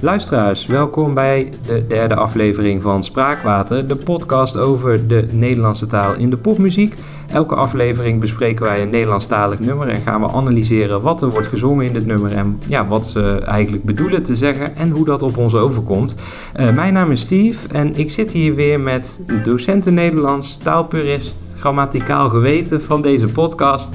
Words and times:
Luisteraars, 0.00 0.66
welkom 0.66 1.14
bij 1.14 1.52
de 1.66 1.86
derde 1.88 2.14
aflevering 2.14 2.82
van 2.82 3.04
Spraakwater, 3.04 3.88
de 3.88 3.96
podcast 3.96 4.56
over 4.56 5.06
de 5.06 5.26
Nederlandse 5.30 5.86
taal 5.86 6.14
in 6.14 6.30
de 6.30 6.36
popmuziek. 6.36 6.94
Elke 7.32 7.54
aflevering 7.54 8.20
bespreken 8.20 8.64
wij 8.64 8.82
een 8.82 8.90
Nederlandstalig 8.90 9.58
nummer 9.58 9.88
en 9.88 10.00
gaan 10.00 10.20
we 10.20 10.28
analyseren 10.28 11.02
wat 11.02 11.22
er 11.22 11.30
wordt 11.30 11.46
gezongen 11.46 11.86
in 11.86 11.92
dit 11.92 12.06
nummer 12.06 12.32
en 12.32 12.60
ja, 12.66 12.86
wat 12.86 13.06
ze 13.06 13.42
eigenlijk 13.44 13.84
bedoelen 13.84 14.22
te 14.22 14.36
zeggen 14.36 14.76
en 14.76 14.90
hoe 14.90 15.04
dat 15.04 15.22
op 15.22 15.36
ons 15.36 15.54
overkomt. 15.54 16.14
Uh, 16.56 16.70
mijn 16.74 16.92
naam 16.92 17.10
is 17.10 17.20
Steve 17.20 17.68
en 17.68 17.98
ik 17.98 18.10
zit 18.10 18.32
hier 18.32 18.54
weer 18.54 18.80
met 18.80 19.20
docenten 19.44 19.94
Nederlands, 19.94 20.56
taalpurist, 20.56 21.46
grammaticaal 21.58 22.28
geweten 22.28 22.82
van 22.82 23.02
deze 23.02 23.28
podcast. 23.28 23.88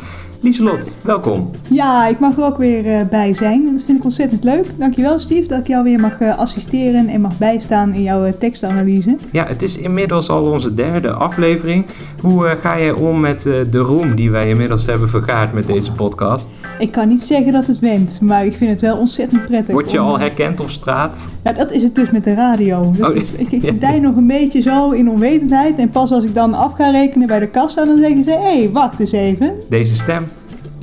Lieselot, 0.43 0.97
welkom. 1.03 1.49
Ja, 1.69 2.07
ik 2.07 2.19
mag 2.19 2.37
er 2.37 2.43
ook 2.43 2.57
weer 2.57 2.85
uh, 2.85 3.07
bij 3.09 3.33
zijn. 3.33 3.65
Dat 3.65 3.83
vind 3.85 3.97
ik 3.97 4.03
ontzettend 4.03 4.43
leuk. 4.43 4.65
Dankjewel 4.77 5.19
Steve 5.19 5.47
dat 5.47 5.59
ik 5.59 5.67
jou 5.67 5.83
weer 5.83 5.99
mag 5.99 6.19
uh, 6.21 6.37
assisteren 6.37 7.07
en 7.07 7.21
mag 7.21 7.37
bijstaan 7.37 7.93
in 7.93 8.01
jouw 8.03 8.25
uh, 8.25 8.31
tekstanalyse. 8.39 9.15
Ja, 9.31 9.45
het 9.47 9.61
is 9.61 9.77
inmiddels 9.77 10.29
al 10.29 10.43
onze 10.43 10.73
derde 10.73 11.11
aflevering. 11.11 11.85
Hoe 12.21 12.57
ga 12.61 12.79
jij 12.79 12.91
om 12.91 13.19
met 13.19 13.41
de 13.43 13.77
roem 13.77 14.15
die 14.15 14.31
wij 14.31 14.49
inmiddels 14.49 14.85
hebben 14.85 15.09
vergaard 15.09 15.53
met 15.53 15.67
deze 15.67 15.91
podcast? 15.91 16.47
Ik 16.79 16.91
kan 16.91 17.07
niet 17.07 17.21
zeggen 17.23 17.51
dat 17.53 17.67
het 17.67 17.79
went, 17.79 18.21
maar 18.21 18.45
ik 18.45 18.53
vind 18.55 18.69
het 18.71 18.81
wel 18.81 18.97
ontzettend 18.97 19.45
prettig. 19.45 19.73
Word 19.73 19.91
je 19.91 19.99
al 19.99 20.19
herkend 20.19 20.59
op 20.59 20.69
straat? 20.69 21.17
Ja, 21.43 21.51
dat 21.53 21.71
is 21.71 21.83
het 21.83 21.95
dus 21.95 22.11
met 22.11 22.23
de 22.23 22.33
radio. 22.33 22.91
Dat 22.97 23.09
Oh, 23.09 23.15
is, 23.15 23.31
ik 23.31 23.51
ik 23.51 23.61
verdijn 23.73 24.01
nog 24.01 24.15
een 24.15 24.27
beetje 24.27 24.61
zo 24.61 24.91
in 24.91 25.09
onwetendheid 25.09 25.77
en 25.77 25.89
pas 25.89 26.11
als 26.11 26.23
ik 26.23 26.35
dan 26.35 26.53
af 26.53 26.73
ga 26.73 26.89
rekenen 26.89 27.27
bij 27.27 27.39
de 27.39 27.47
kassa, 27.47 27.85
dan 27.85 27.97
zeggen 27.99 28.23
ze, 28.23 28.31
hé, 28.31 28.57
hey, 28.57 28.69
wacht 28.71 28.99
eens 28.99 29.11
even. 29.11 29.53
Deze 29.69 29.95
stem. 29.95 30.23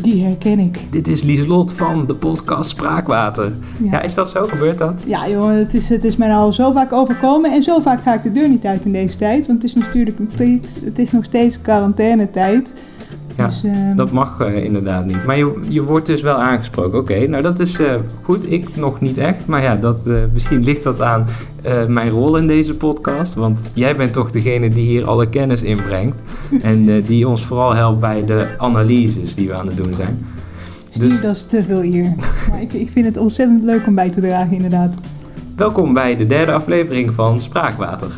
Die 0.02 0.24
herken 0.24 0.58
ik. 0.58 0.78
Dit 0.90 1.08
is 1.08 1.22
Lieselot 1.22 1.72
van 1.72 2.06
de 2.06 2.14
podcast 2.14 2.70
Spraakwater. 2.70 3.52
Ja. 3.82 3.90
ja, 3.90 4.00
is 4.02 4.14
dat 4.14 4.30
zo? 4.30 4.44
Gebeurt 4.44 4.78
dat? 4.78 4.94
Ja, 5.06 5.28
joh, 5.28 5.50
het 5.50 5.74
is, 5.74 5.88
het 5.88 6.04
is 6.04 6.16
mij 6.16 6.32
al 6.32 6.52
zo 6.52 6.72
vaak 6.72 6.92
overkomen 6.92 7.52
en 7.52 7.62
zo 7.62 7.80
vaak 7.80 8.02
ga 8.02 8.14
ik 8.14 8.22
de 8.22 8.32
deur 8.32 8.48
niet 8.48 8.64
uit 8.64 8.84
in 8.84 8.92
deze 8.92 9.16
tijd. 9.16 9.46
Want 9.46 9.62
het 9.62 9.70
is 9.70 9.82
natuurlijk 9.82 10.18
nog 10.18 10.28
steeds, 10.32 10.70
het 10.84 10.98
is 10.98 11.10
nog 11.10 11.24
steeds 11.24 11.60
quarantainetijd. 11.60 12.72
Ja, 13.38 13.46
Dus, 13.46 13.64
ehm, 13.64 13.96
dat 13.96 14.10
mag 14.10 14.40
uh, 14.40 14.64
inderdaad 14.64 15.06
niet. 15.06 15.24
Maar 15.24 15.36
je, 15.36 15.60
je 15.68 15.82
wordt 15.82 16.06
dus 16.06 16.22
wel 16.22 16.36
aangesproken. 16.36 16.98
Oké, 16.98 17.26
nou 17.26 17.42
dat 17.42 17.60
is 17.60 17.80
uh, 17.80 17.92
goed. 18.22 18.52
Ik 18.52 18.76
nog 18.76 19.00
niet 19.00 19.18
echt. 19.18 19.46
Maar 19.46 19.62
ja, 19.62 19.76
dat, 19.76 20.06
uh, 20.06 20.16
misschien 20.32 20.64
ligt 20.64 20.82
dat 20.82 21.00
aan 21.00 21.26
mijn 21.88 22.10
rol 22.10 22.36
in 22.36 22.46
deze 22.46 22.76
podcast. 22.76 23.34
Want 23.34 23.60
jij 23.72 23.96
bent 23.96 24.12
toch 24.12 24.30
degene 24.30 24.68
die 24.68 24.86
hier 24.86 25.06
alle 25.06 25.28
kennis 25.28 25.62
inbrengt. 25.62 26.22
en 26.62 27.02
die 27.02 27.28
ons 27.28 27.44
vooral 27.44 27.74
helpt 27.74 28.00
bij 28.00 28.24
de 28.24 28.46
analyses 28.56 29.34
die 29.34 29.48
we 29.48 29.54
aan 29.54 29.66
het 29.66 29.76
doen 29.76 29.94
zijn. 29.94 30.26
Dus... 30.98 31.20
dat 31.20 31.36
is 31.36 31.44
te 31.44 31.62
veel 31.62 31.80
hier. 31.80 32.14
maar 32.50 32.62
ik, 32.62 32.72
ik 32.72 32.90
vind 32.90 33.06
het 33.06 33.16
ontzettend 33.16 33.62
leuk 33.62 33.86
om 33.86 33.94
bij 33.94 34.10
te 34.10 34.20
dragen, 34.20 34.56
inderdaad. 34.56 34.94
Welkom 35.56 35.92
bij 35.92 36.16
de 36.16 36.26
derde 36.26 36.52
aflevering 36.52 37.14
van 37.14 37.40
Spraakwater. 37.40 38.10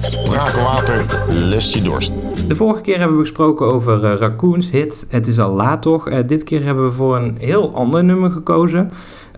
Spraakwater 0.00 1.04
lust 1.28 1.74
je 1.74 1.82
dorst. 1.82 2.12
De 2.48 2.56
vorige 2.56 2.80
keer 2.80 2.98
hebben 2.98 3.16
we 3.16 3.22
gesproken 3.22 3.66
over 3.66 4.04
uh, 4.04 4.14
Raccoons 4.18 4.70
hit 4.70 5.06
Het 5.08 5.26
is 5.26 5.38
al 5.38 5.54
laat 5.54 5.82
toch. 5.82 6.08
Uh, 6.08 6.18
dit 6.26 6.44
keer 6.44 6.64
hebben 6.64 6.84
we 6.84 6.92
voor 6.92 7.16
een 7.16 7.36
heel 7.38 7.74
ander 7.74 8.04
nummer 8.04 8.30
gekozen. 8.30 8.90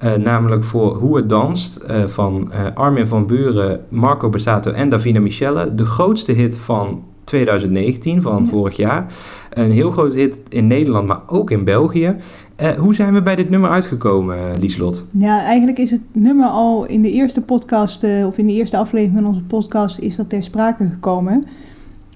Uh, 0.05 0.15
namelijk 0.15 0.65
voor 0.65 0.97
Hoe 0.97 1.17
het 1.17 1.28
danst 1.28 1.81
van 2.06 2.53
Armin 2.75 3.06
van 3.06 3.27
Buren, 3.27 3.81
Marco 3.88 4.28
Bassato 4.28 4.71
en 4.71 4.91
Davina 4.91 5.21
Michelle. 5.21 5.75
De 5.75 5.87
grootste 5.87 6.32
hit 6.32 6.56
van 6.56 7.03
2019, 7.25 8.22
van 8.22 8.43
ja. 8.43 8.49
vorig 8.49 8.77
jaar. 8.77 9.06
Een 9.53 9.71
heel 9.71 9.91
grote 9.91 10.19
hit 10.19 10.41
in 10.49 10.66
Nederland, 10.66 11.06
maar 11.06 11.21
ook 11.27 11.50
in 11.50 11.65
België. 11.65 12.16
Uh, 12.61 12.71
hoe 12.71 12.94
zijn 12.94 13.15
we 13.15 13.22
bij 13.22 13.37
dit 13.37 13.50
nummer 13.50 13.71
uitgekomen, 13.71 14.59
Lieslot? 14.61 15.06
Ja, 15.11 15.43
eigenlijk 15.43 15.78
is 15.78 15.91
het 15.91 16.00
nummer 16.12 16.47
al 16.47 16.84
in 16.87 17.03
de 17.03 17.11
eerste 17.11 17.41
podcast, 17.41 18.05
uh, 18.05 18.27
of 18.27 18.38
in 18.38 18.47
de 18.47 18.53
eerste 18.53 18.77
aflevering 18.77 19.16
van 19.16 19.27
onze 19.27 19.43
podcast, 19.43 19.99
is 19.99 20.16
dat 20.16 20.28
ter 20.28 20.43
sprake 20.43 20.88
gekomen. 20.88 21.47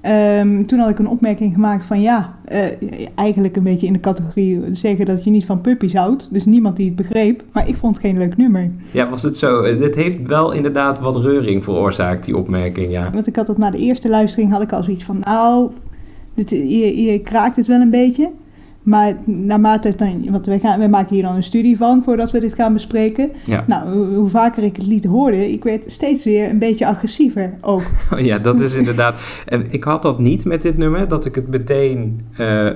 Um, 0.08 0.66
toen 0.66 0.78
had 0.78 0.90
ik 0.90 0.98
een 0.98 1.08
opmerking 1.08 1.52
gemaakt 1.52 1.84
van 1.84 2.00
ja, 2.00 2.34
uh, 2.52 2.64
eigenlijk 3.14 3.56
een 3.56 3.62
beetje 3.62 3.86
in 3.86 3.92
de 3.92 4.00
categorie 4.00 4.60
zeggen 4.72 5.06
dat 5.06 5.24
je 5.24 5.30
niet 5.30 5.44
van 5.44 5.60
puppies 5.60 5.94
houdt. 5.94 6.28
Dus 6.30 6.44
niemand 6.44 6.76
die 6.76 6.86
het 6.86 6.96
begreep, 6.96 7.42
maar 7.52 7.68
ik 7.68 7.76
vond 7.76 7.96
het 7.96 8.04
geen 8.04 8.18
leuk 8.18 8.36
nummer. 8.36 8.70
Ja, 8.90 9.08
was 9.08 9.22
het 9.22 9.36
zo? 9.36 9.76
Dit 9.76 9.94
heeft 9.94 10.26
wel 10.26 10.52
inderdaad 10.52 11.00
wat 11.00 11.16
reuring 11.16 11.64
veroorzaakt, 11.64 12.24
die 12.24 12.36
opmerking, 12.36 12.90
ja. 12.90 13.10
Want 13.10 13.26
ik 13.26 13.36
had 13.36 13.46
dat 13.46 13.58
na 13.58 13.70
de 13.70 13.78
eerste 13.78 14.08
luistering 14.08 14.52
had 14.52 14.62
ik 14.62 14.72
al 14.72 14.82
zoiets 14.82 15.04
van 15.04 15.20
nou, 15.24 15.70
dit, 16.34 16.50
je, 16.50 17.02
je 17.02 17.18
kraakt 17.18 17.56
het 17.56 17.66
wel 17.66 17.80
een 17.80 17.90
beetje. 17.90 18.30
Maar 18.82 19.16
naarmate 19.24 19.88
het 19.88 19.98
dan, 19.98 20.30
want 20.30 20.46
we, 20.46 20.58
gaan, 20.58 20.80
we 20.80 20.88
maken 20.88 21.14
hier 21.14 21.22
dan 21.22 21.34
een 21.34 21.42
studie 21.42 21.76
van 21.76 22.02
voordat 22.02 22.30
we 22.30 22.40
dit 22.40 22.54
gaan 22.54 22.72
bespreken. 22.72 23.30
Ja. 23.46 23.64
Nou, 23.66 23.92
hoe, 23.92 24.06
hoe, 24.06 24.28
vaker 24.28 24.62
ik 24.62 24.76
het 24.76 24.86
lied 24.86 25.04
hoorde, 25.04 25.52
ik 25.52 25.64
werd 25.64 25.90
steeds 25.92 26.24
weer 26.24 26.50
een 26.50 26.58
beetje 26.58 26.86
agressiever 26.86 27.54
ook. 27.60 27.82
Ja, 28.16 28.38
dat 28.38 28.60
is 28.60 28.74
inderdaad. 28.74 29.20
En 29.46 29.66
ik 29.70 29.84
had 29.84 30.02
dat 30.02 30.18
niet 30.18 30.44
met 30.44 30.62
dit 30.62 30.78
nummer, 30.78 31.08
dat 31.08 31.24
ik 31.24 31.34
het 31.34 31.48
meteen 31.48 32.20
uh, 32.38 32.66
uh, 32.66 32.72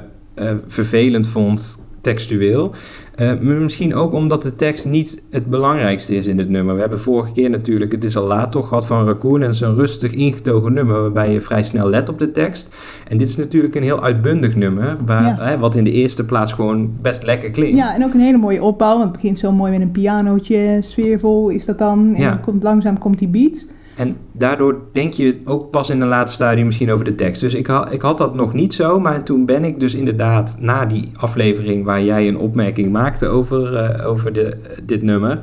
vervelend 0.66 1.27
vond 1.27 1.78
textueel. 2.00 2.75
Uh, 3.21 3.32
misschien 3.41 3.94
ook 3.94 4.12
omdat 4.12 4.43
de 4.43 4.56
tekst 4.56 4.87
niet 4.87 5.22
het 5.31 5.47
belangrijkste 5.47 6.16
is 6.16 6.27
in 6.27 6.38
het 6.38 6.49
nummer. 6.49 6.75
We 6.75 6.81
hebben 6.81 7.00
vorige 7.00 7.32
keer 7.32 7.50
natuurlijk 7.50 7.93
Het 7.93 8.04
is 8.04 8.16
al 8.16 8.27
laat 8.27 8.53
toch 8.53 8.69
gehad 8.69 8.87
van 8.87 9.06
Raccoon. 9.06 9.41
En 9.41 9.47
het 9.47 9.54
is 9.54 9.60
een 9.60 9.75
rustig 9.75 10.12
ingetogen 10.12 10.72
nummer 10.72 11.00
waarbij 11.00 11.32
je 11.32 11.41
vrij 11.41 11.62
snel 11.62 11.88
let 11.88 12.09
op 12.09 12.19
de 12.19 12.31
tekst. 12.31 12.75
En 13.09 13.19
dit 13.19 13.28
is 13.28 13.37
natuurlijk 13.37 13.75
een 13.75 13.82
heel 13.82 14.03
uitbundig 14.03 14.56
nummer. 14.56 14.97
Waar, 15.06 15.22
ja. 15.22 15.37
hè, 15.44 15.59
wat 15.59 15.75
in 15.75 15.84
de 15.84 15.93
eerste 15.93 16.25
plaats 16.25 16.53
gewoon 16.53 16.91
best 17.00 17.22
lekker 17.22 17.50
klinkt. 17.50 17.77
Ja, 17.77 17.94
en 17.94 18.04
ook 18.04 18.15
een 18.15 18.21
hele 18.21 18.38
mooie 18.38 18.62
opbouw. 18.62 18.93
Want 18.93 19.03
het 19.04 19.12
begint 19.12 19.38
zo 19.38 19.53
mooi 19.53 19.72
met 19.72 19.81
een 19.81 19.91
pianootje. 19.91 20.78
Sfeervol 20.81 21.48
is 21.48 21.65
dat 21.65 21.78
dan. 21.78 22.12
En 22.15 22.21
Ja. 22.22 22.31
dan 22.31 22.41
komt, 22.41 22.62
langzaam 22.62 22.98
komt 22.98 23.19
die 23.19 23.28
beat. 23.28 23.66
En 23.97 24.17
daardoor 24.33 24.79
denk 24.93 25.12
je 25.12 25.41
ook 25.45 25.71
pas 25.71 25.91
in 25.91 26.01
een 26.01 26.09
later 26.09 26.34
stadium 26.34 26.67
misschien 26.67 26.91
over 26.91 27.05
de 27.05 27.15
tekst. 27.15 27.41
Dus 27.41 27.55
ik, 27.55 27.67
ha 27.67 27.91
ik 27.91 28.03
had 28.03 28.19
dat 28.19 28.34
nog 28.34 28.53
niet 28.53 28.75
zo, 28.75 29.01
maar 29.01 29.23
toen 29.23 29.47
ben 29.47 29.65
ik 29.65 29.81
dus 29.81 29.95
inderdaad 29.95 30.57
na 30.61 30.87
die 30.87 31.11
aflevering 31.17 31.84
waar 31.84 32.03
jij 32.03 32.29
een 32.29 32.39
opmerking 32.39 32.93
maakte 32.93 33.27
over, 33.27 33.73
uh, 33.73 34.09
over 34.09 34.33
de, 34.33 34.57
dit 34.83 35.03
nummer, 35.03 35.39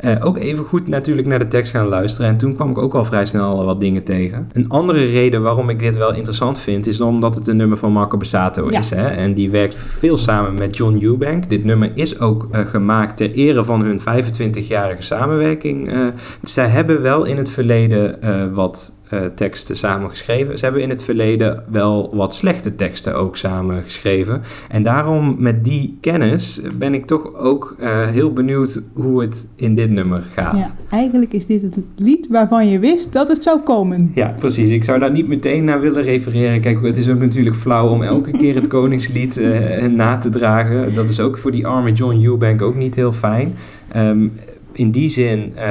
uh, 0.00 0.26
ook 0.26 0.38
even 0.38 0.64
goed 0.64 0.88
natuurlijk 0.88 1.26
naar 1.26 1.38
de 1.38 1.48
tekst 1.48 1.70
gaan 1.70 1.86
luisteren. 1.86 2.30
En 2.30 2.36
toen 2.36 2.54
kwam 2.54 2.70
ik 2.70 2.78
ook 2.78 2.94
al 2.94 3.04
vrij 3.04 3.26
snel 3.26 3.64
wat 3.64 3.80
dingen 3.80 4.02
tegen. 4.02 4.48
Een 4.52 4.68
andere 4.68 5.04
reden 5.04 5.42
waarom 5.42 5.68
ik 5.68 5.78
dit 5.78 5.96
wel 5.96 6.14
interessant 6.14 6.60
vind, 6.60 6.86
is 6.86 7.00
omdat 7.00 7.34
het 7.34 7.46
een 7.46 7.56
nummer 7.56 7.78
van 7.78 7.92
Marco 7.92 8.16
Bassato 8.16 8.70
Ja. 8.70 8.78
is. 8.78 8.90
Hè? 8.90 9.06
En 9.06 9.34
die 9.34 9.50
werkt 9.50 9.74
veel 9.74 10.16
samen 10.16 10.54
met 10.54 10.76
John 10.76 10.98
Eubank. 11.02 11.48
Dit 11.48 11.64
nummer 11.64 11.90
is 11.94 12.20
ook 12.20 12.48
uh, 12.52 12.66
gemaakt 12.66 13.16
ter 13.16 13.32
ere 13.32 13.64
van 13.64 13.82
hun 13.82 14.00
25-jarige 14.00 15.02
samenwerking. 15.02 15.92
Uh, 15.92 16.06
zij 16.42 16.66
hebben 16.66 17.02
wel 17.02 17.24
in 17.24 17.36
het 17.36 17.50
verleden 17.50 18.18
wat 18.54 18.94
uh, 19.12 19.20
teksten 19.34 19.76
samen 19.76 20.10
geschreven. 20.10 20.58
Ze 20.58 20.64
hebben 20.64 20.82
in 20.82 20.88
het 20.88 21.02
verleden 21.02 21.64
wel 21.70 22.10
wat 22.14 22.34
slechte 22.34 22.74
teksten 22.74 23.14
ook 23.14 23.36
samen 23.36 23.82
geschreven. 23.82 24.42
En 24.68 24.82
daarom 24.82 25.36
met 25.38 25.64
die 25.64 25.98
kennis 26.00 26.60
ben 26.78 26.94
ik 26.94 27.06
toch 27.06 27.34
ook 27.34 27.76
uh, 27.80 28.08
heel 28.08 28.32
benieuwd 28.32 28.82
hoe 28.92 29.20
het 29.20 29.46
in 29.56 29.74
dit 29.74 29.90
nummer 29.90 30.20
gaat. 30.20 30.56
Ja, 30.56 30.74
eigenlijk 30.90 31.32
is 31.32 31.46
dit 31.46 31.62
het 31.62 31.76
lied 31.96 32.26
waarvan 32.30 32.68
je 32.68 32.78
wist 32.78 33.12
dat 33.12 33.28
het 33.28 33.42
zou 33.42 33.60
komen. 33.60 34.12
Ja, 34.14 34.34
precies. 34.38 34.70
Ik 34.70 34.84
zou 34.84 34.98
daar 34.98 35.12
niet 35.12 35.28
meteen 35.28 35.64
naar 35.64 35.80
willen 35.80 36.02
refereren. 36.02 36.60
Kijk, 36.60 36.82
het 36.82 36.96
is 36.96 37.08
ook 37.08 37.18
natuurlijk 37.18 37.56
flauw 37.56 37.88
om 37.88 38.02
elke 38.02 38.30
keer 38.30 38.54
het 38.54 38.66
Koningslied 38.76 39.36
uh, 39.36 39.86
na 39.86 40.18
te 40.18 40.28
dragen. 40.28 40.94
Dat 40.94 41.08
is 41.08 41.20
ook 41.20 41.38
voor 41.38 41.50
die 41.50 41.66
arme 41.66 41.92
John 41.92 42.24
Eubank 42.24 42.62
ook 42.62 42.76
niet 42.76 42.94
heel 42.94 43.12
fijn. 43.12 43.54
Um, 43.96 44.32
in 44.78 44.90
die 44.90 45.08
zin 45.08 45.52
uh, 45.56 45.62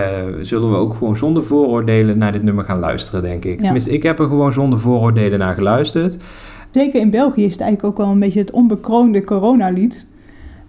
zullen 0.42 0.72
we 0.72 0.78
ook 0.78 0.94
gewoon 0.94 1.18
zonder 1.18 1.44
vooroordelen 1.44 2.18
naar 2.18 2.32
dit 2.32 2.44
nummer 2.44 2.64
gaan 2.64 2.80
luisteren, 2.80 3.22
denk 3.22 3.46
ik. 3.46 3.56
Ja. 3.56 3.64
Tenminste, 3.64 3.92
ik 3.92 4.04
heb 4.04 4.20
er 4.20 4.28
gewoon 4.28 4.54
zonder 4.54 4.80
vooroordelen 4.80 5.40
naar 5.40 5.54
geluisterd. 5.56 6.18
Zeker 6.72 7.02
in 7.02 7.10
België 7.10 7.46
is 7.46 7.52
het 7.52 7.62
eigenlijk 7.62 7.92
ook 7.92 8.06
wel 8.06 8.14
een 8.14 8.20
beetje 8.20 8.40
het 8.40 8.52
onbekroonde 8.52 9.24
coronalied. 9.24 10.08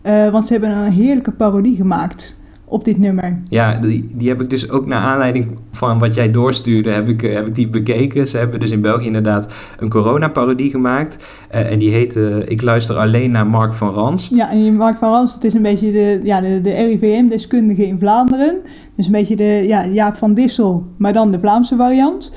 Uh, 0.03 0.31
want 0.31 0.47
ze 0.47 0.53
hebben 0.53 0.71
een 0.71 0.93
heerlijke 0.93 1.33
parodie 1.33 1.77
gemaakt 1.77 2.37
op 2.69 2.85
dit 2.85 2.99
nummer. 2.99 3.37
Ja, 3.49 3.79
die, 3.79 4.07
die 4.17 4.29
heb 4.29 4.41
ik 4.41 4.51
dus 4.51 4.71
ook 4.71 4.87
naar 4.87 5.01
aanleiding 5.01 5.59
van 5.71 5.99
wat 5.99 6.15
jij 6.15 6.31
doorstuurde, 6.31 6.91
heb 6.91 7.09
ik, 7.09 7.21
heb 7.21 7.47
ik 7.47 7.55
die 7.55 7.69
bekeken. 7.69 8.29
Ze 8.29 8.39
hebben 8.39 8.61
dus 8.61 8.71
in 8.71 8.81
België 8.81 9.07
inderdaad 9.07 9.55
een 9.79 9.89
corona-parodie 9.89 10.71
gemaakt. 10.71 11.25
Uh, 11.55 11.73
en 11.73 11.79
die 11.79 11.91
heette 11.91 12.43
Ik 12.47 12.63
luister 12.63 12.97
alleen 12.97 13.31
naar 13.31 13.47
Mark 13.47 13.75
van 13.75 13.91
Ranst. 13.91 14.35
Ja, 14.35 14.51
en 14.51 14.77
Mark 14.77 14.99
van 14.99 15.11
Ranst, 15.11 15.35
het 15.35 15.45
is 15.45 15.55
een 15.55 15.63
beetje 15.63 15.93
de, 15.93 16.21
ja, 16.23 16.41
de, 16.41 16.61
de 16.61 16.73
RIVM-deskundige 16.73 17.87
in 17.87 17.99
Vlaanderen. 17.99 18.57
Dus 18.97 19.07
een 19.07 19.13
beetje 19.13 19.37
de 19.37 19.65
ja, 19.67 19.87
Jaap 19.87 20.17
van 20.17 20.35
Dissel, 20.35 20.87
maar 20.97 21.13
dan 21.13 21.31
de 21.31 21.39
Vlaamse 21.39 21.77
variant. 21.77 22.33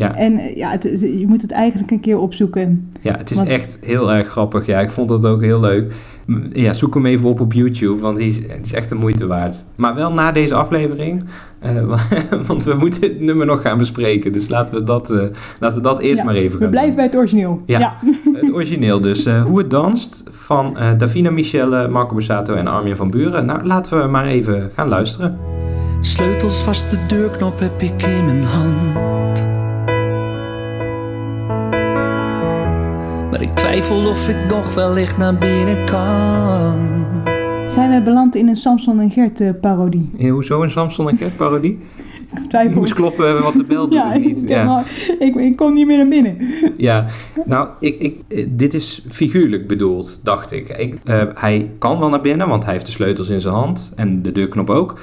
Ja. 0.00 0.14
En 0.14 0.38
eh, 0.38 0.56
ja, 0.56 0.70
het, 0.70 0.82
je 1.00 1.24
moet 1.26 1.42
het 1.42 1.50
eigenlijk 1.50 1.90
een 1.90 2.00
keer 2.00 2.18
opzoeken. 2.18 2.90
Ja, 3.00 3.16
het 3.16 3.30
is 3.30 3.36
Want- 3.36 3.48
echt 3.48 3.78
heel 3.80 4.12
erg 4.12 4.28
grappig. 4.28 4.66
Ja, 4.66 4.80
ik 4.80 4.90
vond 4.90 5.10
het 5.10 5.24
ook 5.24 5.42
heel 5.42 5.60
leuk. 5.60 5.92
Ja, 6.52 6.72
zoek 6.72 6.94
hem 6.94 7.06
even 7.06 7.28
op 7.28 7.40
op 7.40 7.52
YouTube, 7.52 8.00
want 8.02 8.16
die 8.16 8.26
is, 8.28 8.38
die 8.40 8.48
is 8.62 8.72
echt 8.72 8.88
de 8.88 8.94
moeite 8.94 9.26
waard. 9.26 9.64
Maar 9.76 9.94
wel 9.94 10.12
na 10.12 10.32
deze 10.32 10.54
aflevering, 10.54 11.24
eh, 11.58 11.84
wa- 11.84 11.98
want 12.46 12.64
we 12.64 12.74
moeten 12.74 13.02
het 13.02 13.20
nummer 13.20 13.46
nog 13.46 13.60
gaan 13.62 13.78
bespreken. 13.78 14.32
Dus 14.32 14.48
laten 14.48 14.74
we 14.74 14.84
dat, 14.84 15.10
eh, 15.10 15.22
laten 15.60 15.76
we 15.76 15.82
dat 15.82 16.00
eerst 16.00 16.16
Ja, 16.18 16.24
maar 16.24 16.34
even 16.34 16.52
We 16.58 16.62
gaan 16.62 16.70
blijven 16.70 16.88
doen. 16.90 16.96
bij 16.96 17.06
het 17.06 17.16
origineel. 17.16 17.62
Ja. 17.66 17.96
Het 18.40 18.52
origineel 18.52 19.00
dus. 19.00 19.24
eh, 19.24 19.42
Hoe 19.44 19.58
het 19.58 19.70
danst 19.70 20.22
van 20.28 20.76
eh, 20.78 20.90
Davina 20.98 21.30
Michelle, 21.30 21.88
Marco 21.88 22.14
Borsato 22.14 22.54
en 22.54 22.66
Armin 22.66 22.96
van 22.96 23.10
Buren. 23.10 23.46
Nou, 23.46 23.64
laten 23.64 24.02
we 24.02 24.08
maar 24.08 24.26
even 24.26 24.70
gaan 24.74 24.88
luisteren. 24.88 25.38
Sleutels 26.00 26.62
vast 26.62 26.90
de 26.90 26.98
deurknop 27.08 27.58
heb 27.58 27.82
ik 27.82 28.02
in 28.02 28.24
mijn 28.24 28.42
hand. 28.44 29.09
Maar 33.40 33.48
ik 33.48 33.54
twijfel 33.54 34.08
of 34.08 34.28
ik 34.28 34.36
nog 34.48 34.74
wellicht 34.74 35.16
naar 35.16 35.38
binnen 35.38 35.84
kan. 35.84 36.78
Zijn 37.70 37.88
wij 37.88 38.02
beland 38.02 38.34
in 38.34 38.48
een 38.48 38.56
Samson 38.56 39.00
en 39.00 39.10
Gert 39.10 39.40
eh, 39.40 39.50
parodie? 39.60 40.10
Eh, 40.18 40.30
Hoezo 40.30 40.62
een 40.62 40.70
Samson 40.70 41.08
en 41.08 41.16
Gert 41.16 41.36
parodie? 41.36 41.78
Ik 42.42 42.48
twijfel. 42.48 42.78
moest 42.78 42.92
kloppen, 42.92 43.42
wat 43.42 43.54
de 43.54 43.64
bel 43.64 43.88
doet 43.88 43.98
ja, 43.98 44.16
niet. 44.16 44.42
ik, 44.42 44.48
Ja. 44.58 44.84
ik, 45.18 45.34
ik 45.34 45.56
kom 45.56 45.74
niet 45.74 45.86
meer 45.86 45.96
naar 45.96 46.08
binnen. 46.08 46.36
Ja, 46.76 47.06
nou, 47.44 47.68
ik, 47.78 47.98
ik, 47.98 48.20
eh, 48.28 48.46
dit 48.48 48.74
is 48.74 49.04
figuurlijk 49.08 49.66
bedoeld, 49.66 50.20
dacht 50.22 50.52
ik. 50.52 50.68
ik 50.68 50.98
eh, 51.04 51.22
hij 51.34 51.70
kan 51.78 51.98
wel 51.98 52.08
naar 52.08 52.20
binnen, 52.20 52.48
want 52.48 52.64
hij 52.64 52.72
heeft 52.72 52.86
de 52.86 52.92
sleutels 52.92 53.28
in 53.28 53.40
zijn 53.40 53.54
hand 53.54 53.92
en 53.96 54.22
de 54.22 54.32
deurknop 54.32 54.70
ook. 54.70 54.98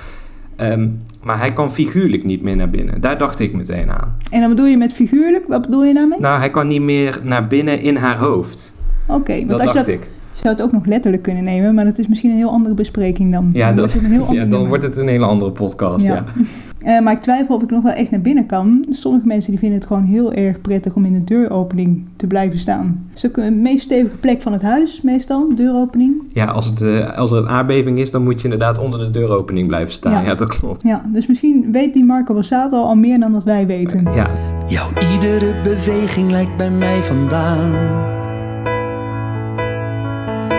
Ehm, 0.55 0.87
maar 1.27 1.39
hij 1.39 1.53
kan 1.53 1.71
figuurlijk 1.73 2.23
niet 2.23 2.41
meer 2.41 2.55
naar 2.55 2.69
binnen. 2.69 3.01
Daar 3.01 3.17
dacht 3.17 3.39
ik 3.39 3.53
meteen 3.53 3.91
aan. 3.91 4.15
En 4.31 4.39
dan 4.39 4.49
bedoel 4.49 4.65
je 4.65 4.77
met 4.77 4.93
figuurlijk? 4.93 5.43
Wat 5.47 5.61
bedoel 5.61 5.83
je 5.85 5.93
daarmee? 5.93 6.19
Nou, 6.19 6.39
hij 6.39 6.49
kan 6.49 6.67
niet 6.67 6.81
meer 6.81 7.19
naar 7.23 7.47
binnen 7.47 7.81
in 7.81 7.95
haar 7.95 8.17
hoofd. 8.17 8.73
Oké, 9.07 9.33
want 9.37 9.49
Dat 9.49 9.59
als 9.59 9.67
je 9.69 9.73
dacht 9.73 9.85
dat, 9.85 9.95
ik. 9.95 10.03
je 10.33 10.39
zou 10.41 10.55
het 10.55 10.63
ook 10.63 10.71
nog 10.71 10.85
letterlijk 10.85 11.23
kunnen 11.23 11.43
nemen, 11.43 11.75
maar 11.75 11.85
dat 11.85 11.97
is 11.97 12.07
misschien 12.07 12.29
een 12.31 12.37
heel 12.37 12.49
andere 12.51 12.75
bespreking 12.75 13.31
dan. 13.31 13.49
Ja, 13.53 13.67
Dan 13.67 13.75
dat, 13.75 13.93
wordt 13.93 13.93
het 13.93 14.03
een 14.03 14.21
heel 14.25 14.33
ja 14.39 14.45
dan 14.45 14.67
wordt 14.67 14.83
het 14.83 14.97
een 14.97 15.07
hele 15.07 15.25
andere 15.25 15.51
podcast. 15.51 16.05
Ja. 16.05 16.13
Ja. 16.13 16.23
Eh, 16.77 16.99
maar 16.99 17.13
ik 17.13 17.21
twijfel 17.21 17.55
of 17.55 17.61
ik 17.63 17.69
nog 17.69 17.83
wel 17.83 17.91
echt 17.93 18.11
naar 18.11 18.21
binnen 18.21 18.45
kan. 18.45 18.85
Sommige 18.89 19.27
mensen 19.27 19.49
die 19.51 19.59
vinden 19.59 19.77
het 19.79 19.87
gewoon 19.87 20.03
heel 20.03 20.33
erg 20.33 20.61
prettig 20.61 20.93
om 20.95 21.05
in 21.05 21.13
de 21.13 21.23
deuropening 21.23 22.05
te 22.15 22.27
blijven 22.27 22.59
staan. 22.59 23.05
Het 23.09 23.17
is 23.17 23.27
ook 23.29 23.37
een 23.37 23.61
meest 23.61 23.83
stevige 23.83 24.17
plek 24.17 24.41
van 24.41 24.53
het 24.53 24.61
huis, 24.61 25.01
meestal, 25.01 25.55
deuropening. 25.55 26.13
Ja, 26.33 26.45
als, 26.45 26.65
het, 26.65 26.81
eh, 26.81 27.17
als 27.17 27.31
er 27.31 27.37
een 27.37 27.49
aardbeving 27.49 27.99
is, 27.99 28.11
dan 28.11 28.23
moet 28.23 28.37
je 28.37 28.43
inderdaad 28.43 28.77
onder 28.79 28.99
de 28.99 29.09
deuropening 29.09 29.67
blijven 29.67 29.93
staan. 29.93 30.11
Ja, 30.11 30.21
Ja. 30.21 30.35
dat 30.35 30.47
klopt. 30.59 30.83
Ja, 30.83 31.01
dus 31.13 31.27
misschien 31.27 31.71
weet 31.71 31.93
die 31.93 32.05
Marco 32.05 32.33
Borsato 32.33 32.81
al 32.83 32.95
meer 32.95 33.19
dan 33.19 33.31
dat 33.31 33.43
wij 33.43 33.67
weten. 33.67 34.03
Ja, 34.13 34.27
Jouw 34.67 34.87
iedere 35.13 35.61
beweging 35.63 36.31
lijkt 36.31 36.57
bij 36.57 36.71
mij 36.71 37.01
vandaan. 37.03 37.73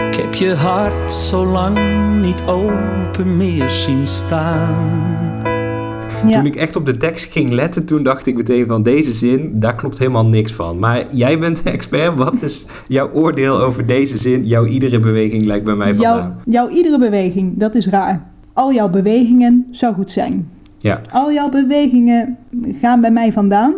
Ik 0.09 0.15
heb 0.25 0.35
je 0.35 0.55
hart 0.55 1.12
zo 1.12 1.47
lang 1.47 1.79
niet 2.23 2.43
open 2.47 3.37
meer 3.37 3.70
zien 3.70 4.06
staan. 4.06 4.75
Ja. 6.26 6.37
Toen 6.37 6.47
ik 6.47 6.56
echt 6.56 6.76
op 6.76 6.87
de 6.87 6.97
tekst 6.97 7.32
ging 7.32 7.50
letten, 7.50 7.87
toen 7.87 8.03
dacht 8.03 8.26
ik 8.26 8.35
meteen 8.37 8.67
van 8.67 8.82
deze 8.82 9.12
zin, 9.12 9.50
daar 9.55 9.75
klopt 9.75 9.99
helemaal 9.99 10.26
niks 10.26 10.53
van. 10.53 10.79
Maar 10.79 11.05
jij 11.15 11.38
bent 11.38 11.65
de 11.65 11.70
expert, 11.70 12.15
wat 12.17 12.43
is 12.43 12.67
jouw 12.88 13.11
oordeel 13.11 13.61
over 13.61 13.87
deze 13.87 14.17
zin? 14.17 14.47
Jouw 14.47 14.65
iedere 14.67 15.00
beweging 15.00 15.44
lijkt 15.44 15.65
bij 15.65 15.75
mij 15.75 15.94
Jouw, 15.94 16.17
vandaan. 16.19 16.41
jouw 16.44 16.69
iedere 16.69 16.99
beweging, 16.99 17.59
dat 17.59 17.75
is 17.75 17.87
raar. 17.88 18.26
Al 18.53 18.73
jouw 18.73 18.88
bewegingen 18.88 19.67
zou 19.70 19.94
goed 19.94 20.11
zijn. 20.11 20.49
Ja, 20.79 21.00
Al 21.12 21.32
jouw 21.32 21.49
bewegingen 21.49 22.37
gaan 22.81 23.00
bij 23.00 23.11
mij 23.11 23.32
vandaan. 23.32 23.75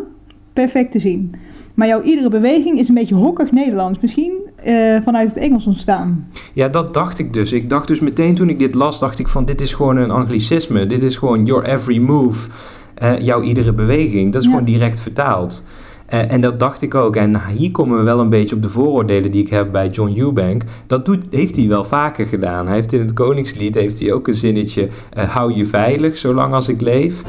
Perfect 0.52 0.92
te 0.92 0.98
zien. 0.98 1.34
Maar 1.74 1.86
jouw 1.88 2.02
iedere 2.02 2.28
beweging 2.28 2.78
is 2.78 2.88
een 2.88 2.94
beetje 2.94 3.14
hokkig 3.14 3.52
Nederlands. 3.52 3.98
Misschien 4.00 4.32
eh, 4.64 4.96
vanuit 5.04 5.28
het 5.28 5.36
Engels 5.36 5.66
ontstaan. 5.66 6.26
ja, 6.52 6.68
dat 6.68 6.94
dacht 6.94 7.18
ik 7.18 7.34
dus. 7.34 7.52
Ik 7.52 7.70
dacht 7.70 7.88
dus 7.88 8.00
meteen 8.00 8.34
toen 8.34 8.48
ik 8.48 8.58
dit 8.58 8.74
las, 8.74 8.98
dacht 8.98 9.18
ik 9.18 9.28
van 9.28 9.44
dit 9.44 9.60
is 9.60 9.72
gewoon 9.72 9.96
een 9.96 10.10
anglicisme. 10.10 10.86
Dit 10.86 11.02
is 11.02 11.16
gewoon 11.16 11.44
your 11.44 11.64
every 11.64 11.98
move, 11.98 12.48
eh, 12.94 13.18
jouw 13.18 13.42
iedere 13.42 13.72
beweging. 13.72 14.32
Dat 14.32 14.40
is 14.42 14.46
Ja. 14.48 14.54
gewoon 14.54 14.70
direct 14.72 15.00
vertaald. 15.00 15.64
Eh, 16.06 16.32
en 16.32 16.40
dat 16.40 16.60
dacht 16.60 16.82
ik 16.82 16.94
ook. 16.94 17.16
En 17.16 17.40
hier 17.48 17.70
komen 17.70 17.96
we 17.98 18.02
wel 18.04 18.20
een 18.20 18.28
beetje 18.28 18.56
op 18.56 18.62
de 18.62 18.68
vooroordelen 18.68 19.30
die 19.30 19.42
ik 19.42 19.50
heb 19.50 19.72
bij 19.72 19.88
John 19.88 20.18
Eubank. 20.18 20.62
Dat 20.86 21.04
doet, 21.04 21.24
heeft 21.30 21.56
hij 21.56 21.68
wel 21.68 21.84
vaker 21.84 22.26
gedaan. 22.26 22.66
Hij 22.66 22.74
heeft 22.74 22.92
in 22.92 23.00
het 23.00 23.12
Koningslied 23.12 23.74
heeft 23.74 24.00
hij 24.00 24.12
ook 24.12 24.28
een 24.28 24.34
zinnetje. 24.34 24.88
eh, 25.12 25.28
hou 25.28 25.54
je 25.54 25.66
veilig, 25.66 26.16
zolang 26.16 26.54
als 26.54 26.68
ik 26.68 26.80
leef. 26.80 27.22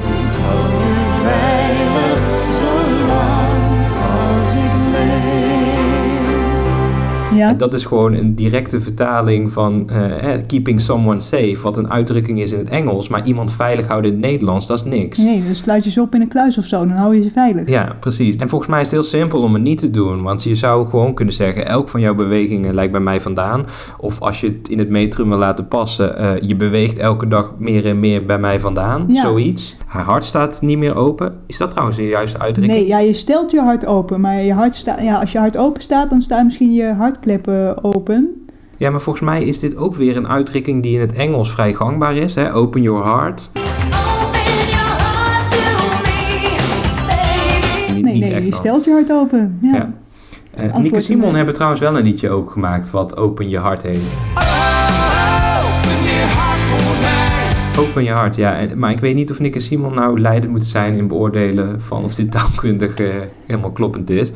Ja, 7.36 7.48
En 7.48 7.56
dat 7.56 7.74
is 7.74 7.84
gewoon 7.84 8.12
een 8.12 8.34
directe 8.34 8.80
vertaling 8.80 9.52
van 9.52 9.90
eh, 9.90 10.30
keeping 10.46 10.80
someone 10.80 11.20
safe. 11.20 11.58
Wat 11.62 11.76
een 11.76 11.90
uitdrukking 11.90 12.40
is 12.40 12.52
in 12.52 12.58
het 12.58 12.68
Engels. 12.68 13.08
Maar 13.08 13.26
iemand 13.26 13.52
veilig 13.52 13.86
houden 13.86 14.10
in 14.10 14.16
het 14.16 14.26
Nederlands, 14.26 14.66
dat 14.66 14.76
is 14.76 14.84
niks. 14.84 15.18
nee, 15.18 15.44
dus 15.46 15.58
sluit 15.58 15.84
je 15.84 15.90
ze 15.90 16.00
op 16.00 16.14
in 16.14 16.20
een 16.20 16.28
kluis 16.28 16.58
of 16.58 16.64
zo. 16.64 16.78
Dan 16.78 16.90
hou 16.96 17.16
je 17.16 17.22
ze 17.22 17.30
veilig. 17.30 17.68
Ja, 17.68 17.96
precies. 18.00 18.36
En 18.36 18.48
volgens 18.48 18.70
mij 18.70 18.80
is 18.80 18.86
het 18.86 18.94
heel 18.94 19.08
simpel 19.20 19.40
om 19.42 19.52
het 19.54 19.62
niet 19.62 19.78
te 19.78 19.90
doen. 19.90 20.22
Want 20.22 20.42
je 20.42 20.54
zou 20.54 20.88
gewoon 20.88 21.14
kunnen 21.14 21.34
zeggen, 21.34 21.66
elk 21.66 21.88
van 21.88 22.00
jouw 22.00 22.14
bewegingen 22.14 22.74
lijkt 22.74 22.92
bij 22.92 23.00
mij 23.00 23.20
vandaan. 23.20 23.64
Of 23.98 24.20
als 24.20 24.40
je 24.40 24.46
het 24.46 24.68
in 24.68 24.78
het 24.78 24.88
metrum 24.88 25.28
wil 25.28 25.38
laten 25.38 25.68
passen, 25.68 26.16
eh, 26.18 26.30
je 26.40 26.56
beweegt 26.56 26.98
elke 26.98 27.28
dag 27.28 27.52
meer 27.58 27.86
en 27.86 28.00
meer 28.00 28.26
bij 28.26 28.38
mij 28.38 28.60
vandaan. 28.60 29.04
Ja. 29.08 29.20
Zoiets. 29.20 29.76
Haar 29.86 30.04
hart 30.04 30.24
staat 30.24 30.62
niet 30.62 30.78
meer 30.78 30.94
open. 30.96 31.34
Is 31.46 31.56
dat 31.58 31.70
trouwens 31.70 31.98
een 31.98 32.04
juiste 32.04 32.38
uitdrukking? 32.38 32.78
Nee, 32.78 32.88
ja, 32.88 32.98
je 32.98 33.12
stelt 33.12 33.50
je 33.50 33.60
hart 33.60 33.86
open. 33.86 34.20
Maar 34.20 34.42
je 34.42 34.52
hart 34.52 34.74
sta, 34.74 35.00
ja, 35.00 35.20
als 35.20 35.32
je 35.32 35.38
hart 35.38 35.56
open 35.56 35.82
staat, 35.82 36.10
dan 36.10 36.22
staan 36.22 36.44
misschien 36.44 36.72
je 36.72 36.92
open. 37.82 38.46
Ja, 38.76 38.90
maar 38.90 39.00
volgens 39.00 39.24
mij 39.24 39.42
is 39.42 39.58
dit 39.58 39.76
ook 39.76 39.94
weer 39.94 40.16
een 40.16 40.28
uitdrukking 40.28 40.82
die 40.82 40.94
in 40.94 41.00
het 41.00 41.12
Engels 41.12 41.50
vrij 41.52 41.72
gangbaar 41.74 42.16
is. 42.16 42.34
Hè? 42.34 42.54
Open 42.54 42.82
your 42.82 43.04
heart. 43.04 43.50
Open 43.54 44.40
your 44.70 44.86
heart 44.86 45.50
to 45.50 45.56
me, 45.56 46.00
baby. 47.86 47.92
Niet, 47.94 48.04
Nee, 48.04 48.18
nee, 48.20 48.32
echt 48.34 48.46
je 48.46 48.54
stelt 48.54 48.84
je 48.84 48.90
hart 48.90 49.12
open. 49.12 49.58
Ja. 49.62 49.74
Ja. 49.74 49.92
Eh, 50.54 50.76
Nieke 50.76 50.96
in 50.96 51.02
Simon 51.02 51.30
de- 51.30 51.36
hebben 51.36 51.54
trouwens 51.54 51.80
wel 51.80 51.96
een 51.96 52.04
liedje 52.04 52.30
ook 52.30 52.50
gemaakt 52.50 52.90
wat 52.90 53.16
Open 53.16 53.48
Je 53.48 53.58
Hart 53.58 53.82
heet. 53.82 54.02
Open 57.78 58.04
Je 58.04 58.10
Hart, 58.10 58.36
ja. 58.36 58.56
En, 58.56 58.78
maar 58.78 58.90
ik 58.90 59.00
weet 59.00 59.14
niet 59.14 59.30
of 59.30 59.40
Nick 59.40 59.54
en 59.54 59.60
Simon 59.60 59.94
nou 59.94 60.20
leidend 60.20 60.50
moeten 60.50 60.68
zijn 60.68 60.94
in 60.94 61.08
beoordelen 61.08 61.82
van 61.82 62.04
of 62.04 62.14
dit 62.14 62.30
taalkundig 62.30 62.94
eh, 62.94 63.08
helemaal 63.46 63.70
kloppend 63.70 64.10
is. 64.10 64.30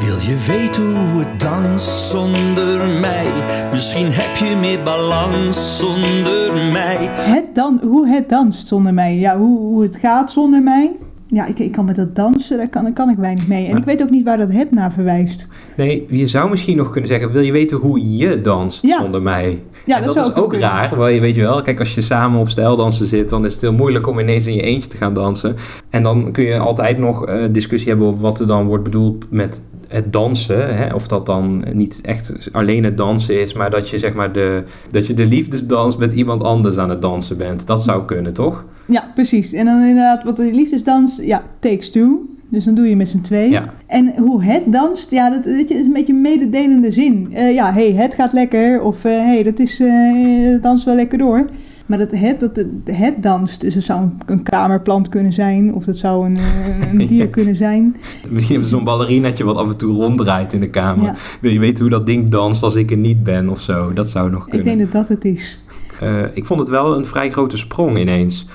Wil 0.00 0.16
je 0.16 0.44
weten 0.46 0.96
hoe 0.96 1.24
het 1.24 1.40
danst 1.40 2.10
zonder 2.10 3.00
mij? 3.00 3.26
Misschien 3.70 4.06
heb 4.10 4.36
je 4.36 4.56
meer 4.56 4.82
balans 4.82 5.78
zonder 5.78 6.72
mij. 6.72 7.08
Het 7.12 7.54
dan, 7.54 7.80
hoe 7.82 8.08
het 8.08 8.28
danst 8.28 8.68
zonder 8.68 8.94
mij. 8.94 9.18
Ja, 9.18 9.38
hoe, 9.38 9.58
hoe 9.58 9.82
het 9.82 9.96
gaat 9.96 10.30
zonder 10.32 10.62
mij. 10.62 10.90
Ja, 11.34 11.46
ik, 11.46 11.58
ik 11.58 11.72
kan 11.72 11.84
met 11.84 11.96
dat 11.96 12.16
dansen, 12.16 12.56
daar 12.56 12.68
kan, 12.68 12.82
daar 12.82 12.92
kan 12.92 13.10
ik 13.10 13.16
weinig 13.16 13.46
mee. 13.48 13.64
En 13.64 13.70
Maar- 13.70 13.80
ik 13.80 13.84
weet 13.86 14.02
ook 14.02 14.10
niet 14.10 14.24
waar 14.24 14.36
dat 14.36 14.52
het 14.52 14.70
naar 14.70 14.92
verwijst. 14.92 15.48
Nee, 15.76 16.06
je 16.08 16.26
zou 16.26 16.50
misschien 16.50 16.76
nog 16.76 16.90
kunnen 16.90 17.10
zeggen, 17.10 17.32
wil 17.32 17.42
je 17.42 17.52
weten 17.52 17.76
hoe 17.76 18.16
je 18.16 18.40
danst 18.40 18.82
Ja. 18.82 19.00
zonder 19.00 19.22
mij? 19.22 19.62
Ja, 19.86 19.96
en 19.96 20.02
dat 20.04 20.16
is 20.16 20.34
ook 20.34 20.48
kunnen. 20.50 20.68
raar, 20.68 20.96
want 20.96 21.14
je 21.14 21.20
weet 21.20 21.34
je 21.34 21.40
wel, 21.40 21.62
kijk 21.62 21.78
als 21.78 21.94
je 21.94 22.00
samen 22.00 22.40
op 22.40 22.48
stijldansen 22.48 23.06
zit, 23.06 23.30
dan 23.30 23.44
is 23.44 23.52
het 23.52 23.60
heel 23.60 23.72
moeilijk 23.72 24.06
om 24.08 24.18
ineens 24.18 24.46
in 24.46 24.54
je 24.54 24.62
eentje 24.62 24.88
te 24.88 24.96
gaan 24.96 25.14
dansen. 25.14 25.56
En 25.90 26.02
dan 26.02 26.32
kun 26.32 26.44
je 26.44 26.58
altijd 26.58 26.98
nog 26.98 27.26
eh, 27.26 27.44
discussie 27.50 27.88
hebben 27.88 28.06
over 28.06 28.20
wat 28.20 28.40
er 28.40 28.46
dan 28.46 28.66
wordt 28.66 28.84
bedoeld 28.84 29.24
met 29.30 29.62
het 29.92 30.12
dansen. 30.12 30.76
Hè? 30.76 30.94
Of 30.94 31.08
dat 31.08 31.26
dan 31.26 31.64
niet 31.72 32.00
echt 32.02 32.48
alleen 32.52 32.84
het 32.84 32.96
dansen 32.96 33.40
is, 33.40 33.52
maar 33.52 33.70
dat 33.70 33.88
je 33.88 33.98
zeg 33.98 34.14
maar 34.14 34.32
de, 34.32 34.64
dat 34.90 35.06
je 35.06 35.14
de 35.14 35.26
liefdesdans 35.26 35.96
met 35.96 36.12
iemand 36.12 36.42
anders 36.44 36.76
aan 36.76 36.90
het 36.90 37.02
dansen 37.02 37.36
bent. 37.36 37.66
Dat 37.66 37.82
zou 37.82 38.04
kunnen, 38.04 38.32
toch? 38.32 38.64
Ja, 38.86 39.10
precies. 39.14 39.52
En 39.52 39.64
dan 39.64 39.80
inderdaad, 39.80 40.24
wat 40.24 40.36
de 40.36 40.52
liefdesdans, 40.52 41.16
ja, 41.16 41.42
takes 41.58 41.90
two. 41.90 42.26
Dus 42.48 42.64
dan 42.64 42.74
doe 42.74 42.88
je 42.88 42.96
met 42.96 43.08
z'n 43.08 43.20
twee. 43.20 43.50
Ja. 43.50 43.74
En 43.86 44.18
hoe 44.18 44.44
het 44.44 44.62
danst, 44.66 45.10
ja, 45.10 45.30
dat 45.30 45.44
weet 45.44 45.68
je, 45.68 45.74
is 45.74 45.86
een 45.86 45.92
beetje 45.92 46.12
een 46.12 46.20
mededelende 46.20 46.90
zin. 46.90 47.28
Eh, 47.32 47.54
ja, 47.54 47.72
hé, 47.72 47.92
hey, 47.92 48.02
het 48.02 48.14
gaat 48.14 48.32
lekker. 48.32 48.82
Of 48.82 49.02
hé, 49.02 49.10
hey, 49.10 49.42
dat 49.42 49.58
is, 49.58 49.80
eh 49.80 50.50
het 50.52 50.62
danst 50.62 50.84
wel 50.84 50.94
lekker 50.94 51.18
door. 51.18 51.46
Maar 51.86 51.98
dat 51.98 52.10
het, 52.10 52.40
dat 52.40 52.56
het, 52.56 52.66
het 52.84 53.22
danst, 53.22 53.60
dus 53.60 53.74
het 53.74 53.84
zou 53.84 54.08
een, 54.26 54.42
kamerplant 54.42 55.08
kunnen 55.08 55.32
zijn. 55.32 55.74
Of 55.74 55.84
dat 55.84 55.96
zou 55.96 56.26
een, 56.26 56.36
eh, 56.36 56.92
een 56.92 57.06
dier 57.06 57.28
kunnen 57.28 57.56
zijn. 57.56 57.96
Misschien 58.28 58.52
hebben 58.52 58.70
ze 58.70 58.76
zo'n 58.76 58.84
ballerinaatje 58.84 59.44
wat 59.44 59.56
af 59.56 59.68
en 59.68 59.76
toe 59.76 59.94
ronddraait 59.94 60.52
in 60.52 60.60
de 60.60 60.70
kamer. 60.70 61.04
Ja. 61.04 61.14
Wil 61.40 61.50
je 61.50 61.58
weten 61.58 61.80
hoe 61.80 61.90
dat 61.90 62.06
ding 62.06 62.30
danst 62.30 62.62
als 62.62 62.74
ik 62.74 62.90
er 62.90 62.96
niet 62.96 63.22
ben 63.22 63.48
of 63.48 63.60
zo? 63.60 63.92
Dat 63.92 64.08
zou 64.08 64.30
nog 64.30 64.44
kunnen. 64.48 64.58
Ik 64.58 64.64
denk 64.64 64.92
dat 64.92 64.92
dat 64.92 65.08
het 65.08 65.24
is. 65.24 65.60
Eh, 66.00 66.22
ik 66.34 66.46
vond 66.46 66.60
het 66.60 66.68
wel 66.68 66.96
een 66.96 67.06
vrij 67.06 67.30
grote 67.30 67.56
sprong 67.56 67.98
ineens. 67.98 68.46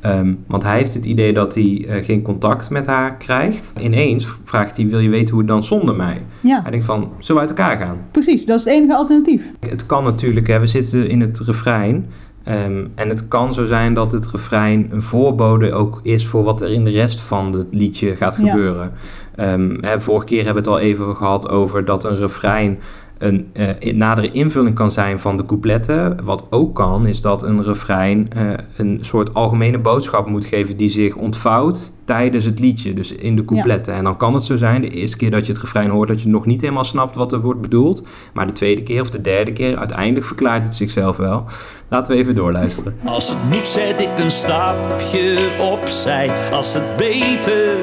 Ehm, 0.00 0.34
want 0.46 0.62
hij 0.62 0.76
heeft 0.76 0.94
het 0.94 1.04
idee 1.04 1.32
dat 1.32 1.54
hij 1.54 1.84
eh, 1.88 2.04
geen 2.04 2.22
contact 2.22 2.70
met 2.70 2.86
haar 2.86 3.16
krijgt. 3.16 3.72
Ineens 3.80 4.34
vraagt 4.44 4.76
hij, 4.76 4.86
wil 4.86 4.98
je 4.98 5.08
weten 5.08 5.30
hoe 5.30 5.38
het 5.38 5.48
dan 5.48 5.64
zonder 5.64 5.96
mij? 5.96 6.22
Ja, 6.40 6.62
Hij 6.62 6.70
denkt 6.70 6.86
van, 6.86 7.10
zullen 7.18 7.42
we 7.42 7.48
uit 7.48 7.58
elkaar 7.58 7.76
gaan? 7.76 7.96
precies. 8.10 8.44
Dat 8.44 8.58
is 8.58 8.64
het 8.64 8.72
enige 8.72 8.94
alternatief. 8.96 9.42
Het 9.60 9.86
kan 9.86 10.04
natuurlijk, 10.04 10.46
hè, 10.46 10.60
we 10.60 10.66
zitten 10.66 11.08
in 11.08 11.20
het 11.20 11.38
refrein. 11.38 12.06
Ehm, 12.44 12.86
en 12.94 13.08
het 13.08 13.28
kan 13.28 13.54
zo 13.54 13.66
zijn 13.66 13.94
dat 13.94 14.12
het 14.12 14.26
refrein 14.30 14.88
een 14.90 15.02
voorbode 15.02 15.72
ook 15.72 16.00
is 16.02 16.26
voor 16.26 16.42
wat 16.42 16.60
er 16.60 16.70
in 16.70 16.84
de 16.84 16.90
rest 16.90 17.20
van 17.20 17.52
het 17.52 17.66
liedje 17.70 18.16
gaat 18.16 18.36
Ja. 18.42 18.50
gebeuren. 18.50 18.92
Ehm, 19.34 19.76
hè, 19.80 20.00
vorige 20.00 20.26
keer 20.26 20.44
hebben 20.44 20.64
we 20.64 20.70
het 20.70 20.78
al 20.78 20.84
even 20.86 21.16
gehad 21.16 21.48
over 21.48 21.84
dat 21.84 22.04
een 22.04 22.16
refrein 22.16 22.78
een 23.22 23.50
eh, 23.52 23.68
in- 23.78 23.96
nadere 23.96 24.30
invulling 24.30 24.74
kan 24.74 24.90
zijn 24.90 25.18
van 25.18 25.36
de 25.36 25.44
coupletten. 25.44 26.24
Wat 26.24 26.46
ook 26.50 26.74
kan, 26.74 27.06
is 27.06 27.20
dat 27.20 27.42
een 27.42 27.62
refrein 27.64 28.28
eh, 28.36 28.50
een 28.76 28.98
soort 29.00 29.34
algemene 29.34 29.78
boodschap 29.78 30.26
moet 30.28 30.44
geven 30.44 30.76
die 30.76 30.90
zich 30.90 31.14
ontvouwt 31.16 31.92
tijdens 32.04 32.44
het 32.44 32.58
liedje, 32.58 32.94
dus 32.94 33.12
in 33.12 33.36
de 33.36 33.44
coupletten. 33.44 33.94
En 33.94 34.04
dan 34.04 34.16
kan 34.16 34.34
het 34.34 34.42
zo 34.42 34.56
zijn, 34.56 34.80
de 34.80 34.88
eerste 34.88 35.16
keer 35.16 35.30
dat 35.30 35.46
je 35.46 35.52
het 35.52 35.60
refrein 35.62 35.90
hoort, 35.90 36.08
dat 36.08 36.22
je 36.22 36.28
nog 36.28 36.46
niet 36.46 36.60
helemaal 36.60 36.84
snapt 36.84 37.14
wat 37.16 37.32
er 37.32 37.40
wordt 37.40 37.60
bedoeld. 37.60 38.02
Maar 38.32 38.46
de 38.46 38.52
tweede 38.52 38.82
keer 38.82 39.00
of 39.00 39.10
de 39.10 39.20
derde 39.20 39.52
keer, 39.52 39.76
uiteindelijk 39.76 40.26
verklaart 40.26 40.64
het 40.64 40.74
zichzelf 40.74 41.16
wel. 41.16 41.44
Laten 41.88 42.12
we 42.12 42.18
even 42.18 42.34
doorluisteren. 42.34 42.94
Als 43.04 43.28
het 43.28 43.38
moet 43.52 43.68
zet 43.68 44.00
ik 44.00 44.10
een 44.18 44.30
stapje 44.30 45.48
opzij. 45.72 46.30
Als 46.52 46.74
het 46.74 46.96
beter, 46.96 47.76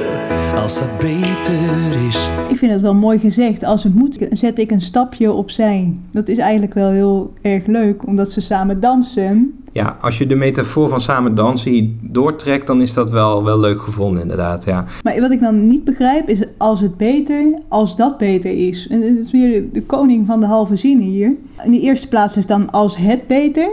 als 0.56 0.80
het 0.80 0.98
beter 0.98 2.08
is. 2.08 2.30
Ik 2.50 2.58
vind 2.58 2.72
het 2.72 2.82
wel 2.82 2.94
mooi 2.94 3.20
gezegd. 3.20 3.64
Als 3.64 3.84
het 3.84 3.96
moet, 3.96 4.28
zet 4.32 4.60
ik 4.60 4.72
een 4.72 4.82
stapje 4.82 5.32
opzij. 5.32 5.94
Dat 6.12 6.28
is 6.28 6.38
eigenlijk 6.38 6.74
wel 6.74 6.90
heel 6.90 7.34
erg 7.42 7.66
leuk, 7.66 8.08
omdat 8.08 8.32
ze 8.32 8.42
samen 8.42 8.80
dansen. 8.80 9.64
Ja, 9.72 9.98
als 10.02 10.18
je 10.18 10.28
de 10.28 10.36
metafoor 10.36 10.90
van 10.90 11.02
samen 11.02 11.36
dansen 11.36 11.72
hier 11.72 11.90
doortrekt, 12.02 12.68
dan 12.68 12.82
is 12.82 12.94
dat 12.94 13.12
wel, 13.12 13.44
wel 13.44 13.60
leuk 13.60 13.82
gevonden 13.82 14.22
inderdaad, 14.22 14.66
ja. 14.66 14.86
Maar 15.04 15.20
wat 15.20 15.32
ik 15.32 15.40
dan 15.40 15.68
niet 15.68 15.84
begrijp 15.84 16.30
is 16.30 16.40
als 16.58 16.80
het 16.80 16.98
beter, 16.98 17.60
als 17.68 17.96
dat 17.96 18.18
beter 18.18 18.68
is. 18.68 18.88
En 18.88 19.02
het 19.02 19.18
is 19.18 19.32
weer 19.32 19.62
de, 19.62 19.72
de 19.72 19.84
koning 19.84 20.28
van 20.28 20.40
de 20.40 20.46
halve 20.46 20.76
zinnen 20.76 21.06
hier. 21.06 21.36
In 21.64 21.72
de 21.72 21.80
eerste 21.80 22.08
plaats 22.08 22.38
is 22.38 22.46
dan 22.46 22.72
als 22.72 22.98
het 22.98 23.28
beter. 23.28 23.70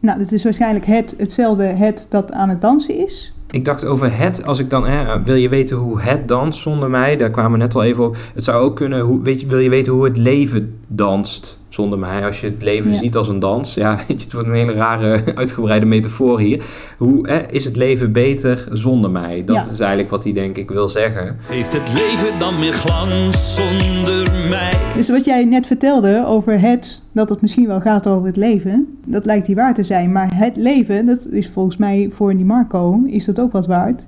Nou, 0.00 0.18
dat 0.18 0.32
is 0.32 0.44
waarschijnlijk 0.44 0.86
het, 0.86 1.14
hetzelfde 1.16 1.64
het 1.64 2.06
dat 2.10 2.32
aan 2.32 2.48
het 2.48 2.60
dansen 2.60 2.98
is. 2.98 3.33
Ik 3.54 3.64
dacht 3.64 3.84
over 3.84 4.16
het, 4.16 4.44
als 4.44 4.58
ik 4.58 4.70
dan, 4.70 4.86
hè, 4.86 5.22
wil 5.22 5.34
je 5.34 5.48
weten 5.48 5.76
hoe 5.76 6.00
het 6.00 6.28
danst 6.28 6.60
zonder 6.60 6.90
mij? 6.90 7.16
Daar 7.16 7.30
kwamen 7.30 7.52
we 7.52 7.58
net 7.58 7.74
al 7.74 7.82
even 7.82 8.04
op. 8.04 8.16
Het 8.34 8.44
zou 8.44 8.64
ook 8.64 8.76
kunnen, 8.76 9.00
hoe, 9.00 9.22
weet 9.22 9.46
wil 9.46 9.58
je 9.58 9.68
weten 9.68 9.92
hoe 9.92 10.04
het 10.04 10.16
leven 10.16 10.78
danst 10.86 11.63
zonder 11.74 11.98
mij? 11.98 12.26
Als 12.26 12.40
je 12.40 12.46
het 12.46 12.62
leven 12.62 12.92
Ja. 12.92 12.98
ziet 12.98 13.16
als 13.16 13.28
een 13.28 13.38
dans, 13.38 13.74
ja, 13.74 13.96
weet 13.96 14.06
je, 14.06 14.14
het 14.24 14.32
wordt 14.32 14.48
een 14.48 14.54
hele 14.54 14.72
rare, 14.72 15.22
uitgebreide 15.34 15.86
metafoor 15.86 16.40
hier. 16.40 16.64
Hoe 16.98 17.28
hè, 17.28 17.50
is 17.50 17.64
het 17.64 17.76
leven 17.76 18.12
beter 18.12 18.66
zonder 18.72 19.10
mij? 19.10 19.42
Dat 19.44 19.56
Ja. 19.56 19.62
is 19.72 19.80
eigenlijk 19.80 20.10
wat 20.10 20.24
hij 20.24 20.32
denk 20.32 20.56
ik 20.56 20.70
wil 20.70 20.88
zeggen. 20.88 21.36
Heeft 21.46 21.72
het 21.72 21.92
leven 21.92 22.38
dan 22.38 22.58
meer 22.58 22.72
glans 22.72 23.54
zonder 23.54 24.32
mij? 24.48 24.72
Dus 24.94 25.08
wat 25.10 25.24
jij 25.24 25.44
net 25.44 25.66
vertelde 25.66 26.24
over 26.26 26.60
het, 26.60 27.02
dat 27.12 27.28
het 27.28 27.40
misschien 27.40 27.66
wel 27.66 27.80
gaat 27.80 28.06
over 28.06 28.26
het 28.26 28.36
leven, 28.36 28.98
dat 29.06 29.24
lijkt 29.24 29.46
hier 29.46 29.56
waar 29.56 29.74
te 29.74 29.82
zijn. 29.82 30.12
Maar 30.12 30.30
het 30.34 30.56
leven, 30.56 31.06
dat 31.06 31.26
is 31.30 31.50
volgens 31.52 31.76
mij 31.76 32.10
voor 32.14 32.34
die 32.36 32.44
Marco, 32.44 33.02
is 33.06 33.24
dat 33.24 33.40
ook 33.40 33.52
wat 33.52 33.66
waard. 33.66 34.04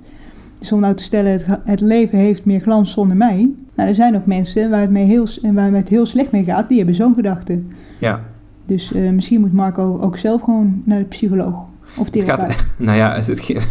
Dus 0.59 0.71
om 0.71 0.79
nou 0.79 0.93
te 0.93 1.03
stellen, 1.03 1.31
het, 1.31 1.45
het 1.65 1.79
leven 1.81 2.17
heeft 2.17 2.45
meer 2.45 2.61
glans 2.61 2.91
zonder 2.91 3.17
mij. 3.17 3.49
Nou, 3.75 3.89
er 3.89 3.95
zijn 3.95 4.15
ook 4.15 4.25
mensen 4.25 4.69
waar 4.69 4.81
het, 4.81 4.89
mee 4.89 5.05
heel, 5.05 5.27
waar 5.41 5.71
het 5.71 5.89
heel 5.89 6.05
slecht 6.05 6.31
mee 6.31 6.43
gaat, 6.43 6.67
die 6.67 6.77
hebben 6.77 6.95
zo'n 6.95 7.13
gedachte. 7.15 7.61
Ja, 7.99 8.21
Dus 8.65 8.93
eh, 8.93 9.09
misschien 9.09 9.39
moet 9.41 9.53
Marco 9.53 9.99
ook 10.01 10.17
zelf 10.17 10.41
gewoon 10.41 10.81
naar 10.85 10.99
de 10.99 11.05
psycholoog 11.05 11.53
of 11.97 12.03
het 12.05 12.13
therapeut. 12.13 12.51
gaat, 12.53 12.65
nou 12.77 12.97
ja, 12.97 13.13
het, 13.15 13.27
het- 13.27 13.47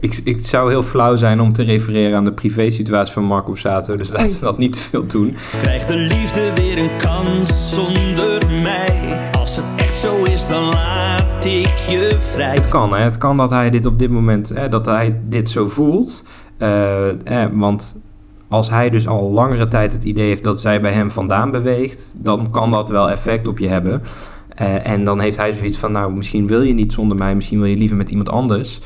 ik, 0.00 0.20
ik 0.24 0.46
zou 0.46 0.70
heel 0.70 0.82
flauw 0.82 1.16
zijn 1.16 1.40
om 1.40 1.52
te 1.52 1.62
refereren 1.62 2.16
aan 2.16 2.24
de 2.24 2.32
privésituatie 2.32 3.12
van 3.12 3.24
Marco 3.24 3.54
Sato, 3.54 3.96
dus 3.96 4.10
laten 4.12 4.32
we 4.32 4.40
dat 4.40 4.58
niet 4.58 4.72
te 4.72 4.80
veel 4.80 5.06
doen. 5.06 5.34
Krijgt 5.62 5.88
de 5.88 5.96
liefde 5.96 6.50
weer 6.54 6.78
een 6.78 6.96
kans 6.96 7.74
zonder 7.74 8.50
mij? 8.62 9.18
Als 9.38 9.56
het 9.56 9.64
echt 9.76 9.98
zo 9.98 10.22
is, 10.24 10.48
dan 10.48 10.62
laat 10.64 11.11
ik 11.44 11.76
je 11.88 12.16
vrij. 12.18 12.54
Het 12.54 12.68
kan, 12.68 12.94
hè? 12.94 13.02
het 13.02 13.18
kan 13.18 13.36
dat 13.36 13.50
hij 13.50 13.70
dit 13.70 13.86
op 13.86 13.98
dit 13.98 14.10
moment, 14.10 14.48
hè, 14.48 14.68
dat 14.68 14.86
hij 14.86 15.20
dit 15.28 15.48
zo 15.50 15.66
voelt. 15.66 16.24
Eh, 16.58 17.42
eh, 17.42 17.50
want 17.52 18.00
als 18.48 18.70
hij 18.70 18.90
dus 18.90 19.08
al 19.08 19.30
langere 19.30 19.68
tijd 19.68 19.92
het 19.92 20.04
idee 20.04 20.26
heeft 20.26 20.44
dat 20.44 20.60
zij 20.60 20.80
bij 20.80 20.92
hem 20.92 21.10
vandaan 21.10 21.50
beweegt, 21.50 22.14
dan 22.18 22.50
kan 22.50 22.70
dat 22.70 22.88
wel 22.88 23.10
effect 23.10 23.48
op 23.48 23.58
je 23.58 23.68
hebben. 23.68 24.02
Eh, 24.48 24.86
en 24.86 25.04
dan 25.04 25.20
heeft 25.20 25.36
hij 25.36 25.52
zoiets 25.52 25.78
van, 25.78 25.92
nou, 25.92 26.12
misschien 26.12 26.46
wil 26.46 26.62
je 26.62 26.74
niet 26.74 26.92
zonder 26.92 27.16
mij, 27.16 27.34
misschien 27.34 27.58
wil 27.60 27.68
je 27.68 27.76
liever 27.76 27.96
met 27.96 28.10
iemand 28.10 28.28
anders. 28.28 28.80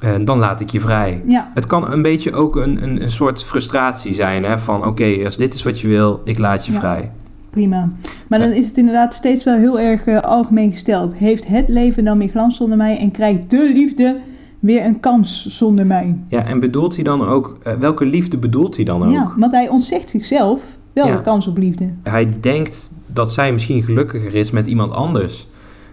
Eh, 0.00 0.10
dan 0.24 0.38
laat 0.38 0.60
ik 0.60 0.70
je 0.70 0.80
vrij. 0.80 1.22
Ja, 1.26 1.50
Het 1.54 1.66
kan 1.66 1.92
een 1.92 2.02
beetje 2.02 2.32
ook 2.32 2.56
een, 2.56 2.82
een, 2.82 3.02
een 3.02 3.10
soort 3.10 3.44
frustratie 3.44 4.14
zijn, 4.14 4.44
hè? 4.44 4.58
van 4.58 4.86
oké, 4.86 5.24
als 5.24 5.36
dit 5.36 5.54
is 5.54 5.62
wat 5.62 5.80
je 5.80 5.88
wil, 5.88 6.20
ik 6.24 6.38
laat 6.38 6.66
je 6.66 6.72
Ja. 6.72 6.78
vrij. 6.78 7.10
Prima. 7.50 7.88
Maar 8.28 8.38
dan 8.38 8.52
is 8.52 8.66
het 8.66 8.76
inderdaad 8.78 9.14
steeds 9.14 9.44
wel 9.44 9.56
heel 9.56 9.80
erg 9.80 10.04
eh, 10.04 10.20
algemeen 10.20 10.70
gesteld. 10.72 11.14
Heeft 11.14 11.46
het 11.46 11.68
leven 11.68 12.04
dan 12.04 12.18
meer 12.18 12.28
glans 12.28 12.56
zonder 12.56 12.76
mij 12.78 12.98
en 12.98 13.10
krijgt 13.10 13.50
de 13.50 13.70
liefde 13.74 14.20
weer 14.60 14.84
een 14.84 15.00
kans 15.00 15.46
zonder 15.46 15.86
mij? 15.86 16.16
Ja, 16.28 16.44
en 16.44 16.60
bedoelt 16.60 16.94
hij 16.94 17.04
dan 17.04 17.26
ook, 17.26 17.58
eh, 17.62 17.72
welke 17.72 18.04
liefde 18.06 18.38
bedoelt 18.38 18.76
hij 18.76 18.84
dan 18.84 19.02
ook? 19.04 19.12
Ja, 19.12 19.32
want 19.36 19.52
hij 19.52 19.68
ontzegt 19.68 20.10
zichzelf 20.10 20.60
wel 20.92 21.06
Ja. 21.06 21.16
de 21.16 21.22
kans 21.22 21.46
op 21.46 21.58
liefde. 21.58 21.92
Hij 22.02 22.28
denkt 22.40 22.90
dat 23.06 23.32
zij 23.32 23.52
misschien 23.52 23.82
gelukkiger 23.82 24.34
is 24.34 24.50
met 24.50 24.66
iemand 24.66 24.90
anders. 24.92 25.48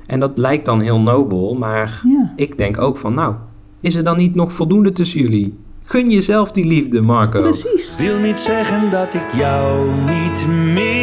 En 0.06 0.20
dat 0.20 0.38
lijkt 0.38 0.66
dan 0.66 0.80
heel 0.82 1.00
nobel, 1.00 1.56
maar 1.56 2.02
Ja. 2.04 2.34
ik 2.36 2.58
denk 2.58 2.82
ook 2.82 2.98
van, 2.98 3.14
nou, 3.14 3.36
is 3.80 3.96
er 3.96 4.04
dan 4.04 4.18
niet 4.18 4.36
nog 4.36 4.54
voldoende 4.54 4.92
tussen 4.92 5.22
jullie? 5.22 5.58
Gun 5.84 6.10
jezelf 6.10 6.52
die 6.52 6.66
liefde, 6.66 7.02
Marco. 7.02 7.42
Precies. 7.42 7.92
Wil 7.98 8.20
niet 8.20 8.40
zeggen 8.40 8.92
dat 8.92 9.14
ik 9.14 9.26
jou 9.36 9.90
niet 10.02 10.48
meer. 10.74 10.97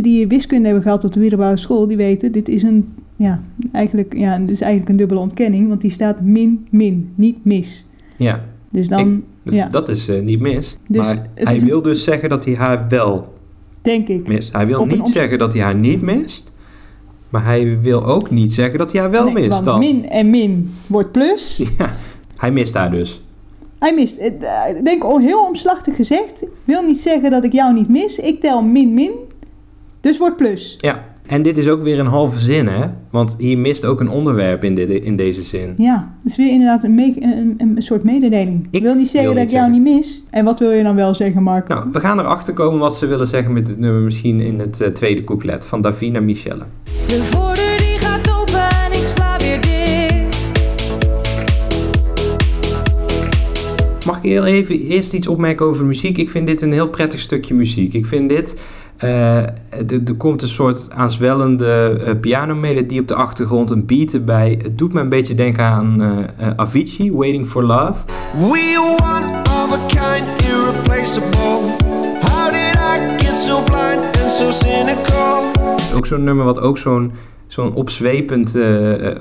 Mensen 0.00 0.18
die 0.18 0.28
wiskunde 0.28 0.64
hebben 0.64 0.82
gehad 0.82 1.04
op 1.04 1.12
de 1.12 1.20
middelbare 1.20 1.56
school, 1.56 1.86
die 1.86 1.96
weten, 1.96 2.32
dit 2.32 2.48
is 2.48 2.62
een, 2.62 2.92
ja, 3.16 3.40
eigenlijk, 3.72 4.14
ja, 4.16 4.38
dit 4.38 4.50
is 4.50 4.60
eigenlijk 4.60 4.90
een 4.90 4.96
dubbele 4.96 5.20
ontkenning, 5.20 5.68
want 5.68 5.80
die 5.80 5.90
staat 5.90 6.20
min, 6.22 6.66
min, 6.70 7.12
niet 7.14 7.44
mis. 7.44 7.86
Ja, 8.16 8.44
Dus 8.70 8.88
dan, 8.88 9.22
ja, 9.42 9.68
dat 9.68 9.88
is 9.88 10.08
eh, 10.08 10.22
niet 10.22 10.40
mis. 10.40 10.76
Dus 10.88 11.06
maar 11.06 11.26
hij 11.34 11.56
is- 11.56 11.62
wil 11.62 11.82
dus 11.82 12.04
zeggen 12.04 12.28
dat 12.28 12.44
hij 12.44 12.54
haar 12.54 12.86
wel 12.88 13.34
denk 13.82 14.08
ik. 14.08 14.28
mist. 14.28 14.52
Hij 14.52 14.66
wil 14.66 14.84
niet 14.86 15.08
zeggen 15.08 15.38
dat 15.38 15.52
hij 15.52 15.62
haar 15.62 15.74
niet 15.74 16.02
mist. 16.02 16.52
Maar 17.28 17.44
hij 17.44 17.80
wil 17.80 18.04
ook 18.04 18.30
niet 18.30 18.54
zeggen 18.54 18.78
dat 18.78 18.92
hij 18.92 19.00
haar 19.00 19.10
wel 19.10 19.24
Nee, 19.24 19.34
mist 19.34 19.48
want 19.48 19.64
dan. 19.64 19.78
min 19.78 20.08
en 20.08 20.30
min 20.30 20.70
wordt 20.86 21.12
plus. 21.12 21.56
Ja, 21.78 21.90
hij 22.36 22.50
mist 22.52 22.74
haar 22.74 22.90
dus. 22.90 23.22
Hij 23.78 23.94
mist, 23.94 24.16
eh, 24.16 24.28
ik 24.76 24.84
denk 24.84 25.02
al 25.02 25.18
heel 25.18 25.46
omslachtig 25.46 25.96
gezegd, 25.96 26.44
wil 26.64 26.82
niet 26.82 27.00
zeggen 27.00 27.30
dat 27.30 27.44
ik 27.44 27.52
jou 27.52 27.74
niet 27.74 27.88
mis. 27.88 28.18
Ik 28.18 28.40
tel 28.40 28.62
min, 28.62 28.94
min, 28.94 29.10
dus 30.00 30.18
wordt 30.18 30.36
plus. 30.36 30.76
Ja, 30.80 31.04
en 31.26 31.42
dit 31.42 31.58
is 31.58 31.68
ook 31.68 31.82
weer 31.82 31.98
een 31.98 32.06
halve 32.06 32.38
zin, 32.38 32.66
hè? 32.66 32.86
Want 33.10 33.34
hier 33.38 33.58
mist 33.58 33.84
ook 33.84 34.00
een 34.00 34.08
onderwerp 34.08 34.64
in, 34.64 34.74
dit, 34.74 34.88
in 34.90 35.16
deze 35.16 35.42
zin. 35.42 35.74
Ja, 35.76 36.10
het 36.22 36.30
is 36.32 36.36
weer 36.38 36.50
inderdaad 36.50 36.84
een, 36.84 36.94
me- 36.94 37.14
een, 37.20 37.54
een, 37.58 37.72
een 37.76 37.82
soort 37.82 38.02
mededeling. 38.04 38.68
Ik 38.70 38.82
wil 38.82 38.94
niet 38.94 39.08
zeggen 39.08 39.32
wil 39.34 39.38
dat 39.42 39.42
niet 39.42 39.52
ik 39.52 39.58
jou 39.58 39.72
zeggen. 39.72 39.92
niet 39.94 40.04
mis. 40.06 40.22
En 40.30 40.44
wat 40.44 40.58
wil 40.58 40.70
je 40.70 40.82
dan 40.82 40.94
wel 40.94 41.14
zeggen, 41.14 41.42
Marco? 41.42 41.74
Nou, 41.74 41.86
we 41.92 42.00
gaan 42.00 42.18
erachter 42.18 42.54
komen 42.54 42.78
wat 42.78 42.96
ze 42.96 43.06
willen 43.06 43.26
zeggen 43.26 43.52
met 43.52 43.66
dit 43.66 43.78
nummer 43.78 44.00
misschien 44.00 44.40
in 44.40 44.58
het 44.58 44.80
eh, 44.80 44.88
tweede 44.88 45.24
couplet 45.24 45.66
van 45.66 45.80
Davina 45.80 46.20
Michelle. 46.20 46.64
De 47.06 47.22
voordeur 47.22 47.76
die 47.76 47.98
gaat 47.98 48.30
open 48.40 48.68
en 48.84 48.92
ik 49.00 49.04
sla 49.06 49.36
weer 49.38 49.60
dicht. 49.60 50.48
Mag 54.06 54.16
ik 54.16 54.22
heel 54.30 54.44
even 54.44 54.80
eerst 54.80 55.12
iets 55.12 55.26
opmerken 55.26 55.66
over 55.66 55.84
muziek? 55.86 56.18
Ik 56.18 56.30
vind 56.30 56.46
dit 56.46 56.62
een 56.62 56.72
heel 56.72 56.88
prettig 56.88 57.20
stukje 57.20 57.54
muziek. 57.54 57.94
Ik 57.94 58.06
vind 58.06 58.28
dit... 58.28 58.62
eh, 59.00 59.40
er 60.06 60.14
komt 60.16 60.42
een 60.42 60.48
soort 60.48 60.88
aanzwellende 60.90 62.00
eh, 62.04 62.20
pianomelodie 62.20 63.00
op 63.00 63.08
de 63.08 63.14
achtergrond, 63.14 63.70
een 63.70 63.86
beat 63.86 64.12
erbij. 64.12 64.58
Het 64.62 64.78
doet 64.78 64.92
me 64.92 65.00
een 65.00 65.08
beetje 65.08 65.34
denken 65.34 65.64
aan 65.64 66.02
eh, 66.02 66.50
Avicii, 66.56 67.12
Waiting 67.12 67.46
for 67.46 67.64
Love. 67.64 68.04
We 68.38 68.96
one 69.02 69.42
of 69.42 69.72
a 69.72 69.86
kind, 69.86 70.42
irreplaceable. 70.42 71.60
How 72.20 72.50
did 72.50 72.74
I 72.74 73.24
get 73.24 73.36
so 73.36 73.62
blind 73.62 74.22
and 74.22 74.30
so 74.30 74.50
cynical? 74.50 75.44
Ook 75.94 76.06
zo'n 76.06 76.24
nummer 76.24 76.44
wat 76.44 76.60
ook 76.60 76.78
zo'n 76.78 77.12
zo'n 77.46 77.74
opzwepend, 77.74 78.58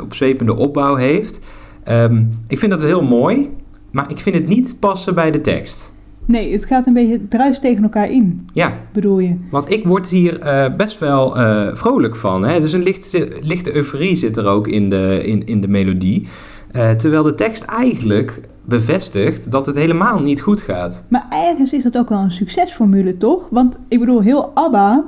opzwepende 0.02 0.56
opbouw 0.56 0.96
heeft. 0.96 1.40
Ehm, 1.84 2.24
ik 2.48 2.60
vind 2.60 2.72
dat 2.72 2.82
heel 2.82 3.04
mooi, 3.04 3.50
maar 3.92 4.12
ik 4.12 4.20
vind 4.20 4.36
het 4.36 4.48
niet 4.48 4.76
passen 4.80 5.16
bij 5.16 5.32
de 5.32 5.42
tekst. 5.42 5.94
Nee, 6.30 6.52
het 6.52 6.66
gaat 6.66 6.88
een 6.88 6.94
beetje 6.94 7.12
het 7.14 7.30
druist 7.30 7.62
tegen 7.62 7.84
elkaar 7.84 8.12
in, 8.12 8.48
Ja, 8.54 8.74
bedoel 8.94 9.20
je? 9.20 9.36
want 9.52 9.72
ik 9.72 9.86
word 9.86 10.08
hier 10.08 10.40
eh, 10.40 10.76
best 10.76 11.00
wel 11.00 11.38
eh, 11.38 11.68
vrolijk 11.74 12.16
van. 12.16 12.44
Hè? 12.44 12.60
Dus 12.60 12.74
een 12.74 12.84
lichte, 12.84 13.28
lichte 13.42 13.76
euforie 13.76 14.16
zit 14.16 14.38
er 14.38 14.46
ook 14.46 14.68
in 14.68 14.90
de, 14.90 15.22
in, 15.24 15.46
in 15.46 15.62
de 15.62 15.68
melodie. 15.68 16.28
Eh, 16.72 16.92
terwijl 16.92 17.24
de 17.24 17.36
tekst 17.36 17.64
eigenlijk 17.64 18.42
bevestigt 18.66 19.52
dat 19.52 19.66
het 19.66 19.76
helemaal 19.76 20.20
niet 20.20 20.42
goed 20.42 20.62
gaat. 20.62 21.04
Maar 21.08 21.26
ergens 21.30 21.72
is 21.74 21.84
dat 21.84 21.98
ook 21.98 22.10
wel 22.10 22.20
een 22.20 22.32
succesformule, 22.32 23.18
toch? 23.18 23.48
Want 23.52 23.78
ik 23.88 24.00
bedoel, 24.00 24.22
heel 24.22 24.52
ABBA, 24.54 25.06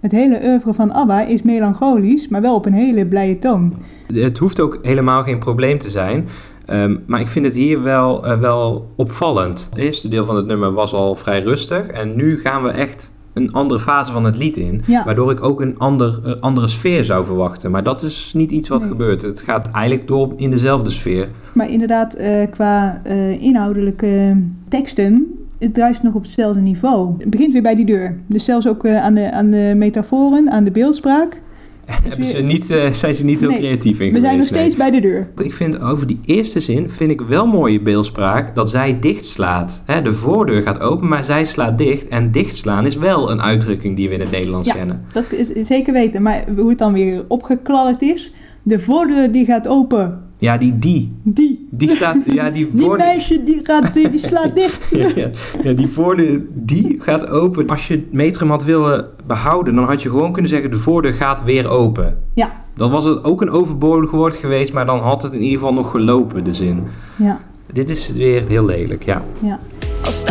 het 0.00 0.12
hele 0.12 0.40
oeuvre 0.44 0.74
van 0.74 0.92
ABBA 0.92 1.22
is 1.22 1.42
melancholisch, 1.42 2.28
maar 2.28 2.40
wel 2.40 2.54
op 2.54 2.66
een 2.66 2.72
hele 2.72 3.06
blije 3.06 3.38
toon. 3.38 3.74
Het 4.14 4.38
hoeft 4.38 4.60
ook 4.60 4.78
helemaal 4.82 5.22
geen 5.22 5.38
probleem 5.38 5.78
te 5.78 5.90
zijn. 5.90 6.28
Ehm, 6.66 6.96
maar 7.06 7.20
ik 7.20 7.28
vind 7.28 7.44
het 7.44 7.54
hier 7.54 7.82
wel, 7.82 8.26
eh, 8.26 8.38
wel 8.38 8.90
opvallend. 8.96 9.66
Het 9.70 9.78
eerste 9.78 10.08
deel 10.08 10.24
van 10.24 10.36
het 10.36 10.46
nummer 10.46 10.72
was 10.72 10.92
al 10.92 11.14
vrij 11.14 11.42
rustig. 11.42 11.86
En 11.86 12.16
nu 12.16 12.40
gaan 12.40 12.62
we 12.62 12.68
echt 12.70 13.12
een 13.32 13.52
andere 13.52 13.80
fase 13.80 14.12
van 14.12 14.24
het 14.24 14.36
lied 14.36 14.56
in. 14.56 14.82
Ja. 14.86 15.04
Waardoor 15.04 15.30
ik 15.30 15.42
ook 15.44 15.60
een 15.60 15.78
ander, 15.78 16.20
eh, 16.24 16.32
andere 16.40 16.68
sfeer 16.68 17.04
zou 17.04 17.24
verwachten. 17.24 17.70
Maar 17.70 17.82
dat 17.82 18.02
is 18.02 18.32
niet 18.36 18.50
iets 18.50 18.68
wat 18.68 18.80
Nee. 18.80 18.90
gebeurt. 18.90 19.22
Het 19.22 19.40
gaat 19.40 19.70
eigenlijk 19.70 20.08
door 20.08 20.32
in 20.36 20.50
dezelfde 20.50 20.90
sfeer. 20.90 21.28
Maar 21.52 21.70
inderdaad, 21.70 22.14
eh, 22.14 22.50
qua 22.50 23.02
inhoudelijke 23.40 24.36
teksten, 24.68 25.26
het 25.58 25.74
druist 25.74 26.02
nog 26.02 26.14
op 26.14 26.22
hetzelfde 26.22 26.60
niveau. 26.60 27.14
Het 27.18 27.30
begint 27.30 27.52
weer 27.52 27.62
bij 27.62 27.74
die 27.74 27.86
deur. 27.86 28.16
Dus 28.26 28.44
zelfs 28.44 28.68
ook 28.68 28.86
aan, 28.86 29.14
de, 29.14 29.32
aan 29.32 29.50
de 29.50 29.72
metaforen, 29.76 30.50
aan 30.50 30.64
de 30.64 30.70
beeldspraak. 30.70 31.42
Hebben 31.86 32.26
ze 32.26 32.38
niet, 32.38 32.70
eh, 32.70 32.92
zijn 32.92 33.14
ze 33.14 33.24
niet 33.24 33.40
heel 33.40 33.48
Nee, 33.50 33.58
creatief 33.58 34.00
in 34.00 34.12
We 34.12 34.20
zijn 34.20 34.38
nog 34.38 34.46
geweest, 34.46 34.50
nee. 34.50 34.60
steeds 34.60 34.76
bij 34.76 34.90
de 34.90 35.00
deur. 35.00 35.28
Ik 35.44 35.52
vind 35.52 35.80
over 35.80 36.06
die 36.06 36.20
eerste 36.24 36.60
zin 36.60 36.90
vind 36.90 37.10
ik 37.10 37.20
wel 37.20 37.46
mooie 37.46 37.80
beeldspraak 37.80 38.54
dat 38.54 38.70
zij 38.70 38.98
dichtslaat. 39.00 39.82
Hè, 39.86 40.02
de 40.02 40.12
voordeur 40.12 40.62
gaat 40.62 40.80
open, 40.80 41.08
maar 41.08 41.24
zij 41.24 41.44
slaat 41.44 41.78
dicht. 41.78 42.08
En 42.08 42.30
dichtslaan 42.30 42.86
is 42.86 42.96
wel 42.96 43.30
een 43.30 43.42
uitdrukking 43.42 43.96
die 43.96 44.08
we 44.08 44.14
in 44.14 44.20
het 44.20 44.30
Nederlands 44.30 44.66
Ja. 44.66 44.74
kennen. 44.74 45.04
Dat 45.12 45.24
is 45.32 45.66
zeker 45.66 45.92
weten. 45.92 46.22
Maar 46.22 46.44
hoe 46.56 46.68
het 46.68 46.78
dan 46.78 46.92
weer 46.92 47.24
opgekladderd 47.28 48.02
is. 48.02 48.32
De 48.62 48.80
voordeur 48.80 49.32
die 49.32 49.44
gaat 49.44 49.68
open. 49.68 50.20
Ja, 50.38 50.58
die 50.58 50.78
die. 50.78 51.12
Die. 51.22 51.66
Die 51.70 51.90
staat, 51.90 52.16
ja, 52.26 52.50
die 52.50 52.66
Die 52.70 52.80
voordeur. 52.80 53.06
meisje 53.06 53.44
die, 53.44 53.60
gaat, 53.62 53.94
die 53.94 54.18
slaat 54.18 54.54
dicht. 54.56 54.78
Ja, 54.90 55.08
ja, 55.14 55.28
ja, 55.62 55.72
die 55.72 55.88
voordeur, 55.88 56.42
die 56.54 56.96
gaat 57.00 57.28
open. 57.28 57.66
Als 57.68 57.88
je 57.88 57.94
het 57.94 58.12
metrum 58.12 58.50
had 58.50 58.64
willen 58.64 59.06
behouden, 59.26 59.74
dan 59.74 59.84
had 59.84 60.02
je 60.02 60.10
gewoon 60.10 60.32
kunnen 60.32 60.50
zeggen, 60.50 60.70
de 60.70 60.78
voordeur 60.78 61.12
gaat 61.12 61.44
weer 61.44 61.68
open. 61.68 62.18
Ja, 62.34 62.50
Dan 62.74 62.90
was 62.90 63.04
het 63.04 63.24
ook 63.24 63.40
een 63.42 63.50
overbodig 63.50 64.10
woord 64.10 64.34
geweest, 64.34 64.72
maar 64.72 64.86
dan 64.86 64.98
had 64.98 65.22
het 65.22 65.32
in 65.32 65.42
ieder 65.42 65.58
geval 65.58 65.74
nog 65.74 65.90
gelopen, 65.90 66.44
de 66.44 66.52
zin. 66.52 66.82
ja, 67.16 67.40
Dit 67.72 67.88
is 67.90 68.12
weer 68.12 68.42
heel 68.48 68.64
lelijk, 68.64 69.04
ja. 69.04 69.22
ja. 69.40 69.58
Als 70.04 70.24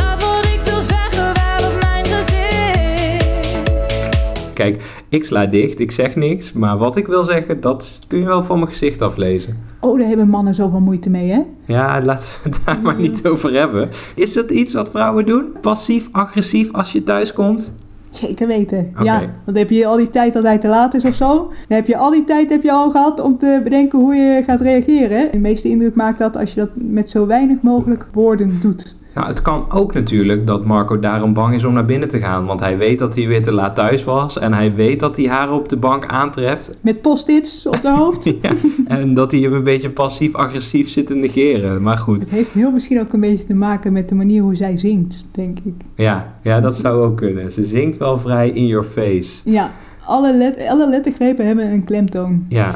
Kijk, 4.53 5.03
ik 5.09 5.25
sla 5.25 5.45
dicht, 5.45 5.79
ik 5.79 5.91
zeg 5.91 6.15
niks, 6.15 6.53
maar 6.53 6.77
wat 6.77 6.95
ik 6.95 7.07
wil 7.07 7.23
zeggen, 7.23 7.61
dat 7.61 7.99
kun 8.07 8.19
je 8.19 8.25
wel 8.25 8.43
van 8.43 8.59
mijn 8.59 8.71
gezicht 8.71 9.01
aflezen. 9.01 9.57
Oh, 9.79 9.99
daar 9.99 10.07
hebben 10.07 10.29
mannen 10.29 10.55
zoveel 10.55 10.79
moeite 10.79 11.09
mee, 11.09 11.31
hè? 11.31 11.41
Ja, 11.65 12.01
laten 12.01 12.29
we 12.43 12.49
het 12.49 12.59
daar 12.65 12.79
maar 12.81 12.95
niet 12.95 13.27
over 13.27 13.53
hebben. 13.53 13.89
Is 14.15 14.33
dat 14.33 14.51
iets 14.51 14.73
wat 14.73 14.91
vrouwen 14.91 15.25
doen? 15.25 15.45
Passief-agressief 15.61 16.71
als 16.71 16.91
je 16.91 17.03
thuis 17.03 17.33
komt? 17.33 17.73
Zeker 18.09 18.47
weten. 18.47 18.89
Oké. 18.93 19.03
Ja, 19.03 19.21
want 19.45 19.57
heb 19.57 19.69
je 19.69 19.85
al 19.85 19.97
die 19.97 20.09
tijd 20.09 20.33
dat 20.33 20.43
hij 20.43 20.57
te 20.57 20.67
laat 20.67 20.93
is 20.93 21.03
of 21.03 21.15
zo. 21.15 21.27
Dan 21.67 21.77
heb 21.77 21.87
je 21.87 21.97
al 21.97 22.11
die 22.11 22.23
tijd 22.23 22.49
heb 22.49 22.63
je 22.63 22.71
al 22.71 22.91
gehad 22.91 23.19
om 23.19 23.37
te 23.37 23.61
bedenken 23.63 23.99
hoe 23.99 24.15
je 24.15 24.43
gaat 24.45 24.61
reageren. 24.61 25.31
De 25.31 25.39
meeste 25.39 25.69
indruk 25.69 25.95
maakt 25.95 26.19
dat 26.19 26.37
als 26.37 26.53
je 26.53 26.59
dat 26.59 26.69
met 26.73 27.09
zo 27.09 27.25
weinig 27.25 27.61
mogelijk 27.61 28.07
woorden 28.13 28.57
doet. 28.61 28.95
Nou, 29.13 29.27
het 29.27 29.41
kan 29.41 29.71
ook 29.71 29.93
natuurlijk 29.93 30.47
dat 30.47 30.65
Marco 30.65 30.99
daarom 30.99 31.33
bang 31.33 31.53
is 31.53 31.63
om 31.63 31.73
naar 31.73 31.85
binnen 31.85 32.09
te 32.09 32.19
gaan. 32.19 32.45
Want 32.45 32.59
hij 32.59 32.77
weet 32.77 32.99
dat 32.99 33.15
hij 33.15 33.27
weer 33.27 33.41
te 33.41 33.51
laat 33.53 33.75
thuis 33.75 34.03
was. 34.03 34.39
En 34.39 34.53
hij 34.53 34.73
weet 34.75 34.99
dat 34.99 35.15
hij 35.15 35.27
haar 35.27 35.51
op 35.51 35.69
de 35.69 35.77
bank 35.77 36.05
aantreft. 36.05 36.77
Met 36.81 37.01
post-its 37.01 37.65
op 37.67 37.79
de 37.81 37.89
hoofd. 37.89 38.23
Ja, 38.41 38.51
en 38.87 39.13
dat 39.13 39.31
hij 39.31 39.39
hem 39.41 39.53
een 39.53 39.63
beetje 39.63 39.89
passief-agressief 39.89 40.89
zit 40.89 41.07
te 41.07 41.15
negeren. 41.15 41.81
Maar 41.81 41.97
goed, 41.97 42.21
Het 42.21 42.29
heeft 42.29 42.51
heel 42.51 42.71
misschien 42.71 42.99
ook 42.99 43.13
een 43.13 43.19
beetje 43.19 43.45
te 43.45 43.53
maken 43.53 43.93
met 43.93 44.09
de 44.09 44.15
manier 44.15 44.41
hoe 44.41 44.55
zij 44.55 44.77
zingt, 44.77 45.25
denk 45.31 45.57
ik. 45.63 45.73
ja, 45.95 46.35
ja 46.43 46.59
dat 46.59 46.75
zou 46.77 47.03
ook 47.03 47.17
kunnen. 47.17 47.51
Ze 47.51 47.65
zingt 47.65 47.97
wel 47.97 48.17
vrij 48.17 48.49
in 48.49 48.67
your 48.67 48.85
face. 48.85 49.41
Ja, 49.45 49.71
alle, 50.05 50.37
let 50.37 50.67
alle 50.67 50.89
lettergrepen 50.89 51.45
hebben 51.45 51.65
een 51.71 51.83
klemtoon. 51.83 52.45
Ja. 52.49 52.73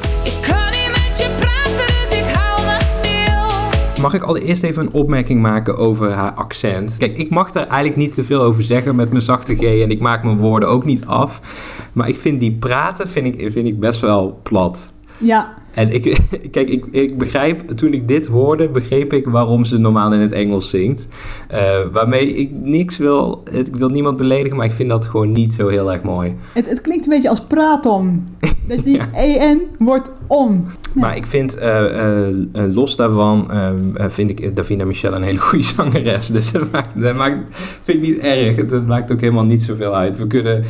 Mag 4.05 4.13
ik 4.13 4.23
allereerst 4.23 4.63
even 4.63 4.83
een 4.83 4.91
opmerking 4.91 5.41
maken 5.41 5.77
over 5.77 6.11
haar 6.11 6.31
accent? 6.31 6.97
Kijk, 6.97 7.17
ik 7.17 7.29
mag 7.29 7.51
daar 7.51 7.67
eigenlijk 7.67 7.95
niet 7.95 8.13
te 8.13 8.23
veel 8.23 8.41
over 8.41 8.63
zeggen 8.63 8.95
met 8.95 9.09
mijn 9.09 9.21
zachte 9.21 9.55
G 9.55 9.61
en 9.61 9.89
ik 9.89 9.99
maak 9.99 10.23
mijn 10.23 10.37
woorden 10.37 10.69
ook 10.69 10.85
niet 10.85 11.05
af. 11.05 11.41
Maar 11.93 12.07
ik 12.07 12.15
vind 12.15 12.39
die 12.39 12.51
praten 12.51 13.09
vind 13.09 13.25
ik, 13.25 13.51
vind 13.51 13.67
ik 13.67 13.79
best 13.79 13.99
wel 13.99 14.39
plat. 14.43 14.91
Ja, 15.17 15.53
En 15.75 15.93
ik, 15.93 16.19
kijk, 16.51 16.69
ik, 16.69 16.85
ik 16.91 17.17
begrijp, 17.17 17.69
toen 17.69 17.93
ik 17.93 18.07
dit 18.07 18.27
hoorde, 18.27 18.69
begreep 18.69 19.13
ik 19.13 19.25
waarom 19.27 19.65
ze 19.65 19.77
normaal 19.77 20.13
in 20.13 20.19
het 20.19 20.31
Engels 20.31 20.69
zingt. 20.69 21.07
Eh, 21.47 21.79
waarmee 21.91 22.35
ik 22.35 22.51
niks 22.51 22.97
wil, 22.97 23.43
ik 23.51 23.75
wil 23.75 23.89
niemand 23.89 24.17
beledigen, 24.17 24.57
maar 24.57 24.65
ik 24.65 24.71
vind 24.71 24.89
dat 24.89 25.05
gewoon 25.05 25.31
niet 25.31 25.53
zo 25.53 25.67
heel 25.67 25.91
erg 25.91 26.03
mooi. 26.03 26.35
het, 26.53 26.69
het 26.69 26.81
klinkt 26.81 27.05
een 27.05 27.13
beetje 27.13 27.29
als 27.29 27.45
praton. 27.47 28.23
Dus 28.67 28.83
die 28.83 28.97
Ja. 28.97 29.09
EN 29.13 29.61
wordt 29.79 30.11
on. 30.27 30.65
Maar 30.93 31.15
ik 31.15 31.25
vind, 31.25 31.57
eh, 31.57 32.27
eh, 32.29 32.35
los 32.73 32.95
daarvan, 32.95 33.51
vind 33.97 34.29
ik 34.29 34.55
Davina 34.55 34.85
Michelle 34.85 35.15
een 35.15 35.23
hele 35.23 35.37
goede 35.37 35.63
zangeres. 35.75 36.27
Dus 36.27 36.51
dat, 36.51 36.71
maakt, 36.71 37.01
dat 37.01 37.15
maakt, 37.15 37.37
vind 37.83 38.03
ik 38.03 38.09
niet 38.09 38.17
erg. 38.17 38.55
Het, 38.55 38.71
het 38.71 38.87
maakt 38.87 39.11
ook 39.11 39.21
helemaal 39.21 39.45
niet 39.45 39.63
zoveel 39.63 39.95
uit. 39.95 40.17
We 40.17 40.27
kunnen 40.27 40.63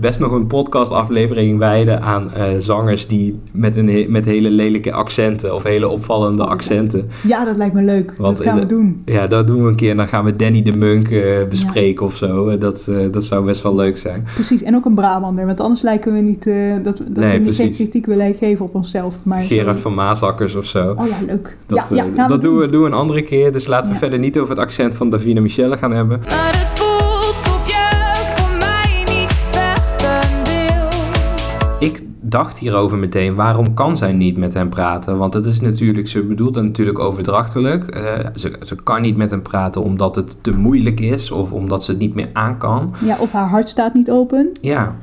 best 0.00 0.18
nog 0.18 0.32
een 0.32 0.46
podcastaflevering 0.46 1.58
wijden 1.58 2.02
aan 2.02 2.30
zangers 2.58 3.06
die 3.06 3.40
met, 3.52 3.76
een, 3.76 4.06
met 4.08 4.24
hele 4.24 4.39
lelijke 4.48 4.92
accenten 4.92 5.54
of 5.54 5.62
hele 5.62 5.88
opvallende 5.88 6.44
accenten. 6.44 7.08
Ja, 7.26 7.44
dat 7.44 7.56
lijkt 7.56 7.74
me 7.74 7.82
leuk. 7.82 8.12
Want 8.16 8.36
dat 8.36 8.46
gaan 8.46 8.54
in 8.54 8.60
we 8.62 8.66
de- 8.68 8.74
doen. 8.74 9.02
Ja, 9.04 9.26
dat 9.26 9.46
doen 9.46 9.62
we 9.62 9.68
een 9.68 9.74
keer. 9.76 9.96
Dan 9.96 10.08
gaan 10.08 10.24
we 10.24 10.36
Danny 10.36 10.62
de 10.62 10.76
Munk 10.76 11.10
eh, 11.10 11.38
bespreken 11.48 12.06
of 12.06 12.16
zo. 12.16 12.48
Eh, 12.48 12.60
Dat, 12.60 12.86
eh, 12.88 12.96
dat 13.12 13.24
zou 13.24 13.44
best 13.44 13.62
wel 13.62 13.74
leuk 13.74 13.98
zijn. 13.98 14.24
Precies, 14.34 14.62
en 14.62 14.74
ook 14.76 14.84
een 14.84 14.94
Brabander, 14.94 15.46
want 15.46 15.60
anders 15.60 15.82
lijken 15.82 16.12
we 16.12 16.20
niet 16.20 16.46
eh, 16.46 16.54
dat, 16.82 16.96
dat 16.96 17.24
Nee, 17.24 17.38
we 17.38 17.44
niet 17.44 17.56
geen 17.56 17.72
kritiek 17.74 18.06
willen 18.06 18.34
geven 18.34 18.64
op 18.64 18.74
onszelf. 18.74 19.14
Maar 19.22 19.42
Gerard 19.42 19.80
van 19.80 19.94
Maasakkers 19.94 20.54
of 20.54 20.64
zo. 20.64 20.94
Oh 20.98 21.06
ja, 21.06 21.16
leuk. 21.26 21.56
Dat, 21.66 21.88
ja, 21.94 22.06
ja, 22.14 22.26
dat 22.26 22.42
doen 22.42 22.56
we, 22.58 22.68
doen 22.68 22.80
we 22.80 22.86
een 22.86 22.92
andere 22.94 23.22
keer. 23.22 23.52
Dus 23.52 23.66
laten 23.66 23.86
we 23.86 23.92
Ja. 23.92 23.98
verder 23.98 24.18
niet 24.18 24.38
over 24.38 24.50
het 24.54 24.58
accent 24.64 24.94
van 24.94 25.10
Davina 25.10 25.40
Michelle 25.40 25.76
gaan 25.76 25.92
hebben. 25.92 26.18
Maar 26.28 26.58
het 26.58 26.78
voelt 26.80 27.54
of 27.54 27.66
je 27.66 27.88
voor 28.36 28.58
mij 28.58 28.98
niet 29.14 29.30
vechten 29.50 30.28
wil. 30.44 31.88
Ik 31.88 32.02
dacht 32.30 32.58
hierover 32.58 32.98
meteen, 32.98 33.34
waarom 33.34 33.74
kan 33.74 33.98
zij 33.98 34.12
niet 34.12 34.36
met 34.36 34.54
hem 34.54 34.68
praten? 34.68 35.18
Want 35.18 35.34
het 35.34 35.44
is 35.46 35.60
natuurlijk, 35.60 36.08
ze 36.08 36.22
bedoelt 36.22 36.54
dat 36.54 36.62
natuurlijk 36.64 36.98
overdrachtelijk. 36.98 37.84
Eh, 37.86 38.26
ze, 38.34 38.58
ze 38.62 38.74
kan 38.82 39.00
niet 39.02 39.16
met 39.16 39.30
hem 39.30 39.42
praten 39.42 39.82
omdat 39.82 40.16
het 40.16 40.42
te 40.42 40.52
moeilijk 40.56 41.00
is 41.00 41.30
of 41.30 41.52
omdat 41.52 41.84
ze 41.84 41.90
het 41.90 42.00
niet 42.00 42.14
meer 42.14 42.28
aan 42.32 42.58
kan. 42.58 42.94
Ja, 43.04 43.16
of 43.18 43.32
haar 43.32 43.48
hart 43.48 43.68
staat 43.68 43.94
niet 43.94 44.10
open. 44.10 44.52
Ja. 44.60 44.96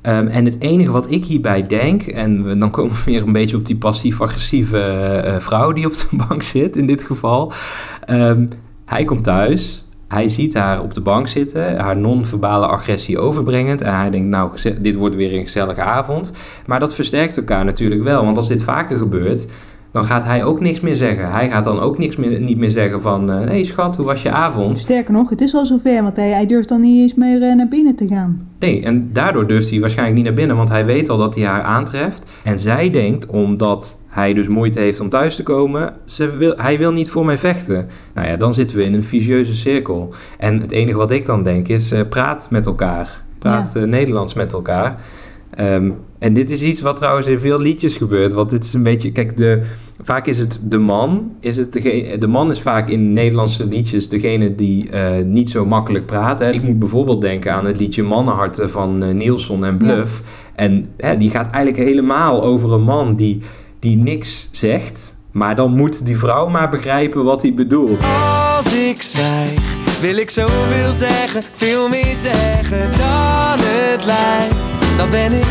Ehm, 0.00 0.26
en 0.26 0.44
het 0.44 0.56
enige 0.60 0.90
wat 0.90 1.10
ik 1.10 1.24
hierbij 1.24 1.66
denk, 1.66 2.02
en 2.02 2.44
we- 2.44 2.58
dan 2.58 2.70
komen 2.70 2.92
we 2.94 3.02
weer 3.04 3.22
een 3.22 3.32
beetje 3.32 3.56
op 3.56 3.66
die 3.66 3.76
passief-agressieve 3.76 4.78
eh, 4.78 5.38
vrouw 5.40 5.72
die 5.72 5.86
op 5.86 5.92
de 5.92 6.16
bank 6.28 6.42
zit 6.42 6.76
in 6.76 6.86
dit 6.86 7.02
geval. 7.02 7.52
Ehm, 8.06 8.46
hij 8.84 9.04
komt 9.04 9.24
thuis, 9.24 9.83
hij 10.14 10.28
ziet 10.28 10.54
haar 10.54 10.82
op 10.82 10.94
de 10.94 11.00
bank 11.00 11.28
zitten, 11.28 11.78
haar 11.78 11.96
non-verbale 11.96 12.66
agressie 12.66 13.18
overbrengend. 13.18 13.82
En 13.82 13.96
hij 13.96 14.10
denkt, 14.10 14.28
nou, 14.28 14.50
dit 14.80 14.94
wordt 14.94 15.16
weer 15.16 15.34
een 15.34 15.42
gezellige 15.42 15.82
avond. 15.82 16.32
Maar 16.66 16.80
dat 16.80 16.94
versterkt 16.94 17.36
elkaar 17.36 17.64
natuurlijk 17.64 18.02
wel, 18.02 18.24
want 18.24 18.36
als 18.36 18.48
dit 18.48 18.62
vaker 18.62 18.98
gebeurt, 18.98 19.46
dan 19.94 20.04
gaat 20.04 20.24
hij 20.24 20.44
ook 20.44 20.60
niks 20.60 20.80
meer 20.80 20.96
zeggen. 20.96 21.30
Hij 21.30 21.50
gaat 21.50 21.64
dan 21.64 21.80
ook 21.80 21.98
niks 21.98 22.16
meer, 22.16 22.40
niet 22.40 22.58
meer 22.58 22.70
zeggen 22.70 23.00
van, 23.00 23.28
hé 23.28 23.44
hey 23.44 23.64
schat, 23.64 23.96
hoe 23.96 24.06
was 24.06 24.22
je 24.22 24.30
avond? 24.30 24.78
Sterker 24.78 25.12
nog, 25.12 25.28
het 25.28 25.40
is 25.40 25.54
al 25.54 25.66
zover, 25.66 26.02
want 26.02 26.16
hij, 26.16 26.30
hij 26.30 26.46
durft 26.46 26.68
dan 26.68 26.80
niet 26.80 27.02
eens 27.02 27.14
meer 27.14 27.42
eh, 27.42 27.54
naar 27.54 27.68
binnen 27.68 27.96
te 27.96 28.08
gaan. 28.08 28.48
Nee, 28.58 28.82
en 28.82 29.10
daardoor 29.12 29.46
durft 29.46 29.70
hij 29.70 29.80
waarschijnlijk 29.80 30.16
niet 30.16 30.26
naar 30.26 30.34
binnen, 30.34 30.56
want 30.56 30.68
hij 30.68 30.86
weet 30.86 31.08
al 31.08 31.18
dat 31.18 31.34
hij 31.34 31.44
haar 31.44 31.62
aantreft. 31.62 32.22
En 32.44 32.58
zij 32.58 32.90
denkt, 32.90 33.26
omdat 33.26 33.98
hij 34.14 34.32
dus 34.32 34.48
moeite 34.48 34.80
heeft 34.80 35.00
om 35.00 35.08
thuis 35.08 35.36
te 35.36 35.42
komen, 35.42 35.94
ze 36.04 36.36
wil, 36.36 36.54
hij 36.56 36.78
wil 36.78 36.92
niet 36.92 37.10
voor 37.10 37.24
mij 37.24 37.38
vechten. 37.38 37.88
Nou 38.14 38.28
ja, 38.28 38.36
dan 38.36 38.54
zitten 38.54 38.76
we 38.76 38.84
in 38.84 38.94
een 38.94 39.04
vicieuze 39.04 39.54
cirkel. 39.54 40.14
En 40.38 40.60
het 40.60 40.72
enige 40.72 40.96
wat 40.96 41.10
ik 41.10 41.26
dan 41.26 41.42
denk 41.42 41.68
is, 41.68 41.92
eh, 41.92 42.00
praat 42.08 42.50
met 42.50 42.66
elkaar. 42.66 43.22
Praat 43.38 43.76
eh, 43.76 43.82
Nederlands 43.82 44.34
met 44.34 44.52
elkaar. 44.52 45.00
Ehm, 45.50 45.90
en 46.18 46.34
dit 46.34 46.50
is 46.50 46.62
iets 46.62 46.80
wat 46.80 46.96
trouwens 46.96 47.26
in 47.26 47.40
veel 47.40 47.60
liedjes 47.60 47.96
gebeurt. 47.96 48.32
Want 48.32 48.50
dit 48.50 48.64
is 48.64 48.72
een 48.72 48.82
beetje. 48.82 49.12
Kijk, 49.12 49.36
de, 49.36 49.62
vaak 50.02 50.26
is 50.26 50.38
het 50.38 50.62
de 50.64 50.78
man. 50.78 51.32
Is 51.40 51.56
het 51.56 51.72
degene, 51.72 52.18
de 52.18 52.26
man 52.26 52.50
is 52.50 52.60
vaak 52.60 52.88
in 52.88 53.12
Nederlandse 53.12 53.66
liedjes 53.66 54.08
degene 54.08 54.54
die 54.54 54.90
eh, 54.90 55.24
niet 55.24 55.50
zo 55.50 55.66
makkelijk 55.66 56.06
praat. 56.06 56.38
Hè. 56.38 56.52
Ik 56.52 56.62
moet 56.62 56.78
bijvoorbeeld 56.78 57.20
denken 57.20 57.52
aan 57.52 57.64
het 57.64 57.78
liedje 57.78 58.02
Mannenharten 58.02 58.70
van 58.70 59.02
eh, 59.02 59.14
Nielsen 59.14 59.64
en 59.64 59.76
Bluff. 59.76 60.22
En 60.54 60.86
hè, 60.96 61.16
die 61.16 61.30
gaat 61.30 61.50
eigenlijk 61.50 61.88
helemaal 61.88 62.42
over 62.42 62.72
een 62.72 62.82
man 62.82 63.16
die, 63.16 63.40
die 63.84 63.96
niks 63.96 64.48
zegt. 64.50 65.14
Maar 65.30 65.56
dan 65.56 65.74
moet 65.76 66.06
die 66.06 66.18
vrouw 66.18 66.48
maar 66.48 66.68
begrijpen 66.70 67.24
wat 67.24 67.42
hij 67.42 67.54
bedoelt. 67.54 67.98
Als 68.56 68.74
ik 68.74 69.02
zwijg, 69.02 69.60
wil 70.00 70.16
ik 70.16 70.30
zoveel 70.30 70.92
zeggen, 70.92 71.42
veel 71.54 71.88
meer 71.88 72.14
zeggen 72.14 72.90
dan 72.90 73.58
het 73.58 74.04
lijkt. 74.04 74.54
Dan 74.96 75.10
ben 75.10 75.32
ik 75.32 75.44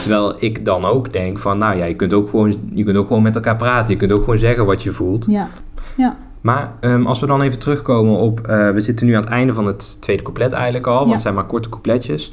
Terwijl 0.00 0.34
ik 0.38 0.64
dan 0.64 0.84
ook 0.84 1.12
denk 1.12 1.38
van, 1.38 1.58
nou 1.58 1.76
ja, 1.76 1.84
je 1.84 1.94
kunt 1.94 2.12
ook 2.12 2.28
gewoon, 2.30 2.56
je 2.74 2.84
kunt 2.84 2.96
ook 2.96 3.06
gewoon 3.06 3.22
met 3.22 3.34
elkaar 3.34 3.56
praten. 3.56 3.92
Je 3.92 3.98
kunt 4.00 4.12
ook 4.12 4.24
gewoon 4.24 4.38
zeggen 4.38 4.66
wat 4.66 4.82
je 4.82 4.92
voelt. 4.92 5.26
Ja, 5.28 5.48
ja. 5.96 6.16
Maar 6.40 6.72
ehm, 6.80 7.06
als 7.06 7.20
we 7.20 7.26
dan 7.26 7.42
even 7.42 7.58
terugkomen 7.58 8.16
op... 8.16 8.40
eh, 8.40 8.70
we 8.70 8.80
zitten 8.80 9.06
nu 9.06 9.12
aan 9.14 9.20
het 9.22 9.30
einde 9.30 9.52
van 9.54 9.66
het 9.66 10.00
tweede 10.02 10.22
couplet 10.22 10.52
eigenlijk 10.52 10.86
al. 10.86 10.94
Want 10.94 11.06
Ja. 11.06 11.12
het 11.12 11.22
zijn 11.22 11.34
maar 11.34 11.44
korte 11.44 11.68
coupletjes. 11.68 12.32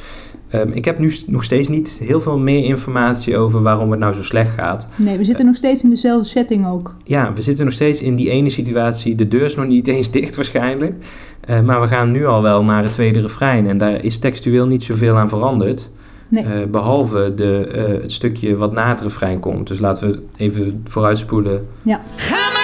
Ehm, 0.50 0.70
ik 0.72 0.86
heb 0.86 1.00
nu 1.00 1.14
nog 1.28 1.44
steeds 1.44 1.68
niet 1.68 2.00
heel 2.04 2.22
veel 2.22 2.38
meer 2.38 2.64
informatie 2.64 3.38
over 3.38 3.62
waarom 3.62 3.92
het 3.92 4.00
nou 4.00 4.14
zo 4.14 4.24
slecht 4.24 4.54
gaat. 4.54 4.88
Nee, 4.96 5.18
we 5.18 5.24
zitten 5.24 5.46
nog 5.46 5.56
steeds 5.56 5.84
in 5.84 5.90
dezelfde 5.90 6.30
setting 6.30 6.68
ook. 6.68 6.96
Ja, 7.04 7.34
we 7.34 7.42
zitten 7.42 7.66
nog 7.66 7.74
steeds 7.74 8.02
in 8.02 8.16
die 8.16 8.30
ene 8.30 8.50
situatie. 8.50 9.16
De 9.16 9.28
deur 9.28 9.46
is 9.46 9.56
nog 9.56 9.68
niet 9.68 9.88
eens 9.98 10.12
dicht 10.12 10.36
waarschijnlijk. 10.36 10.94
Eh, 11.42 11.62
maar 11.62 11.82
we 11.82 11.88
gaan 11.88 12.12
nu 12.12 12.26
al 12.26 12.42
wel 12.42 12.64
naar 12.64 12.84
het 12.84 12.94
tweede 12.94 13.22
refrein. 13.22 13.68
En 13.68 13.78
daar 13.78 14.04
is 14.04 14.18
textueel 14.18 14.68
niet 14.68 14.84
zoveel 14.84 15.18
aan 15.18 15.30
veranderd. 15.30 15.92
Nee. 16.28 16.44
Eh, 16.44 16.66
behalve 16.66 17.34
de, 17.36 17.66
eh, 17.66 18.02
het 18.02 18.12
stukje 18.12 18.56
wat 18.56 18.74
na 18.74 18.90
het 18.90 19.02
refrein 19.02 19.40
komt. 19.40 19.68
Dus 19.68 19.80
laten 19.80 20.12
we 20.12 20.22
even 20.38 20.82
vooruitspoelen. 20.84 21.68
Ja. 21.84 22.02
Ga 22.16 22.59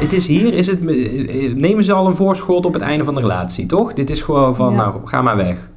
het 0.00 0.12
is 0.12 0.26
hier, 0.26 0.54
is 0.54 0.66
het, 0.66 0.82
nemen 1.56 1.84
ze 1.84 1.92
al 1.92 2.06
een 2.06 2.14
voorschot 2.14 2.66
op 2.66 2.72
het 2.72 2.82
einde 2.82 3.04
van 3.04 3.14
de 3.14 3.20
relatie, 3.20 3.66
toch? 3.66 3.92
Dit 3.92 4.10
is 4.10 4.20
gewoon 4.22 4.56
van, 4.56 4.70
Ja. 4.72 4.76
nou, 4.76 4.94
ga 5.04 5.22
maar 5.22 5.36
weg. 5.36 5.70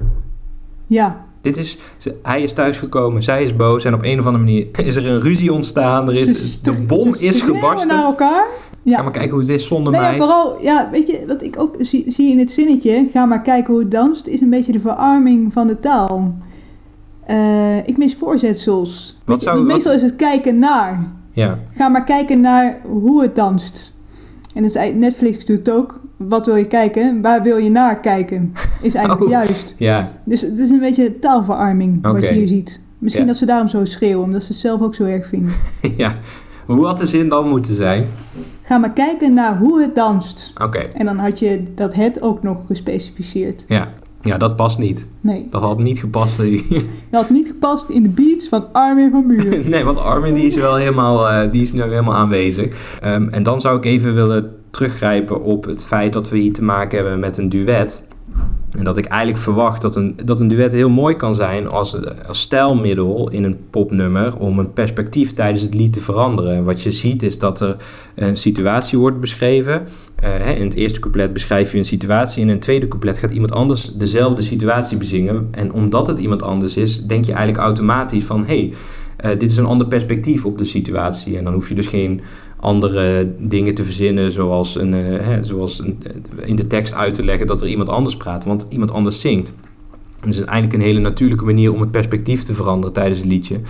Ja. 0.86 1.24
Dit 1.40 1.56
is, 1.56 1.78
hij 2.22 2.42
is 2.42 2.52
thuisgekomen, 2.52 3.22
zij 3.22 3.42
is 3.42 3.56
boos 3.56 3.84
en 3.84 3.94
op 3.94 4.00
een 4.02 4.18
of 4.18 4.26
andere 4.26 4.44
manier 4.44 4.66
is 4.86 4.96
er 4.96 5.06
een 5.10 5.20
ruzie 5.20 5.52
ontstaan. 5.52 6.08
Er 6.08 6.16
is, 6.16 6.60
de 6.62 6.72
bom 6.72 7.14
is 7.18 7.40
gebarsten. 7.40 7.88
naar 7.88 8.04
elkaar. 8.04 8.46
Ja. 8.82 8.96
Ga 8.96 9.02
maar 9.02 9.12
kijken 9.12 9.30
hoe 9.30 9.40
het 9.40 9.48
is 9.48 9.66
zonder 9.66 9.92
Nee, 9.92 10.00
ja, 10.02 10.08
mij. 10.08 10.16
vooral, 10.18 10.62
ja, 10.62 10.88
weet 10.92 11.06
je, 11.06 11.24
wat 11.26 11.42
ik 11.42 11.54
ook 11.60 11.76
zie, 11.78 12.04
zie 12.10 12.30
in 12.30 12.38
het 12.38 12.52
zinnetje, 12.52 13.08
ga 13.12 13.24
maar 13.24 13.42
kijken 13.42 13.72
hoe 13.72 13.82
het 13.82 13.90
danst, 13.90 14.26
is 14.26 14.40
een 14.40 14.50
beetje 14.50 14.72
de 14.72 14.80
verarming 14.80 15.52
van 15.52 15.66
de 15.66 15.80
taal. 15.80 16.34
Eh, 17.26 17.76
ik 17.86 17.96
mis 17.96 18.14
voorzetsels. 18.14 19.18
Wat 19.24 19.42
zou- 19.42 19.58
wat- 19.58 19.66
meestal 19.66 19.92
is 19.92 20.02
het 20.02 20.16
kijken 20.16 20.58
naar. 20.58 21.06
Ja, 21.32 21.58
Ga 21.74 21.88
maar 21.88 22.04
kijken 22.04 22.40
naar 22.40 22.80
hoe 22.84 23.22
het 23.22 23.36
danst. 23.36 23.93
En 24.54 24.62
eigenlijk- 24.62 24.96
Netflix 24.96 25.44
doet 25.44 25.70
ook. 25.70 26.00
Wat 26.16 26.46
wil 26.46 26.56
je 26.56 26.66
kijken? 26.66 27.20
Waar 27.22 27.42
wil 27.42 27.56
je 27.56 27.70
naar 27.70 28.00
kijken? 28.00 28.52
Is 28.82 28.94
eigenlijk 29.00 29.24
Oh. 29.26 29.30
juist. 29.30 29.74
ja, 29.78 30.10
Dus 30.24 30.40
het 30.40 30.58
is 30.58 30.70
een 30.70 30.78
beetje 30.80 31.18
taalverarming 31.18 32.02
wat 32.02 32.22
je 32.22 32.32
hier 32.34 32.48
ziet. 32.48 32.80
Misschien 32.98 33.24
Ja. 33.24 33.30
dat 33.30 33.38
ze 33.38 33.46
daarom 33.46 33.68
zo 33.68 33.84
schreeuwen, 33.84 34.24
omdat 34.24 34.42
ze 34.42 34.52
het 34.52 34.60
zelf 34.60 34.80
ook 34.80 34.94
zo 34.94 35.04
erg 35.04 35.26
vinden. 35.28 35.52
ja. 35.96 36.16
Hoe 36.66 36.86
had 36.86 36.98
de 36.98 37.06
zin 37.06 37.28
dan 37.28 37.48
moeten 37.48 37.74
zijn? 37.74 38.06
Ga 38.62 38.78
maar 38.78 38.92
kijken 38.92 39.34
naar 39.34 39.58
hoe 39.58 39.80
het 39.82 39.94
danst. 39.94 40.52
Oké, 40.62 40.78
En 40.78 41.06
dan 41.06 41.18
had 41.18 41.38
je 41.38 41.62
dat 41.74 41.94
het 41.94 42.22
ook 42.22 42.42
nog 42.42 42.66
gespecificeerd. 42.66 43.64
ja. 43.68 43.88
Ja, 44.24 44.38
dat 44.38 44.56
past 44.56 44.78
niet. 44.78 45.06
Nee, 45.20 45.46
Dat 45.50 45.60
had 45.60 45.82
niet 45.82 45.98
gepast. 45.98 46.36
dat 47.10 47.20
had 47.20 47.30
niet 47.30 47.46
gepast 47.46 47.88
in 47.88 48.02
de 48.02 48.08
beats 48.08 48.48
van 48.48 48.72
Armin 48.72 49.10
van 49.10 49.26
Buren. 49.26 49.68
nee, 49.70 49.84
want 49.84 49.98
Armin 49.98 50.34
die 50.34 50.46
is 50.46 50.54
wel 50.54 50.74
helemaal, 50.74 51.28
eh, 51.30 51.52
die 51.52 51.62
is 51.62 51.72
nu 51.72 51.82
helemaal 51.82 52.14
aanwezig. 52.14 52.98
Ehm, 53.00 53.28
en 53.28 53.42
dan 53.42 53.60
zou 53.60 53.76
ik 53.76 53.84
even 53.84 54.14
willen 54.14 54.56
teruggrijpen 54.70 55.42
op 55.42 55.64
het 55.64 55.84
feit 55.86 56.12
dat 56.12 56.28
we 56.28 56.38
hier 56.38 56.52
te 56.52 56.64
maken 56.64 56.98
hebben 56.98 57.18
met 57.18 57.38
een 57.38 57.48
duet. 57.48 58.02
En 58.74 58.84
dat 58.84 58.96
ik 58.96 59.04
eigenlijk 59.04 59.42
verwacht 59.42 59.82
dat 59.82 59.96
een, 59.96 60.16
dat 60.24 60.40
een 60.40 60.48
duet 60.48 60.72
heel 60.72 60.88
mooi 60.88 61.16
kan 61.16 61.34
zijn 61.34 61.68
als, 61.68 61.96
als 62.26 62.40
stijlmiddel 62.40 63.30
in 63.30 63.44
een 63.44 63.58
popnummer 63.70 64.36
om 64.36 64.58
een 64.58 64.72
perspectief 64.72 65.32
tijdens 65.32 65.62
het 65.62 65.74
lied 65.74 65.92
te 65.92 66.00
veranderen. 66.00 66.54
En 66.54 66.64
wat 66.64 66.82
je 66.82 66.90
ziet 66.90 67.22
is 67.22 67.38
dat 67.38 67.60
er 67.60 67.76
een 68.14 68.36
situatie 68.36 68.98
wordt 68.98 69.20
beschreven. 69.20 69.86
Eh, 70.16 70.30
hè, 70.38 70.52
in 70.52 70.64
het 70.64 70.74
eerste 70.74 71.00
couplet 71.00 71.32
beschrijf 71.32 71.72
je 71.72 71.78
een 71.78 71.84
situatie. 71.84 72.42
In 72.42 72.48
een 72.48 72.58
tweede 72.58 72.88
couplet 72.88 73.18
gaat 73.18 73.30
iemand 73.30 73.52
anders 73.52 73.92
dezelfde 73.94 74.42
situatie 74.42 74.96
bezingen. 74.96 75.48
En 75.50 75.72
omdat 75.72 76.06
het 76.06 76.18
iemand 76.18 76.42
anders 76.42 76.76
is, 76.76 77.06
denk 77.06 77.24
je 77.24 77.32
eigenlijk 77.32 77.64
automatisch 77.64 78.24
van... 78.24 78.44
hé, 78.44 78.44
hey, 78.46 78.72
eh, 79.16 79.38
dit 79.38 79.50
is 79.50 79.56
een 79.56 79.64
ander 79.64 79.86
perspectief 79.86 80.44
op 80.44 80.58
de 80.58 80.64
situatie. 80.64 81.38
En 81.38 81.44
dan 81.44 81.52
hoef 81.52 81.68
je 81.68 81.74
dus 81.74 81.86
geen 81.86 82.20
andere 82.64 83.32
dingen 83.38 83.74
te 83.74 83.84
verzinnen, 83.84 84.32
zoals, 84.32 84.76
een, 84.76 84.94
eh, 84.94 85.26
hè, 85.26 85.42
zoals 85.42 85.80
eh, 85.80 85.88
in 86.44 86.56
de 86.56 86.66
tekst 86.66 86.94
uit 86.94 87.14
te 87.14 87.24
leggen 87.24 87.46
dat 87.46 87.60
er 87.60 87.68
iemand 87.68 87.88
anders 87.88 88.16
praat, 88.16 88.44
want 88.44 88.66
iemand 88.68 88.90
anders 88.90 89.20
zingt. 89.20 89.52
Het 90.20 90.34
is 90.34 90.40
eigenlijk 90.40 90.72
een 90.72 90.88
hele 90.88 91.00
natuurlijke 91.00 91.44
manier 91.44 91.72
om 91.72 91.80
het 91.80 91.90
perspectief 91.90 92.42
te 92.42 92.54
veranderen 92.54 92.94
tijdens 92.94 93.20
een 93.20 93.28
liedje. 93.28 93.60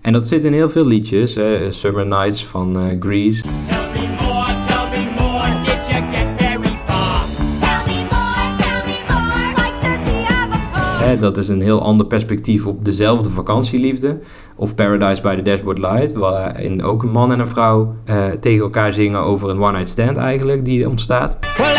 En 0.00 0.12
dat 0.12 0.26
zit 0.26 0.44
in 0.44 0.52
heel 0.52 0.68
veel 0.68 0.86
liedjes. 0.86 1.34
Hè. 1.34 1.72
Summer 1.72 2.06
Nights 2.06 2.46
van 2.46 2.78
eh, 2.78 3.00
Grease. 3.00 3.42
Hè, 11.08 11.18
dat 11.18 11.36
is 11.36 11.48
een 11.48 11.60
heel 11.60 11.82
ander 11.82 12.06
perspectief 12.06 12.66
op 12.66 12.84
dezelfde 12.84 13.30
vakantieliefde. 13.30 14.18
Of 14.56 14.74
Paradise 14.74 15.22
by 15.22 15.36
the 15.36 15.42
Dashboard 15.42 15.78
Light, 15.78 16.12
waarin 16.12 16.82
ook 16.82 17.02
een 17.02 17.10
man 17.10 17.32
en 17.32 17.40
een 17.40 17.48
vrouw 17.48 17.94
eh, 18.04 18.26
tegen 18.26 18.62
elkaar 18.62 18.92
zingen 18.92 19.20
over 19.20 19.48
een 19.48 19.62
one-night 19.62 19.88
stand 19.88 20.16
eigenlijk, 20.16 20.64
die 20.64 20.88
ontstaat. 20.88 21.36
Well. 21.56 21.78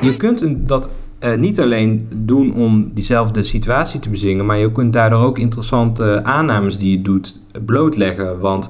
Je 0.00 0.16
kunt 0.16 0.68
dat 0.68 0.90
eh, 1.18 1.34
niet 1.34 1.60
alleen 1.60 2.08
doen 2.16 2.54
om 2.54 2.90
diezelfde 2.94 3.42
situatie 3.42 4.00
te 4.00 4.10
bezingen, 4.10 4.46
maar 4.46 4.58
je 4.58 4.72
kunt 4.72 4.92
daardoor 4.92 5.24
ook 5.24 5.38
interessante 5.38 6.20
aannames 6.24 6.78
die 6.78 6.90
je 6.90 7.02
doet 7.02 7.40
blootleggen. 7.64 8.38
Want 8.38 8.68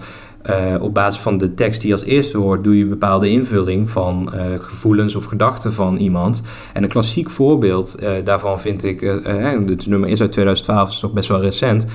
eh, 0.50 0.82
op 0.82 0.94
basis 0.94 1.20
van 1.20 1.38
de 1.38 1.54
tekst 1.54 1.80
die 1.80 1.88
je 1.88 1.96
als 1.96 2.04
eerste 2.04 2.38
hoort, 2.38 2.64
doe 2.64 2.78
je 2.78 2.86
bepaalde 2.86 3.28
invulling 3.28 3.90
van 3.90 4.32
eh, 4.32 4.44
gevoelens 4.58 5.16
of 5.16 5.24
gedachten 5.24 5.72
van 5.72 5.96
iemand. 5.96 6.42
En 6.72 6.82
een 6.82 6.88
klassiek 6.88 7.30
voorbeeld 7.30 7.94
eh, 7.94 8.10
daarvan 8.24 8.60
vind 8.60 8.84
ik, 8.84 9.00
het 9.00 9.86
nummer 9.86 10.08
is 10.08 10.20
uit 10.20 10.32
2012, 10.32 10.90
is 10.90 11.00
nog 11.00 11.12
best 11.12 11.28
wel 11.28 11.40
recent, 11.40 11.86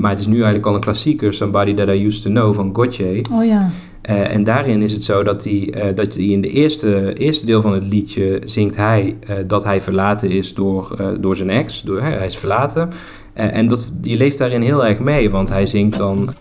maar 0.00 0.10
het 0.10 0.20
is 0.20 0.26
nu 0.26 0.34
eigenlijk 0.34 0.66
al 0.66 0.74
een 0.74 0.80
klassieker, 0.80 1.34
Somebody 1.34 1.74
That 1.74 1.88
I 1.88 2.06
Used 2.06 2.22
To 2.22 2.30
Know 2.30 2.54
van 2.54 2.70
Gotye. 2.74 3.24
Oh 3.32 3.44
ja. 3.44 3.70
En 4.02 4.44
daarin 4.44 4.82
is 4.82 4.92
het 4.92 5.04
zo 5.04 5.22
dat 5.22 5.44
hij, 5.44 5.92
dat 5.94 6.14
hij 6.14 6.24
in 6.24 6.40
de 6.40 6.48
eerste, 6.48 7.12
eerste 7.12 7.46
deel 7.46 7.60
van 7.60 7.72
het 7.72 7.84
liedje 7.84 8.42
zingt 8.44 8.76
hij 8.76 9.16
dat 9.46 9.64
hij 9.64 9.80
verlaten 9.80 10.30
is 10.30 10.54
door, 10.54 10.96
door 11.20 11.36
zijn 11.36 11.50
ex. 11.50 11.82
Door, 11.82 12.00
hij 12.00 12.26
is 12.26 12.36
verlaten. 12.36 12.90
En 13.32 13.68
dat, 13.68 13.90
die 13.94 14.16
leeft 14.16 14.38
daarin 14.38 14.62
heel 14.62 14.86
erg 14.86 14.98
mee, 14.98 15.30
want 15.30 15.48
hij 15.48 15.66
zingt 15.66 15.96
dan... 15.96 16.34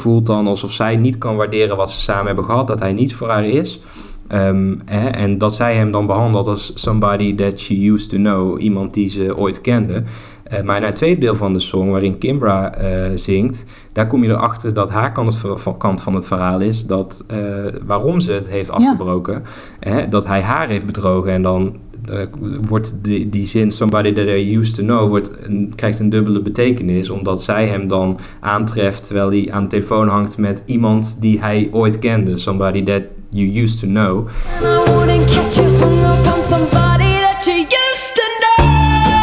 voelt 0.00 0.26
dan 0.26 0.46
alsof 0.46 0.72
zij 0.72 0.96
niet 0.96 1.18
kan 1.18 1.36
waarderen 1.36 1.76
wat 1.76 1.90
ze 1.90 2.00
samen 2.00 2.26
hebben 2.26 2.44
gehad, 2.44 2.66
dat 2.66 2.78
hij 2.80 2.92
niet 2.92 3.14
voor 3.14 3.28
haar 3.28 3.44
is. 3.46 3.80
Ehm, 4.28 4.74
hè, 4.84 5.08
en 5.08 5.38
dat 5.38 5.54
zij 5.54 5.76
hem 5.76 5.90
dan 5.92 6.06
behandelt 6.06 6.46
als 6.46 6.72
somebody 6.74 7.34
that 7.34 7.60
she 7.60 7.74
used 7.74 8.08
to 8.10 8.16
know, 8.16 8.60
iemand 8.60 8.94
die 8.94 9.08
ze 9.08 9.36
ooit 9.36 9.60
kende. 9.60 10.02
Eh, 10.42 10.62
maar 10.62 10.78
naar 10.78 10.88
het 10.88 10.94
tweede 10.96 11.20
deel 11.20 11.34
van 11.34 11.52
de 11.52 11.58
song, 11.58 11.90
waarin 11.90 12.18
Kimbra 12.18 12.74
eh, 12.74 13.10
zingt, 13.14 13.64
daar 13.92 14.06
kom 14.06 14.22
je 14.24 14.28
erachter 14.30 14.74
dat 14.74 14.90
haar 14.90 15.12
kant, 15.12 15.26
het 15.26 15.36
ver- 15.36 15.58
van- 15.58 15.76
kant 15.76 16.02
van 16.02 16.14
het 16.14 16.26
verhaal 16.26 16.60
is 16.60 16.86
dat 16.86 17.24
eh, 17.26 17.38
waarom 17.86 18.20
ze 18.20 18.32
het 18.32 18.48
heeft 18.48 18.70
afgebroken, 18.70 19.42
hè, 19.80 20.08
dat 20.08 20.26
hij 20.26 20.40
haar 20.40 20.68
heeft 20.68 20.86
bedrogen 20.86 21.32
en 21.32 21.42
dan 21.42 21.76
eh, 22.04 22.26
wordt 22.68 22.94
die, 23.02 23.28
die 23.28 23.46
zin 23.46 23.70
somebody 23.70 24.12
that 24.12 24.26
I 24.26 24.56
used 24.56 24.74
to 24.74 24.82
know 24.82 25.08
wordt 25.08 25.32
een, 25.42 25.72
krijgt 25.74 25.98
een 25.98 26.10
dubbele 26.10 26.42
betekenis 26.42 27.10
omdat 27.10 27.42
zij 27.42 27.66
hem 27.68 27.88
dan 27.88 28.18
aantreft 28.40 29.04
terwijl 29.04 29.28
hij 29.30 29.48
aan 29.52 29.62
de 29.62 29.68
telefoon 29.68 30.08
hangt 30.08 30.38
met 30.38 30.62
iemand 30.66 31.16
die 31.20 31.40
hij 31.40 31.68
ooit 31.72 31.98
kende, 31.98 32.36
somebody 32.36 32.82
that 32.82 33.02
you 33.30 33.62
used 33.62 33.78
to 33.80 33.86
know. 33.86 34.26
And 34.62 34.88
I 34.88 34.92
wouldn't 34.92 35.24
catch 35.30 35.56
you 35.56 35.68
hung 35.68 36.04
up 36.04 36.34
on 36.36 36.42
somebody 36.42 37.12
that 37.20 37.44
you 37.44 37.56
used 37.58 38.10
to 38.14 38.22
know. 38.38 38.66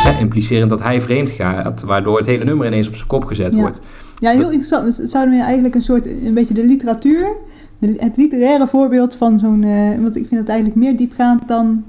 Hè, 0.04 0.20
implicerend 0.20 0.70
dat 0.70 0.84
hij 0.84 1.02
vreemd 1.02 1.30
gaat, 1.30 1.82
waardoor 1.82 2.18
het 2.18 2.26
hele 2.26 2.44
nummer 2.44 2.68
ineens 2.68 2.88
op 2.88 2.96
zijn 2.96 3.08
kop 3.08 3.26
gezet 3.26 3.54
Ja. 3.54 3.60
wordt. 3.60 3.82
Ja, 4.20 4.32
heel 4.32 4.52
interessant. 4.52 4.98
Het 4.98 5.12
zou 5.12 5.30
me 5.30 5.42
eigenlijk 5.42 5.76
een 5.76 5.82
soort, 5.82 6.06
een 6.06 6.34
beetje 6.34 6.54
de 6.54 6.64
literatuur, 6.64 7.28
het 7.80 8.18
literaire 8.18 8.68
voorbeeld 8.68 9.16
van 9.16 9.40
zo'n, 9.40 9.64
eh, 9.64 10.02
want 10.02 10.16
ik 10.16 10.28
vind 10.28 10.40
het 10.40 10.50
eigenlijk 10.50 10.80
meer 10.80 10.98
diepgaand 10.98 11.48
dan 11.48 11.84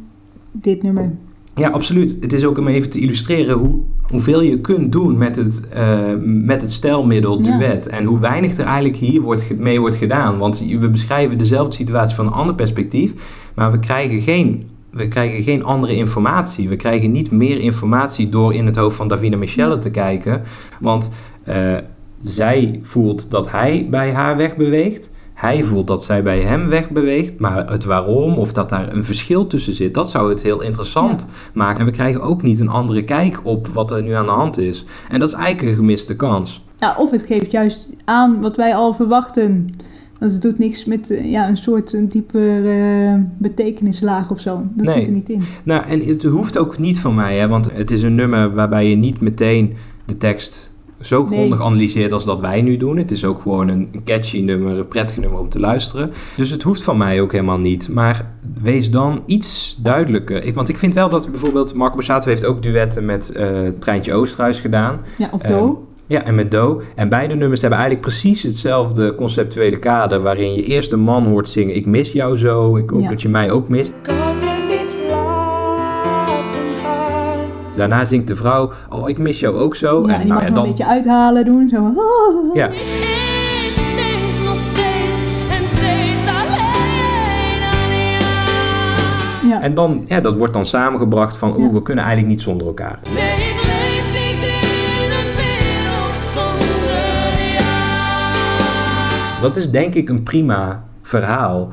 dit 0.52 0.82
nummer. 0.82 1.12
Ja, 1.54 1.68
absoluut. 1.68 2.16
Het 2.20 2.32
is 2.32 2.44
ook 2.44 2.58
om 2.58 2.68
even 2.68 2.90
te 2.90 2.98
illustreren 3.00 3.58
hoe, 3.58 3.80
hoeveel 4.10 4.40
je 4.40 4.60
kunt 4.60 4.92
doen 4.92 5.18
met 5.18 5.36
het, 5.36 5.68
eh, 5.68 5.98
met 6.22 6.62
het 6.62 6.72
stijlmiddel 6.72 7.42
Ja. 7.42 7.58
duet. 7.58 7.86
En 7.86 8.04
hoe 8.04 8.20
weinig 8.20 8.56
er 8.56 8.64
eigenlijk 8.64 8.96
hier 8.96 9.20
wordt, 9.20 9.58
mee 9.58 9.80
wordt 9.80 9.96
gedaan. 9.96 10.38
Want 10.38 10.58
we 10.58 10.90
beschrijven 10.90 11.38
dezelfde 11.38 11.76
situatie 11.76 12.16
van 12.16 12.26
een 12.26 12.32
ander 12.32 12.54
perspectief, 12.54 13.12
maar 13.54 13.70
we 13.72 13.78
krijgen 13.78 14.20
geen, 14.20 14.66
we 14.90 15.08
krijgen 15.08 15.42
geen 15.42 15.64
andere 15.64 15.94
informatie. 15.94 16.68
We 16.68 16.76
krijgen 16.76 17.12
niet 17.12 17.30
meer 17.30 17.58
informatie 17.58 18.28
door 18.28 18.54
in 18.54 18.66
het 18.66 18.76
hoofd 18.76 18.96
van 18.96 19.08
Davina 19.08 19.36
Michelle 19.36 19.78
te 19.78 19.90
kijken. 19.90 20.42
Want 20.80 21.10
eh, 21.44 21.76
zij 22.22 22.80
voelt 22.82 23.30
dat 23.30 23.50
hij 23.50 23.86
bij 23.90 24.12
haar 24.12 24.36
wegbeweegt. 24.36 25.10
Hij 25.38 25.64
voelt 25.64 25.86
dat 25.86 26.04
zij 26.04 26.22
bij 26.22 26.40
hem 26.40 26.68
wegbeweegt, 26.68 27.38
maar 27.38 27.70
het 27.70 27.84
waarom 27.84 28.34
of 28.34 28.52
dat 28.52 28.68
daar 28.68 28.92
een 28.92 29.04
verschil 29.04 29.46
tussen 29.46 29.72
zit, 29.72 29.94
dat 29.94 30.10
zou 30.10 30.30
het 30.30 30.42
heel 30.42 30.62
interessant 30.62 31.26
maken. 31.54 31.80
En 31.80 31.86
we 31.86 31.92
krijgen 31.92 32.20
ook 32.20 32.42
niet 32.42 32.60
een 32.60 32.68
andere 32.68 33.04
kijk 33.04 33.40
op 33.42 33.66
wat 33.68 33.90
er 33.90 34.02
nu 34.02 34.12
aan 34.12 34.26
de 34.26 34.32
hand 34.32 34.58
is. 34.58 34.84
En 35.08 35.18
dat 35.20 35.28
is 35.28 35.34
eigenlijk 35.34 35.68
een 35.68 35.74
gemiste 35.76 36.16
kans. 36.16 36.64
Ja, 36.76 36.94
of 36.98 37.10
het 37.10 37.22
geeft 37.22 37.50
juist 37.50 37.86
aan 38.04 38.40
wat 38.40 38.56
wij 38.56 38.74
al 38.74 38.94
verwachten. 38.94 39.74
Want 40.18 40.32
het 40.32 40.42
doet 40.42 40.58
niks 40.58 40.84
met 40.84 41.10
eh, 41.10 41.30
ja, 41.30 41.48
een 41.48 41.56
soort 41.56 41.92
een 41.92 42.08
dieper 42.08 42.66
eh, 42.66 43.14
betekenislaag 43.38 44.30
of 44.30 44.40
zo. 44.40 44.62
Dat 44.74 44.86
Nee. 44.86 44.94
zit 44.96 45.06
er 45.06 45.12
niet 45.12 45.28
in. 45.28 45.42
Nou, 45.64 45.84
en 45.86 46.00
het 46.00 46.22
hoeft 46.22 46.58
ook 46.58 46.78
niet 46.78 47.00
van 47.00 47.14
mij, 47.14 47.36
hè, 47.38 47.48
want 47.48 47.72
het 47.72 47.90
is 47.90 48.02
een 48.02 48.14
nummer 48.14 48.54
waarbij 48.54 48.88
je 48.90 48.96
niet 48.96 49.20
meteen 49.20 49.74
de 50.04 50.16
tekst 50.16 50.72
zo 51.00 51.22
Nee. 51.24 51.38
grondig 51.38 51.60
analyseert 51.62 52.12
als 52.12 52.24
dat 52.24 52.40
wij 52.40 52.62
nu 52.62 52.76
doen. 52.76 52.96
Het 52.96 53.10
is 53.10 53.24
ook 53.24 53.40
gewoon 53.42 53.68
een 53.68 53.88
een 53.92 54.04
catchy 54.04 54.40
nummer, 54.40 54.78
een 54.78 54.88
prettig 54.88 55.16
nummer 55.18 55.40
om 55.40 55.48
te 55.48 55.60
luisteren. 55.60 56.10
Dus 56.36 56.50
het 56.50 56.62
hoeft 56.62 56.82
van 56.82 56.96
mij 56.96 57.20
ook 57.20 57.32
helemaal 57.32 57.58
niet. 57.58 57.88
Maar 57.88 58.30
wees 58.62 58.90
dan 58.90 59.22
iets 59.26 59.78
duidelijker. 59.82 60.44
Ik, 60.44 60.54
want 60.54 60.68
ik 60.68 60.76
vind 60.76 60.94
wel 60.94 61.08
dat 61.08 61.30
bijvoorbeeld 61.30 61.74
Marco 61.74 61.94
Borsato 61.94 62.28
heeft 62.28 62.44
ook 62.44 62.62
duetten 62.62 63.04
met 63.04 63.30
eh 63.32 63.48
Treintje 63.78 64.14
Oosterhuis 64.14 64.60
gedaan. 64.60 65.00
Ja, 65.18 65.28
of 65.32 65.42
Ehm, 65.42 65.52
Do. 65.52 65.82
Ja, 66.06 66.24
en 66.24 66.34
met 66.34 66.50
Do. 66.50 66.82
En 66.94 67.08
beide 67.08 67.34
nummers 67.34 67.60
hebben 67.60 67.78
eigenlijk 67.78 68.08
precies 68.08 68.42
hetzelfde 68.42 69.14
conceptuele 69.14 69.78
kader... 69.78 70.20
waarin 70.20 70.52
je 70.54 70.62
eerst 70.62 70.92
een 70.92 71.00
man 71.00 71.26
hoort 71.26 71.48
zingen... 71.48 71.76
ik 71.76 71.86
mis 71.86 72.12
jou 72.12 72.36
zo, 72.38 72.76
ik 72.76 72.90
hoop 72.90 73.00
Ja. 73.00 73.08
dat 73.08 73.22
je 73.22 73.28
mij 73.28 73.50
ook 73.50 73.68
mist. 73.68 73.92
Daarna 77.78 78.04
zingt 78.04 78.28
de 78.28 78.36
vrouw... 78.36 78.72
oh, 78.88 79.08
ik 79.08 79.18
mis 79.18 79.40
jou 79.40 79.56
ook 79.56 79.76
zo. 79.76 80.06
ja, 80.06 80.14
en 80.14 80.18
die 80.20 80.28
nou, 80.28 80.40
mag 80.42 80.50
nog 80.50 80.62
een 80.62 80.68
beetje 80.70 80.86
uithalen 80.86 81.44
doen. 81.44 81.68
Zo. 81.68 81.92
Ja, 82.54 82.66
en. 82.66 82.72
Ja. 89.48 89.60
en 89.60 89.74
dan, 89.74 90.04
ja, 90.06 90.20
dat 90.20 90.36
wordt 90.36 90.52
dan 90.52 90.66
samengebracht 90.66 91.36
van... 91.36 91.50
oeh, 91.50 91.66
Ja. 91.66 91.72
we 91.72 91.82
kunnen 91.82 92.04
eigenlijk 92.04 92.34
niet 92.34 92.42
zonder 92.44 92.66
elkaar. 92.66 92.98
Nee, 93.14 93.22
ik 93.24 93.62
leef 93.62 94.06
niet 94.12 94.44
in 94.44 95.10
een 95.10 95.34
wereld 95.36 96.14
zonder 96.34 96.92
jou. 97.56 99.42
Dat 99.42 99.56
is 99.56 99.70
denk 99.70 99.94
ik 99.94 100.08
een 100.08 100.22
prima 100.22 100.84
verhaal. 101.02 101.68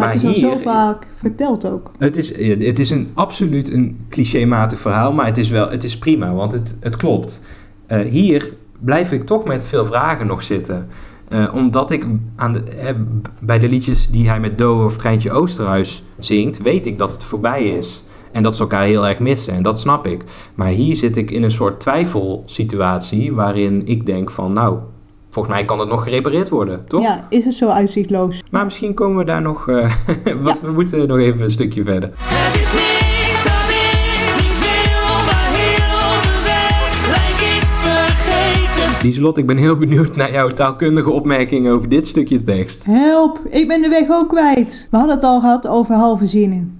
Maar, 0.00 0.08
Maar, 0.08 0.18
het 0.18 0.30
is 0.36 0.42
hier... 0.42 0.50
zo 0.50 0.56
vaak 0.56 1.06
verteld 1.16 1.66
ook. 1.66 1.90
Het 1.98 2.16
is, 2.16 2.36
het 2.66 2.78
is 2.78 2.90
een, 2.90 3.10
absoluut 3.14 3.72
een 3.72 4.06
clichématig 4.08 4.78
verhaal, 4.78 5.12
maar 5.12 5.26
het 5.26 5.38
is, 5.38 5.48
wel, 5.50 5.70
het 5.70 5.84
is 5.84 5.98
prima, 5.98 6.32
want 6.32 6.52
het, 6.52 6.76
het 6.80 6.96
klopt. 6.96 7.40
Eh, 7.86 8.00
hier 8.00 8.52
blijf 8.78 9.12
ik 9.12 9.24
toch 9.24 9.44
met 9.44 9.64
veel 9.64 9.84
vragen 9.84 10.26
nog 10.26 10.42
zitten. 10.42 10.88
Eh, 11.28 11.54
omdat 11.54 11.90
ik 11.90 12.06
aan 12.36 12.52
de, 12.52 12.60
eh, 12.60 12.94
bij 13.40 13.58
de 13.58 13.68
liedjes 13.68 14.10
die 14.10 14.28
hij 14.28 14.40
met 14.40 14.58
Do 14.58 14.84
of 14.84 14.96
Treintje 14.96 15.32
Oosterhuis 15.32 16.04
zingt, 16.18 16.62
weet 16.62 16.86
ik 16.86 16.98
dat 16.98 17.12
het 17.12 17.24
voorbij 17.24 17.64
is. 17.64 18.04
En 18.32 18.42
dat 18.42 18.56
ze 18.56 18.62
elkaar 18.62 18.84
heel 18.84 19.06
erg 19.06 19.18
missen, 19.18 19.54
en 19.54 19.62
dat 19.62 19.80
snap 19.80 20.06
ik. 20.06 20.24
Maar 20.54 20.68
hier 20.68 20.96
zit 20.96 21.16
ik 21.16 21.30
in 21.30 21.42
een 21.42 21.50
soort 21.50 21.80
twijfelsituatie 21.80 23.32
waarin 23.32 23.86
ik 23.86 24.06
denk 24.06 24.30
van, 24.30 24.52
nou, 24.52 24.80
volgens 25.30 25.54
mij 25.54 25.64
kan 25.64 25.78
het 25.78 25.88
nog 25.88 26.02
gerepareerd 26.02 26.48
worden, 26.48 26.84
toch? 26.86 27.02
Ja, 27.02 27.26
is 27.28 27.44
het 27.44 27.54
zo 27.54 27.68
uitzichtloos? 27.68 28.42
Maar 28.50 28.64
misschien 28.64 28.94
komen 28.94 29.16
we 29.16 29.24
daar 29.24 29.42
nog, 29.42 29.68
eh, 29.68 29.92
want 30.44 30.60
we 30.60 30.70
moeten 30.70 31.08
nog 31.08 31.18
even 31.18 31.40
een 31.40 31.50
stukje 31.50 31.84
verder. 31.84 32.10
Het 32.16 32.56
is 32.56 32.70
dat 33.44 33.68
ik 33.80 33.96
niet 34.36 34.58
wil, 34.58 35.24
maar 35.28 35.50
heel 35.56 36.20
de 36.22 36.42
weg 36.44 37.08
lijk 37.08 37.40
ik 37.56 37.62
vergeten. 37.62 39.02
Lieselot, 39.02 39.38
ik 39.38 39.46
ben 39.46 39.56
heel 39.56 39.76
benieuwd 39.76 40.16
naar 40.16 40.32
jouw 40.32 40.48
taalkundige 40.48 41.10
opmerking 41.10 41.68
over 41.68 41.88
dit 41.88 42.08
stukje 42.08 42.42
tekst. 42.42 42.84
Help, 42.84 43.40
ik 43.50 43.68
ben 43.68 43.82
de 43.82 43.88
weg 43.88 44.10
ook 44.10 44.28
kwijt. 44.28 44.88
We 44.90 44.96
hadden 44.96 45.14
het 45.14 45.24
al 45.24 45.40
gehad 45.40 45.66
over 45.66 45.94
halve 45.94 46.26
zinnen. 46.26 46.78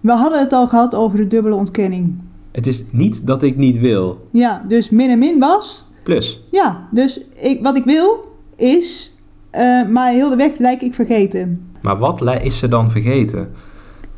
We 0.00 0.12
hadden 0.12 0.38
het 0.38 0.52
al 0.52 0.68
gehad 0.68 0.94
over 0.94 1.18
de 1.18 1.26
dubbele 1.26 1.54
ontkenning. 1.54 2.14
Het 2.52 2.66
is 2.66 2.84
niet 2.90 3.26
dat 3.26 3.42
ik 3.42 3.56
niet 3.56 3.78
wil. 3.78 4.28
Ja, 4.30 4.64
dus 4.68 4.90
min 4.90 5.10
en 5.10 5.18
min 5.18 5.38
was. 5.38 5.88
Plus, 6.02 6.42
Ja, 6.50 6.88
dus 6.90 7.20
ik, 7.34 7.62
wat 7.62 7.76
ik 7.76 7.84
wil 7.84 8.28
is, 8.56 9.16
eh, 9.50 9.88
maar 9.88 10.12
heel 10.12 10.28
de 10.30 10.36
weg 10.36 10.58
lijk 10.58 10.82
ik 10.82 10.94
vergeten. 10.94 11.70
maar 11.82 11.98
wat 11.98 12.42
is 12.42 12.58
ze 12.58 12.68
dan 12.68 12.90
vergeten? 12.90 13.50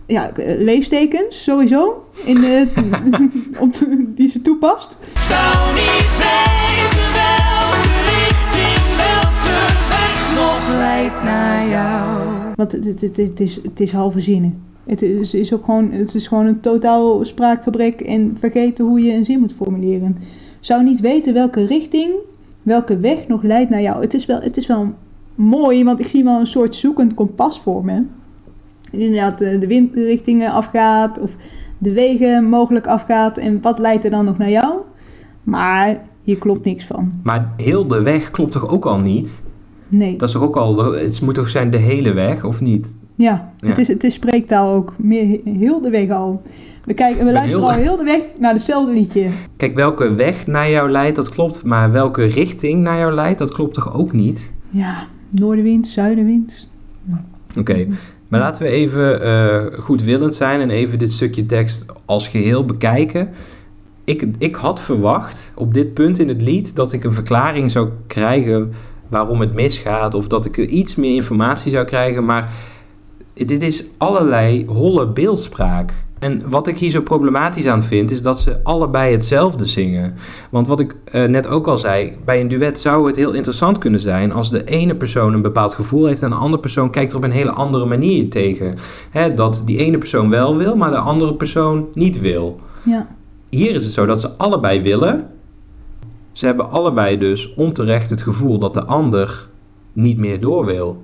Ja, 0.06 0.30
eh, 0.36 0.60
leestekens 0.60 1.42
sowieso, 1.42 2.04
in 2.24 2.34
de, 2.34 2.66
om 3.60 3.70
te- 3.70 4.04
die 4.14 4.28
ze 4.28 4.42
toepast. 4.42 4.98
Zou 5.14 5.66
niet 5.74 6.16
weten 6.18 7.06
welke 7.20 7.92
richting, 8.12 8.96
welke 8.96 9.58
weg 9.88 10.34
nog 10.36 10.76
leidt 10.78 11.22
naar 11.24 11.68
jou. 11.68 12.28
Want 12.54 12.72
het, 12.72 12.84
het, 12.84 13.00
het, 13.00 13.16
het 13.16 13.40
is, 13.40 13.58
het 13.62 13.80
is 13.80 13.92
halve 13.92 14.20
zinnen. 14.20 14.62
Het 14.86 15.02
is, 15.02 15.34
is 15.34 15.52
ook 15.52 15.64
gewoon, 15.64 15.90
het 15.92 16.14
is 16.14 16.26
gewoon 16.26 16.46
een 16.46 16.60
totaal 16.60 17.24
spraakgebrek 17.24 18.00
en 18.00 18.36
vergeten 18.40 18.84
hoe 18.84 19.00
je 19.02 19.12
een 19.12 19.24
zin 19.24 19.40
moet 19.40 19.52
formuleren. 19.56 20.16
Zou 20.62 20.82
niet 20.82 21.00
weten 21.00 21.34
welke 21.34 21.66
richting, 21.66 22.10
welke 22.62 22.98
weg 22.98 23.28
nog 23.28 23.42
leidt 23.42 23.70
naar 23.70 23.82
jou. 23.82 24.00
Het 24.00 24.14
is 24.14 24.26
wel, 24.26 24.40
het 24.40 24.56
is 24.56 24.66
wel 24.66 24.92
mooi, 25.34 25.84
want 25.84 26.00
ik 26.00 26.06
zie 26.06 26.24
wel 26.24 26.40
een 26.40 26.46
soort 26.46 26.74
zoekend 26.74 27.14
kompas 27.14 27.60
voor 27.60 27.84
me. 27.84 28.02
Inderdaad, 28.90 29.40
eh, 29.40 29.60
de 29.60 29.66
windrichtingen 29.66 30.50
afgaat 30.50 31.18
of 31.18 31.30
de 31.78 31.92
wegen 31.92 32.44
mogelijk 32.44 32.86
afgaat 32.86 33.38
en 33.38 33.60
wat 33.60 33.78
leidt 33.78 34.04
er 34.04 34.10
dan 34.10 34.24
nog 34.24 34.38
naar 34.38 34.50
jou. 34.50 34.74
Maar 35.42 36.02
hier 36.22 36.38
klopt 36.38 36.64
niks 36.64 36.84
van. 36.84 37.12
Maar 37.22 37.52
heel 37.56 37.86
de 37.86 38.02
weg 38.02 38.30
klopt 38.30 38.52
toch 38.52 38.68
ook 38.68 38.84
al 38.84 38.98
niet? 38.98 39.42
Nee. 39.88 40.16
Dat 40.16 40.28
is 40.28 40.34
toch 40.34 40.42
ook 40.42 40.56
al, 40.56 40.94
het 40.94 41.20
moet 41.20 41.34
toch 41.34 41.48
zijn 41.48 41.70
de 41.70 41.76
hele 41.76 42.12
weg, 42.12 42.44
of 42.44 42.60
niet? 42.60 42.96
Ja, 43.14 43.52
Ja. 43.60 43.68
Het, 43.68 43.78
is, 43.78 43.88
het 43.88 44.04
is 44.04 44.14
spreektaal 44.14 44.74
ook. 44.74 44.92
Meer, 44.98 45.40
heel 45.44 45.80
de 45.80 45.90
weg 45.90 46.10
al. 46.10 46.42
We, 46.84 46.94
kijken, 46.94 47.24
we 47.24 47.32
luisteren 47.32 47.60
heel- 47.64 47.70
al 47.72 47.76
heel 47.82 47.96
de 47.96 48.04
weg 48.04 48.20
naar 48.38 48.52
hetzelfde 48.52 48.92
liedje. 48.92 49.28
Kijk, 49.56 49.74
welke 49.74 50.14
weg 50.14 50.46
naar 50.46 50.70
jou 50.70 50.90
leidt, 50.90 51.16
dat 51.16 51.28
klopt. 51.28 51.64
Maar 51.64 51.92
welke 51.92 52.24
richting 52.24 52.82
naar 52.82 52.98
jou 52.98 53.14
leidt, 53.14 53.38
dat 53.38 53.52
klopt 53.52 53.74
toch 53.74 53.94
ook 53.94 54.12
niet? 54.12 54.52
Ja, 54.70 55.06
noordenwind, 55.30 55.86
zuidenwind. 55.86 56.68
Oké, 57.58 57.86
maar 58.28 58.40
laten 58.40 58.62
we 58.62 58.68
even 58.68 59.22
eh, 59.22 59.78
goedwillend 59.80 60.34
zijn 60.34 60.60
en 60.60 60.70
even 60.70 60.98
dit 60.98 61.12
stukje 61.12 61.46
tekst 61.46 61.86
als 62.04 62.28
geheel 62.28 62.64
bekijken. 62.64 63.28
Ik, 64.04 64.26
ik 64.38 64.54
had 64.54 64.80
verwacht 64.80 65.52
op 65.56 65.74
dit 65.74 65.94
punt 65.94 66.18
in 66.18 66.28
het 66.28 66.42
lied 66.42 66.74
dat 66.76 66.92
ik 66.92 67.04
een 67.04 67.12
verklaring 67.12 67.70
zou 67.70 67.88
krijgen 68.06 68.72
waarom 69.08 69.40
het 69.40 69.54
misgaat. 69.54 70.14
Of 70.14 70.26
dat 70.28 70.44
ik 70.44 70.58
er 70.58 70.66
iets 70.68 70.94
meer 70.94 71.14
informatie 71.14 71.70
zou 71.70 71.84
krijgen. 71.84 72.24
Maar 72.24 72.50
dit 73.34 73.62
is 73.62 73.84
allerlei 73.98 74.66
holle 74.66 75.06
beeldspraak. 75.06 75.92
En 76.22 76.40
wat 76.48 76.66
ik 76.66 76.78
hier 76.78 76.90
zo 76.90 77.00
problematisch 77.00 77.66
aan 77.66 77.82
vind, 77.82 78.10
is 78.10 78.22
dat 78.22 78.40
ze 78.40 78.60
allebei 78.62 79.12
hetzelfde 79.12 79.66
zingen. 79.66 80.14
Want 80.50 80.68
wat 80.68 80.80
ik 80.80 80.96
eh, 81.04 81.24
net 81.24 81.46
ook 81.46 81.66
al 81.66 81.78
zei, 81.78 82.16
bij 82.24 82.40
een 82.40 82.48
duet 82.48 82.78
zou 82.78 83.06
het 83.06 83.16
heel 83.16 83.32
interessant 83.32 83.78
kunnen 83.78 84.00
zijn 84.00 84.32
als 84.32 84.50
de 84.50 84.64
ene 84.64 84.96
persoon 84.96 85.32
een 85.34 85.42
bepaald 85.42 85.74
gevoel 85.74 86.06
heeft 86.06 86.22
en 86.22 86.30
de 86.30 86.36
andere 86.36 86.60
persoon 86.60 86.90
kijkt 86.90 87.12
er 87.12 87.18
op 87.18 87.24
een 87.24 87.30
hele 87.30 87.50
andere 87.50 87.84
manier 87.84 88.30
tegen. 88.30 88.74
Hè, 89.10 89.34
dat 89.34 89.62
die 89.64 89.78
ene 89.78 89.98
persoon 89.98 90.30
wel 90.30 90.56
wil, 90.56 90.76
maar 90.76 90.90
de 90.90 90.96
andere 90.96 91.34
persoon 91.34 91.88
niet 91.92 92.20
wil. 92.20 92.60
Ja, 92.82 93.08
Hier 93.48 93.74
is 93.74 93.84
het 93.84 93.92
zo 93.92 94.06
dat 94.06 94.20
ze 94.20 94.36
allebei 94.36 94.82
willen. 94.82 95.30
Ze 96.32 96.46
hebben 96.46 96.70
allebei 96.70 97.18
dus 97.18 97.54
onterecht 97.54 98.10
het 98.10 98.22
gevoel 98.22 98.58
dat 98.58 98.74
de 98.74 98.84
ander 98.84 99.48
niet 99.92 100.18
meer 100.18 100.40
door 100.40 100.64
wil. 100.64 101.02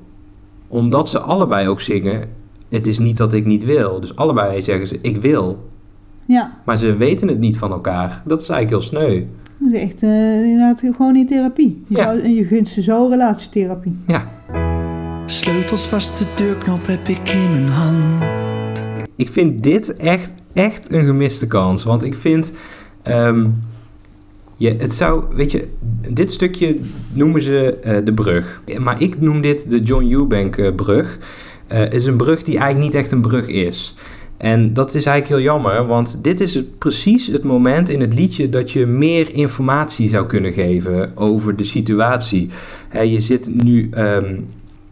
Omdat 0.69 1.09
ze 1.09 1.19
allebei 1.19 1.69
ook 1.69 1.81
zingen, 1.81 2.25
het 2.69 2.87
is 2.87 2.99
niet 2.99 3.17
dat 3.17 3.33
ik 3.33 3.45
niet 3.47 3.65
wil. 3.65 4.01
Dus 4.01 4.17
allebei 4.17 4.63
zeggen 4.63 4.87
ze, 4.87 4.99
ik 5.03 5.17
wil. 5.17 5.69
ja. 6.27 6.61
Maar 6.65 6.77
ze 6.77 6.97
weten 6.97 7.29
het 7.29 7.39
niet 7.39 7.59
van 7.59 7.71
elkaar. 7.73 8.23
Dat 8.27 8.43
is 8.43 8.49
eigenlijk 8.49 8.83
heel 8.83 9.01
sneu. 9.01 9.25
Dat 9.59 9.73
is 9.73 9.81
echt 9.81 10.03
eh, 10.03 10.43
inderdaad 10.45 10.81
gewoon 10.81 11.17
in 11.17 11.27
therapie. 11.27 11.85
Je, 11.87 11.97
Ja. 11.97 12.03
zou, 12.05 12.21
en 12.21 12.35
je 12.35 12.45
gunt 12.45 12.69
ze 12.69 12.83
zo 12.83 13.07
relatietherapie. 13.11 13.97
Ja, 14.07 14.25
Sleutels 15.27 15.87
vast 15.89 16.19
de 16.19 16.25
deurknop 16.35 16.87
heb 16.87 17.09
ik 17.09 17.29
in 17.29 17.51
mijn 17.53 17.69
hand. 17.69 18.87
ik 19.17 19.29
vind 19.31 19.63
dit 19.63 19.95
echt, 19.97 20.33
echt 20.53 20.93
een 20.93 21.05
gemiste 21.05 21.47
kans. 21.47 21.85
Want 21.85 22.03
ik 22.05 22.15
vind, 22.15 22.53
ehm, 23.03 23.47
je, 24.59 24.75
het 24.79 24.95
zou, 24.95 25.25
weet 25.35 25.51
je, 25.51 25.69
dit 26.09 26.31
stukje 26.31 26.79
noemen 27.13 27.43
ze 27.43 27.79
eh, 27.83 27.97
de 28.05 28.15
brug. 28.15 28.63
Maar 28.79 29.03
ik 29.03 29.21
noem 29.21 29.41
dit 29.41 29.71
de 29.71 29.81
John 29.81 30.13
Eubank 30.13 30.57
eh, 30.57 30.75
brug. 30.75 31.19
Het 31.67 31.95
is 31.95 32.07
een 32.07 32.17
brug 32.17 32.43
die 32.43 32.59
eigenlijk 32.59 32.93
niet 32.93 33.03
echt 33.03 33.13
een 33.13 33.21
brug 33.21 33.49
is. 33.49 33.95
En 34.37 34.75
dat 34.75 34.95
is 34.95 35.07
eigenlijk 35.07 35.29
heel 35.29 35.53
jammer, 35.53 35.87
want 35.87 36.25
dit 36.25 36.41
is 36.41 36.63
precies 36.79 37.27
het 37.27 37.45
moment 37.45 37.89
in 37.89 38.01
het 38.01 38.15
liedje 38.15 38.49
dat 38.49 38.71
je 38.71 38.87
meer 38.87 39.35
informatie 39.35 40.09
zou 40.09 40.27
kunnen 40.27 40.53
geven 40.53 41.13
over 41.15 41.57
de 41.57 41.65
situatie. 41.65 42.51
Je 43.05 43.21
zit 43.21 43.65
nu, 43.65 43.89
ehm, 43.91 44.37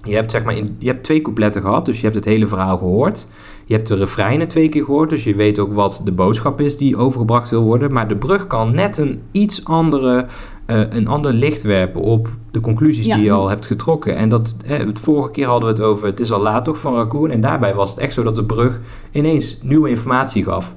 je 0.03 0.15
hebt 0.15 0.31
zeg 0.31 0.45
maar, 0.45 0.55
je 0.79 0.89
hebt 0.89 1.05
twee 1.05 1.23
coupletten 1.23 1.63
gehad, 1.63 1.87
dus 1.87 1.97
je 1.97 2.03
hebt 2.03 2.15
het 2.15 2.25
hele 2.25 2.47
verhaal 2.47 2.79
gehoord. 2.79 3.27
Je 3.69 3.75
hebt 3.75 3.89
de 3.89 3.95
refreinen 3.95 4.49
twee 4.49 4.69
keer 4.69 4.85
gehoord, 4.85 5.11
dus 5.11 5.25
je 5.25 5.35
weet 5.35 5.59
ook 5.59 5.73
wat 5.73 6.01
de 6.05 6.13
boodschap 6.13 6.61
is 6.61 6.77
die 6.77 6.97
overgebracht 6.97 7.51
wil 7.51 7.63
worden. 7.63 7.93
Maar 7.93 8.09
de 8.09 8.17
brug 8.17 8.47
kan 8.47 8.75
net 8.75 8.99
een 8.99 9.21
iets 9.33 9.65
andere, 9.65 10.27
eh, 10.67 10.81
een 10.91 11.09
ander 11.09 11.33
licht 11.33 11.63
werpen 11.63 12.01
op 12.01 12.31
de 12.51 12.61
conclusies 12.61 13.07
Ja. 13.07 13.15
die 13.15 13.25
je 13.25 13.31
al 13.31 13.49
hebt 13.49 13.67
getrokken. 13.67 14.17
En 14.17 14.29
dat, 14.29 14.55
eh, 14.67 14.79
het 14.79 15.01
vorige 15.01 15.31
keer 15.31 15.47
hadden 15.47 15.69
we 15.69 15.75
het 15.75 15.85
over 15.85 16.07
het 16.07 16.21
is 16.21 16.33
al 16.33 16.41
laat 16.41 16.65
toch 16.65 16.81
van 16.81 16.95
Raccoon. 16.95 17.31
En 17.31 17.41
daarbij 17.41 17.75
was 17.75 17.91
het 17.91 17.99
echt 17.99 18.13
zo 18.13 18.23
dat 18.23 18.35
de 18.35 18.45
brug 18.45 18.81
ineens 19.13 19.59
nieuwe 19.63 19.89
informatie 19.89 20.45
gaf. 20.45 20.75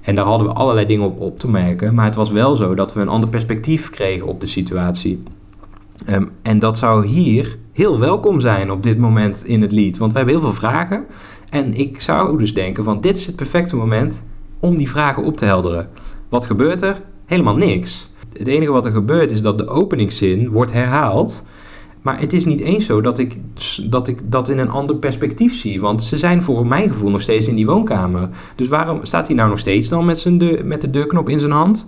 En 0.00 0.14
daar 0.14 0.24
hadden 0.24 0.46
we 0.46 0.52
allerlei 0.54 0.86
dingen 0.86 1.06
op, 1.06 1.20
op 1.20 1.38
te 1.38 1.48
merken. 1.48 1.94
Maar 1.94 2.04
het 2.04 2.14
was 2.14 2.30
wel 2.30 2.56
zo 2.56 2.74
dat 2.74 2.94
we 2.94 3.00
een 3.00 3.08
ander 3.08 3.28
perspectief 3.28 3.90
kregen 3.90 4.26
op 4.26 4.40
de 4.40 4.46
situatie. 4.46 5.22
Ehm, 6.06 6.24
en 6.42 6.58
dat 6.58 6.78
zou 6.78 7.06
hier 7.06 7.58
heel 7.72 7.98
welkom 7.98 8.40
zijn 8.40 8.70
op 8.70 8.82
dit 8.82 8.98
moment 8.98 9.44
in 9.44 9.62
het 9.62 9.72
lied. 9.72 9.98
Want 9.98 10.12
we 10.12 10.16
hebben 10.18 10.36
heel 10.36 10.44
veel 10.44 10.54
vragen. 10.54 11.04
En 11.54 11.74
ik 11.74 12.00
zou 12.00 12.38
dus 12.38 12.54
denken 12.54 12.84
van 12.84 13.00
dit 13.00 13.16
is 13.16 13.26
het 13.26 13.36
perfecte 13.36 13.76
moment 13.76 14.22
om 14.60 14.76
die 14.76 14.88
vragen 14.88 15.22
op 15.22 15.36
te 15.36 15.44
helderen. 15.44 15.88
Wat 16.28 16.44
gebeurt 16.44 16.82
er? 16.82 17.00
Helemaal 17.26 17.56
niks. 17.56 18.10
het 18.38 18.46
enige 18.46 18.72
wat 18.72 18.86
er 18.86 18.92
gebeurt 18.92 19.30
is 19.30 19.42
dat 19.42 19.58
de 19.58 19.68
openingszin 19.68 20.50
wordt 20.50 20.72
herhaald. 20.72 21.44
Maar 22.02 22.20
het 22.20 22.32
is 22.32 22.44
niet 22.44 22.60
eens 22.60 22.86
zo 22.86 23.00
dat 23.00 23.18
ik, 23.18 23.36
dat 23.82 24.08
ik 24.08 24.18
dat 24.24 24.48
in 24.48 24.58
een 24.58 24.70
ander 24.70 24.96
perspectief 24.96 25.54
zie. 25.54 25.80
Want 25.80 26.02
ze 26.02 26.18
zijn 26.18 26.42
voor 26.42 26.66
mijn 26.66 26.88
gevoel 26.88 27.10
nog 27.10 27.20
steeds 27.20 27.48
in 27.48 27.56
die 27.56 27.66
woonkamer. 27.66 28.28
Dus 28.54 28.68
waarom 28.68 29.04
staat 29.04 29.26
hij 29.26 29.36
nou 29.36 29.48
nog 29.48 29.58
steeds 29.58 29.88
dan 29.88 30.04
met, 30.04 30.18
zijn 30.18 30.38
deur, 30.38 30.66
met 30.66 30.80
de 30.80 30.90
deurknop 30.90 31.28
in 31.28 31.38
zijn 31.38 31.50
hand? 31.50 31.86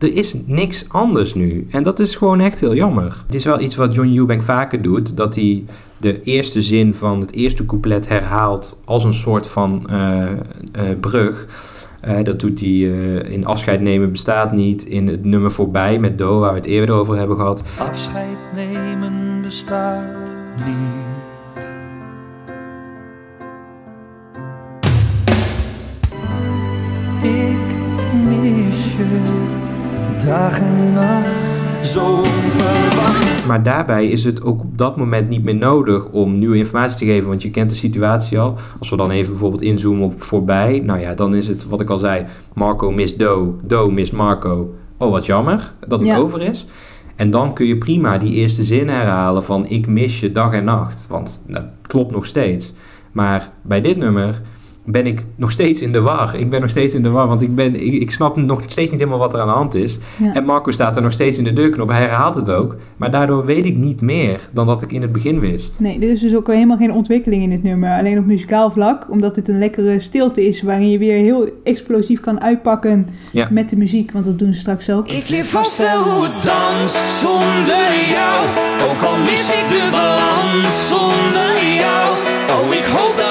Er 0.00 0.16
is 0.16 0.34
niks 0.46 0.84
anders 0.88 1.34
nu. 1.34 1.66
En 1.70 1.82
dat 1.82 1.98
is 1.98 2.14
gewoon 2.14 2.40
echt 2.40 2.60
heel 2.60 2.74
jammer. 2.74 3.22
Het 3.26 3.34
is 3.34 3.44
wel 3.44 3.60
iets 3.60 3.76
wat 3.76 3.94
John 3.94 4.16
Eubank 4.16 4.42
vaker 4.42 4.82
doet. 4.82 5.16
Dat 5.16 5.34
hij 5.34 5.64
de 5.98 6.22
eerste 6.22 6.62
zin 6.62 6.94
van 6.94 7.20
het 7.20 7.32
eerste 7.32 7.66
couplet 7.66 8.08
herhaalt 8.08 8.80
als 8.84 9.04
een 9.04 9.14
soort 9.14 9.46
van 9.46 9.88
eh, 9.88 10.30
eh, 10.32 10.38
brug. 11.00 11.46
Eh, 12.00 12.24
dat 12.24 12.40
doet 12.40 12.60
hij 12.60 12.68
in 13.28 13.46
Afscheid 13.46 13.80
nemen 13.80 14.12
bestaat 14.12 14.52
niet. 14.52 14.84
In 14.84 15.06
het 15.08 15.24
nummer 15.24 15.52
voorbij 15.52 15.98
met 15.98 16.18
Do, 16.18 16.38
waar 16.38 16.50
we 16.52 16.56
het 16.56 16.66
eerder 16.66 16.94
over 16.94 17.16
hebben 17.16 17.36
gehad. 17.36 17.62
Afscheid 17.78 18.38
nemen 18.54 19.42
bestaat 19.42 20.34
niet. 20.66 20.89
Dag 30.30 30.60
en 30.60 30.92
nacht, 30.92 31.60
zo 31.86 32.22
verwacht. 32.48 33.46
Maar 33.46 33.62
daarbij 33.62 34.08
is 34.08 34.24
het 34.24 34.42
ook 34.42 34.60
op 34.60 34.78
dat 34.78 34.96
moment 34.96 35.28
niet 35.28 35.44
meer 35.44 35.54
nodig 35.54 36.08
om 36.08 36.38
nieuwe 36.38 36.56
informatie 36.56 36.98
te 36.98 37.04
geven, 37.04 37.28
want 37.28 37.42
je 37.42 37.50
kent 37.50 37.70
de 37.70 37.76
situatie 37.76 38.38
al. 38.38 38.56
Als 38.78 38.90
we 38.90 38.96
dan 38.96 39.10
even 39.10 39.30
bijvoorbeeld 39.30 39.62
inzoomen 39.62 40.04
op 40.04 40.22
voorbij, 40.22 40.82
nou 40.84 41.00
ja, 41.00 41.14
dan 41.14 41.34
is 41.34 41.48
het 41.48 41.68
wat 41.68 41.80
ik 41.80 41.90
al 41.90 41.98
zei: 41.98 42.24
Marco 42.54 42.90
mist 42.90 43.18
Do, 43.18 43.56
Do 43.64 43.90
mist 43.90 44.12
Marco. 44.12 44.74
Oh, 44.96 45.10
wat 45.10 45.26
jammer 45.26 45.72
dat 45.86 46.00
het 46.00 46.08
Ja. 46.08 46.16
over 46.16 46.42
is. 46.42 46.66
En 47.16 47.30
dan 47.30 47.54
kun 47.54 47.66
je 47.66 47.78
prima 47.78 48.18
die 48.18 48.32
eerste 48.32 48.62
zin 48.62 48.88
herhalen 48.88 49.44
van 49.44 49.66
ik 49.68 49.86
mis 49.86 50.20
je 50.20 50.32
dag 50.32 50.52
en 50.52 50.64
nacht, 50.64 51.06
want 51.08 51.42
dat 51.46 51.64
klopt 51.82 52.10
nog 52.10 52.26
steeds. 52.26 52.74
Maar 53.12 53.50
bij 53.62 53.80
dit 53.80 53.96
nummer 53.96 54.40
ben 54.90 55.06
ik 55.06 55.24
nog 55.36 55.50
steeds 55.50 55.82
in 55.82 55.92
de 55.92 56.00
war. 56.00 56.34
Ik 56.36 56.50
ben 56.50 56.60
nog 56.60 56.70
steeds 56.70 56.94
in 56.94 57.02
de 57.02 57.10
war, 57.10 57.26
want 57.28 57.42
ik, 57.42 57.54
ben, 57.54 57.74
ik, 57.86 57.92
ik 57.92 58.10
snap 58.10 58.36
nog 58.36 58.62
steeds 58.66 58.90
niet 58.90 58.98
helemaal 59.00 59.18
wat 59.20 59.34
er 59.34 59.40
aan 59.40 59.46
de 59.46 59.52
hand 59.52 59.74
is. 59.74 59.98
Ja. 60.16 60.34
En 60.34 60.44
Marco 60.44 60.70
staat 60.70 60.96
er 60.96 61.02
nog 61.02 61.12
steeds 61.12 61.38
in 61.38 61.44
de 61.44 61.52
deurknop. 61.52 61.88
Hij 61.88 62.00
herhaalt 62.00 62.34
het 62.34 62.50
ook. 62.50 62.76
Maar 62.96 63.10
daardoor 63.10 63.44
weet 63.44 63.64
ik 63.64 63.76
niet 63.76 64.00
meer 64.00 64.40
dan 64.52 64.66
dat 64.66 64.82
ik 64.82 64.92
in 64.92 65.02
het 65.02 65.12
begin 65.12 65.40
wist. 65.40 65.80
Nee, 65.80 65.94
er 66.00 66.10
is 66.10 66.20
dus 66.20 66.36
ook 66.36 66.46
helemaal 66.46 66.76
geen 66.76 66.92
ontwikkeling 66.92 67.42
in 67.42 67.50
dit 67.50 67.62
nummer. 67.62 67.90
Alleen 67.98 68.18
op 68.18 68.24
muzikaal 68.26 68.70
vlak, 68.70 69.06
omdat 69.10 69.34
dit 69.34 69.48
een 69.48 69.58
lekkere 69.58 70.00
stilte 70.00 70.46
is 70.46 70.62
waarin 70.62 70.90
je 70.90 70.98
weer 70.98 71.16
heel 71.16 71.48
explosief 71.64 72.20
kan 72.20 72.40
uitpakken 72.40 73.06
Ja. 73.32 73.48
met 73.50 73.68
de 73.70 73.76
muziek. 73.76 74.12
Want 74.12 74.24
dat 74.24 74.38
doen 74.38 74.52
ze 74.54 74.60
straks 74.60 74.90
ook. 74.90 75.08
Ik 75.08 75.28
leer 75.28 75.44
vast 75.44 75.78
wel 75.78 76.02
hoe 76.02 76.22
het 76.24 76.42
danst 76.44 77.18
zonder 77.20 77.88
jou. 78.10 78.36
Ook 78.90 79.02
al 79.08 79.16
mis 79.18 79.50
ik 79.50 79.68
de 79.68 79.88
balans 79.90 80.88
zonder 80.88 81.54
jou. 81.74 82.06
Oh, 82.50 82.74
ik 82.74 82.84
hoop 82.84 83.14
dat 83.16 83.24
het 83.26 83.29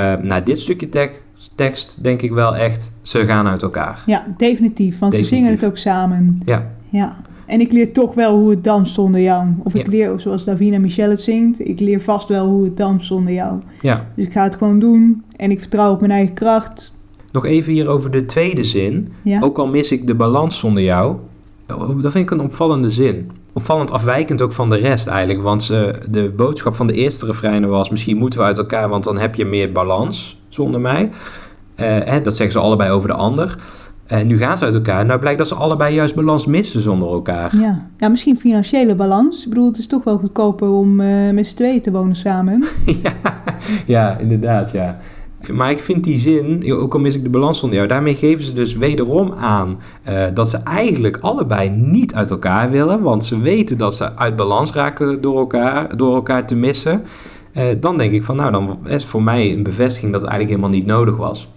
Eh 0.00 0.22
na 0.22 0.40
dit 0.40 0.60
stukje 0.60 0.88
tek- 0.88 1.24
tekst 1.54 2.02
denk 2.02 2.22
ik 2.22 2.32
wel 2.32 2.56
echt, 2.56 2.92
ze 3.02 3.24
gaan 3.26 3.46
uit 3.46 3.62
elkaar. 3.62 4.02
Ja, 4.06 4.24
definitief. 4.36 4.98
Want 4.98 5.14
ze 5.14 5.24
zingen 5.24 5.50
het 5.50 5.64
ook 5.64 5.76
samen. 5.76 6.40
Ja, 6.44 6.70
Ja. 6.88 7.16
En 7.46 7.60
ik 7.60 7.72
leer 7.72 7.92
toch 7.92 8.14
wel 8.14 8.38
hoe 8.38 8.50
het 8.50 8.64
danst 8.64 8.94
zonder 8.94 9.20
jou. 9.20 9.46
Of 9.62 9.74
ik 9.74 9.82
Ja. 9.84 9.90
leer, 9.90 10.20
zoals 10.20 10.44
Davina 10.44 10.78
Michel 10.78 11.10
het 11.10 11.20
zingt, 11.20 11.66
ik 11.68 11.80
leer 11.80 12.00
vast 12.00 12.28
wel 12.28 12.46
hoe 12.46 12.64
het 12.64 12.76
danst 12.76 13.06
zonder 13.06 13.32
jou. 13.34 13.58
ja. 13.80 14.06
Dus 14.16 14.26
ik 14.26 14.32
ga 14.32 14.42
het 14.42 14.54
gewoon 14.56 14.78
doen. 14.78 15.22
En 15.36 15.50
ik 15.50 15.60
vertrouw 15.60 15.92
op 15.92 16.00
mijn 16.00 16.12
eigen 16.12 16.34
kracht. 16.34 16.92
Nog 17.32 17.46
even 17.46 17.72
hier 17.72 17.88
over 17.88 18.10
de 18.10 18.24
tweede 18.26 18.64
zin. 18.64 19.08
Ja. 19.22 19.40
Ook 19.40 19.58
al 19.58 19.66
mis 19.68 19.92
ik 19.92 20.06
de 20.06 20.14
balans 20.14 20.58
zonder 20.58 20.82
jou. 20.82 21.16
Dat 21.66 22.12
vind 22.12 22.14
ik 22.14 22.30
een 22.30 22.40
opvallende 22.40 22.90
zin. 22.90 23.30
Opvallend 23.52 23.90
afwijkend 23.90 24.42
ook 24.42 24.52
van 24.52 24.68
de 24.68 24.76
rest 24.76 25.06
eigenlijk. 25.06 25.42
Want 25.42 25.62
ze, 25.62 25.98
de 26.10 26.32
boodschap 26.36 26.76
van 26.76 26.86
de 26.86 26.92
eerste 26.92 27.26
refreinen 27.26 27.68
was... 27.68 27.90
misschien 27.90 28.16
moeten 28.16 28.38
we 28.38 28.44
uit 28.44 28.58
elkaar, 28.58 28.88
want 28.88 29.04
dan 29.04 29.18
heb 29.18 29.34
je 29.34 29.44
meer 29.44 29.72
balans 29.72 30.40
zonder 30.48 30.80
mij. 30.80 31.10
Eh, 31.74 31.86
hè, 31.86 32.20
dat 32.20 32.36
zeggen 32.36 32.60
ze 32.60 32.66
allebei 32.66 32.90
over 32.90 33.08
de 33.08 33.14
ander. 33.14 33.56
En 34.06 34.26
nu 34.26 34.38
gaan 34.38 34.58
ze 34.58 34.64
uit 34.64 34.74
elkaar. 34.74 35.06
Nou 35.06 35.20
blijkt 35.20 35.38
dat 35.38 35.48
ze 35.48 35.54
allebei 35.54 35.94
juist 35.94 36.14
balans 36.14 36.46
missen 36.46 36.80
zonder 36.80 37.08
elkaar. 37.08 37.56
Ja. 37.56 37.86
ja, 37.96 38.08
misschien 38.08 38.38
financiële 38.38 38.94
balans. 38.94 39.42
Ik 39.42 39.48
bedoel, 39.48 39.66
het 39.66 39.78
is 39.78 39.86
toch 39.86 40.04
wel 40.04 40.18
goedkoper 40.18 40.70
om 40.70 41.00
eh, 41.00 41.30
met 41.30 41.46
z'n 41.46 41.56
tweeën 41.56 41.80
te 41.80 41.90
wonen 41.90 42.16
samen. 42.16 42.64
ja, 43.02 43.12
ja, 43.86 44.18
inderdaad, 44.18 44.70
ja. 44.70 44.98
Maar 45.48 45.70
ik 45.70 45.80
vind 45.80 46.04
die 46.04 46.18
zin, 46.18 46.72
ook 46.72 46.94
al 46.94 47.00
mis 47.00 47.16
ik 47.16 47.24
de 47.24 47.30
balans 47.30 47.58
zonder 47.58 47.76
jou, 47.76 47.90
daarmee 47.90 48.14
geven 48.14 48.44
ze 48.44 48.52
dus 48.52 48.76
wederom 48.76 49.32
aan 49.32 49.80
eh, 50.02 50.24
dat 50.34 50.50
ze 50.50 50.56
eigenlijk 50.56 51.18
allebei 51.20 51.70
niet 51.70 52.14
uit 52.14 52.30
elkaar 52.30 52.70
willen, 52.70 53.02
want 53.02 53.24
ze 53.24 53.40
weten 53.40 53.78
dat 53.78 53.94
ze 53.94 54.16
uit 54.16 54.36
balans 54.36 54.72
raken 54.72 55.20
door 55.20 55.38
elkaar, 55.38 55.96
door 55.96 56.14
elkaar 56.14 56.46
te 56.46 56.54
missen. 56.54 57.02
Eh, 57.52 57.64
dan 57.80 57.96
denk 57.96 58.12
ik 58.12 58.22
van, 58.22 58.36
nou, 58.36 58.52
dan 58.52 58.78
is 58.86 59.04
voor 59.04 59.22
mij 59.22 59.52
een 59.52 59.62
bevestiging 59.62 60.12
dat 60.12 60.20
het 60.20 60.30
eigenlijk 60.30 60.60
helemaal 60.60 60.80
niet 60.80 60.90
nodig 60.90 61.16
was. 61.16 61.48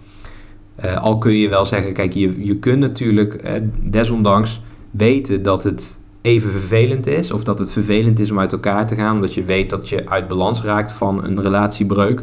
Eh, 0.74 1.02
al 1.02 1.18
kun 1.18 1.36
je 1.36 1.48
wel 1.48 1.66
zeggen, 1.66 1.92
kijk, 1.92 2.12
je, 2.12 2.44
je 2.44 2.58
kunt 2.58 2.80
natuurlijk 2.80 3.60
desondanks 3.82 4.62
weten 4.90 5.42
dat 5.42 5.62
het 5.62 5.98
even 6.22 6.50
vervelend 6.50 7.06
is, 7.06 7.30
of 7.30 7.44
dat 7.44 7.58
het 7.58 7.70
vervelend 7.70 8.20
is 8.20 8.30
om 8.30 8.38
uit 8.38 8.52
elkaar 8.52 8.86
te 8.86 8.94
gaan, 8.94 9.14
omdat 9.14 9.34
je 9.34 9.44
weet 9.44 9.70
dat 9.70 9.88
je 9.88 10.08
uit 10.08 10.28
balans 10.28 10.62
raakt 10.62 10.92
van 10.92 11.24
een 11.24 11.40
relatiebreuk. 11.40 12.22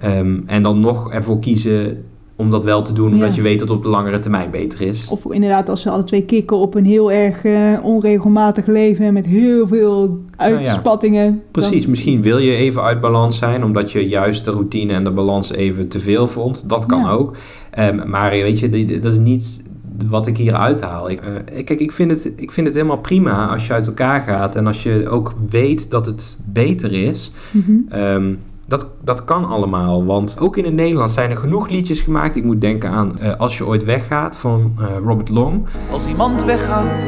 Ehm, 0.00 0.38
en 0.46 0.62
dan 0.62 0.80
nog 0.80 1.12
ervoor 1.12 1.38
kiezen 1.38 2.04
om 2.36 2.50
dat 2.50 2.64
wel 2.64 2.82
te 2.82 2.92
doen, 2.92 3.12
omdat 3.12 3.28
Ja. 3.28 3.34
je 3.34 3.42
weet 3.42 3.58
dat 3.58 3.68
het 3.68 3.76
op 3.76 3.82
de 3.82 3.88
langere 3.88 4.18
termijn 4.18 4.50
beter 4.50 4.80
is. 4.80 5.08
Of 5.08 5.32
inderdaad, 5.32 5.68
als 5.68 5.82
ze 5.82 5.90
alle 5.90 6.04
twee 6.04 6.24
kicken 6.24 6.56
op 6.56 6.74
een 6.74 6.84
heel 6.84 7.12
erg 7.12 7.44
eh, 7.44 7.72
onregelmatig 7.82 8.66
leven 8.66 9.12
met 9.12 9.26
heel 9.26 9.68
veel 9.68 10.18
uitspattingen. 10.36 11.42
Precies, 11.50 11.80
dan- 11.82 11.90
misschien 11.90 12.22
wil 12.22 12.38
je 12.38 12.54
even 12.54 12.82
uit 12.82 13.00
balans 13.00 13.38
zijn, 13.38 13.64
omdat 13.64 13.92
je 13.92 14.08
juist 14.08 14.44
de 14.44 14.50
routine 14.50 14.92
en 14.92 15.04
de 15.04 15.10
balans 15.10 15.52
even 15.52 15.88
te 15.88 16.00
veel 16.00 16.26
vond. 16.26 16.68
Dat 16.68 16.86
kan 16.86 17.00
Ja. 17.00 17.10
ook. 17.10 17.36
Ehm, 17.70 18.08
maar 18.10 18.30
weet 18.30 18.58
je, 18.58 18.98
dat 19.00 19.12
is 19.12 19.18
niet 19.18 19.62
wat 20.08 20.26
ik 20.26 20.36
hier 20.36 20.54
uithaal. 20.54 21.10
Ik, 21.10 21.20
eh, 21.20 21.64
kijk, 21.64 21.80
ik 21.80 21.92
vind, 21.92 22.10
het, 22.10 22.32
ik 22.36 22.52
vind 22.52 22.66
het 22.66 22.76
helemaal 22.76 22.98
prima 22.98 23.46
als 23.48 23.66
je 23.66 23.72
uit 23.72 23.86
elkaar 23.86 24.20
gaat 24.20 24.56
en 24.56 24.66
als 24.66 24.82
je 24.82 25.08
ook 25.08 25.34
weet 25.50 25.90
dat 25.90 26.06
het 26.06 26.38
beter 26.52 26.92
is. 26.92 27.30
Mhm. 27.50 27.72
Ehm, 27.88 28.32
dat, 28.70 28.86
dat 29.00 29.24
kan 29.24 29.44
allemaal, 29.44 30.04
want 30.04 30.36
ook 30.40 30.56
in 30.56 30.64
het 30.64 30.74
Nederlands 30.74 31.14
zijn 31.14 31.30
er 31.30 31.36
genoeg 31.36 31.68
liedjes 31.68 32.00
gemaakt. 32.00 32.36
Ik 32.36 32.44
moet 32.44 32.60
denken 32.60 32.90
aan 32.90 33.18
eh, 33.18 33.34
Als 33.38 33.58
je 33.58 33.66
ooit 33.66 33.84
weggaat 33.84 34.38
van 34.38 34.74
eh, 34.78 34.86
Robert 35.04 35.28
Long. 35.28 35.66
Als 35.92 36.06
iemand 36.06 36.44
weggaat 36.44 36.98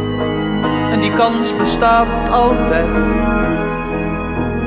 en 0.93 1.01
die 1.01 1.13
kans 1.13 1.57
bestaat 1.57 2.31
altijd, 2.31 2.89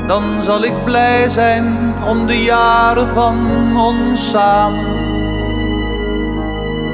dan 0.08 0.44
zal 0.44 0.64
ik 0.64 0.84
blij 0.86 1.30
zijn 1.30 1.94
om 2.08 2.26
de 2.26 2.44
jaren 2.44 3.08
van 3.08 3.38
ons 3.78 4.30
samen. 4.30 5.04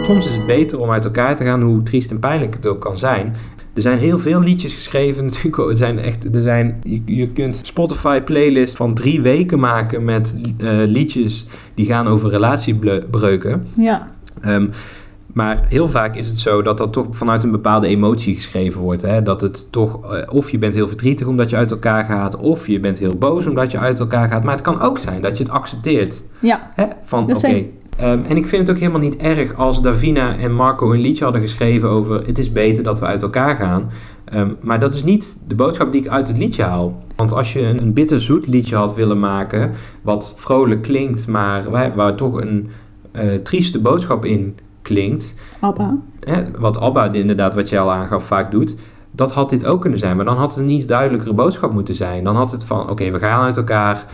Soms 0.05 0.27
is 0.27 0.33
het 0.33 0.45
beter 0.45 0.79
om 0.79 0.91
uit 0.91 1.05
elkaar 1.05 1.35
te 1.35 1.43
gaan, 1.43 1.61
hoe 1.61 1.83
triest 1.83 2.11
en 2.11 2.19
pijnlijk 2.19 2.53
het 2.53 2.65
ook 2.65 2.81
kan 2.81 2.97
zijn. 2.97 3.35
Er 3.73 3.81
zijn 3.81 3.97
heel 3.97 4.19
veel 4.19 4.39
liedjes 4.39 4.73
geschreven, 4.73 5.25
natuurlijk. 5.25 5.69
Er 5.69 5.77
zijn 5.77 5.99
echt, 5.99 6.35
er 6.35 6.41
zijn, 6.41 6.79
je, 6.83 7.01
je 7.05 7.29
kunt 7.29 7.59
Spotify 7.63 8.21
playlist 8.21 8.75
van 8.75 8.93
drie 8.93 9.21
weken 9.21 9.59
maken 9.59 10.03
met 10.03 10.39
eh, 10.59 10.69
liedjes 10.85 11.45
die 11.75 11.85
gaan 11.85 12.07
over 12.07 12.29
relatiebreuken. 12.29 13.67
Ja, 13.75 14.11
Ehm, 14.41 14.67
maar 15.33 15.65
heel 15.67 15.89
vaak 15.89 16.15
is 16.15 16.27
het 16.27 16.39
zo 16.39 16.61
dat 16.61 16.77
dat 16.77 16.93
toch 16.93 17.07
vanuit 17.09 17.43
een 17.43 17.51
bepaalde 17.51 17.87
emotie 17.87 18.35
geschreven 18.35 18.81
wordt. 18.81 19.01
Hè? 19.01 19.21
Dat 19.21 19.41
het 19.41 19.71
toch, 19.71 20.13
eh, 20.13 20.33
of 20.33 20.51
je 20.51 20.57
bent 20.57 20.73
heel 20.73 20.87
verdrietig 20.87 21.27
omdat 21.27 21.49
je 21.49 21.55
uit 21.55 21.71
elkaar 21.71 22.05
gaat, 22.05 22.37
of 22.37 22.67
je 22.67 22.79
bent 22.79 22.99
heel 22.99 23.15
boos 23.15 23.47
omdat 23.47 23.71
je 23.71 23.77
uit 23.77 23.99
elkaar 23.99 24.27
gaat. 24.27 24.43
Maar 24.43 24.53
het 24.53 24.63
kan 24.63 24.81
ook 24.81 24.97
zijn 24.97 25.21
dat 25.21 25.37
je 25.37 25.43
het 25.43 25.51
accepteert. 25.53 26.23
ja, 26.39 26.71
Hè? 26.75 26.85
Van 27.03 27.35
oké. 27.35 27.65
Ehm, 27.97 28.19
en 28.27 28.37
ik 28.37 28.47
vind 28.47 28.61
het 28.61 28.69
ook 28.69 28.81
helemaal 28.81 29.01
niet 29.01 29.17
erg 29.17 29.55
als 29.55 29.81
Davina 29.81 30.35
en 30.35 30.53
Marco 30.53 30.93
een 30.93 30.99
liedje 30.99 31.23
hadden 31.23 31.41
geschreven 31.41 31.89
over 31.89 32.25
het 32.25 32.37
is 32.37 32.51
beter 32.51 32.83
dat 32.83 32.99
we 32.99 33.05
uit 33.05 33.21
elkaar 33.21 33.55
gaan. 33.55 33.89
Ehm, 34.25 34.49
maar 34.61 34.79
dat 34.79 34.93
is 34.93 35.03
niet 35.03 35.39
de 35.47 35.55
boodschap 35.55 35.91
die 35.91 36.01
ik 36.01 36.07
uit 36.07 36.27
het 36.27 36.37
liedje 36.37 36.63
haal. 36.63 37.03
Want 37.15 37.33
als 37.33 37.53
je 37.53 37.61
een, 37.61 37.81
een 37.81 37.93
bitterzoet 37.93 38.47
liedje 38.47 38.75
had 38.75 38.95
willen 38.95 39.19
maken, 39.19 39.71
wat 40.01 40.33
vrolijk 40.37 40.81
klinkt, 40.81 41.27
maar 41.27 41.69
waar, 41.69 41.95
waar 41.95 42.15
toch 42.15 42.41
een 42.41 42.69
eh, 43.11 43.33
trieste 43.33 43.79
boodschap 43.79 44.25
in 44.25 44.57
klinkt, 44.81 45.35
Abba. 45.59 45.97
hè, 46.19 46.43
wat 46.59 46.79
Abba 46.79 47.13
inderdaad, 47.13 47.55
wat 47.55 47.69
je 47.69 47.79
al 47.79 47.91
aangaf, 47.91 48.23
vaak 48.23 48.51
doet, 48.51 48.75
dat 49.11 49.33
had 49.33 49.49
dit 49.49 49.65
ook 49.65 49.81
kunnen 49.81 49.99
zijn. 49.99 50.15
Maar 50.15 50.25
dan 50.25 50.37
had 50.37 50.55
het 50.55 50.63
een 50.63 50.69
iets 50.69 50.85
duidelijkere 50.85 51.33
boodschap 51.33 51.73
moeten 51.73 51.95
zijn. 51.95 52.23
Dan 52.23 52.35
had 52.35 52.51
het 52.51 52.63
van, 52.63 52.89
oké, 52.89 53.11
we 53.11 53.19
gaan 53.19 53.43
uit 53.43 53.57
elkaar, 53.57 54.05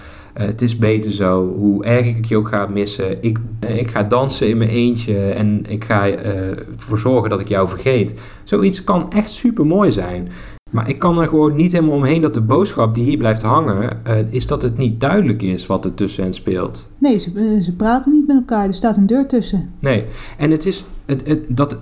het 0.44 0.62
is 0.62 0.78
beter 0.78 1.12
zo, 1.12 1.54
hoe 1.58 1.84
erg 1.84 2.06
ik 2.06 2.26
je 2.26 2.38
ook 2.38 2.48
ga 2.48 2.68
missen. 2.68 3.24
Ik, 3.24 3.38
eh, 3.60 3.78
ik 3.78 3.90
ga 3.90 4.04
dansen 4.04 4.50
in 4.50 4.58
mijn 4.58 4.70
eentje 4.70 5.30
en 5.30 5.66
ik 5.68 5.84
ga 5.84 6.08
eh, 6.08 6.50
ervoor 6.50 7.00
zorgen 7.00 7.30
dat 7.30 7.40
ik 7.40 7.48
jou 7.48 7.70
vergeet. 7.70 8.14
Zoiets 8.44 8.84
kan 8.84 9.12
echt 9.12 9.32
super 9.32 9.66
mooi 9.66 9.92
zijn. 9.92 10.30
Maar 10.70 10.90
ik 10.90 11.00
kan 11.00 11.22
er 11.22 11.28
gewoon 11.28 11.56
niet 11.56 11.72
helemaal 11.72 11.96
omheen 11.96 12.22
dat 12.22 12.34
de 12.34 12.42
boodschap 12.42 12.96
die 12.96 13.04
hier 13.04 13.18
blijft 13.18 13.42
hangen, 13.42 14.06
eh, 14.06 14.16
is 14.30 14.48
dat 14.48 14.62
het 14.62 14.78
niet 14.78 15.00
duidelijk 15.00 15.42
is 15.42 15.66
wat 15.66 15.86
er 15.86 15.94
tussen 15.94 16.24
hen 16.24 16.34
speelt. 16.34 16.90
Nee, 16.98 17.18
ze, 17.18 17.32
eh, 17.36 17.64
ze 17.64 17.76
praten 17.76 18.12
niet 18.12 18.28
met 18.28 18.36
elkaar. 18.36 18.68
Er 18.68 18.74
staat 18.74 18.98
een 18.98 19.08
deur 19.08 19.28
tussen. 19.28 19.74
Nee, 19.80 20.06
en 20.38 20.52
het 20.52 20.66
is 20.66 20.84
het, 21.06 21.28
het, 21.28 21.46
dat 21.50 21.78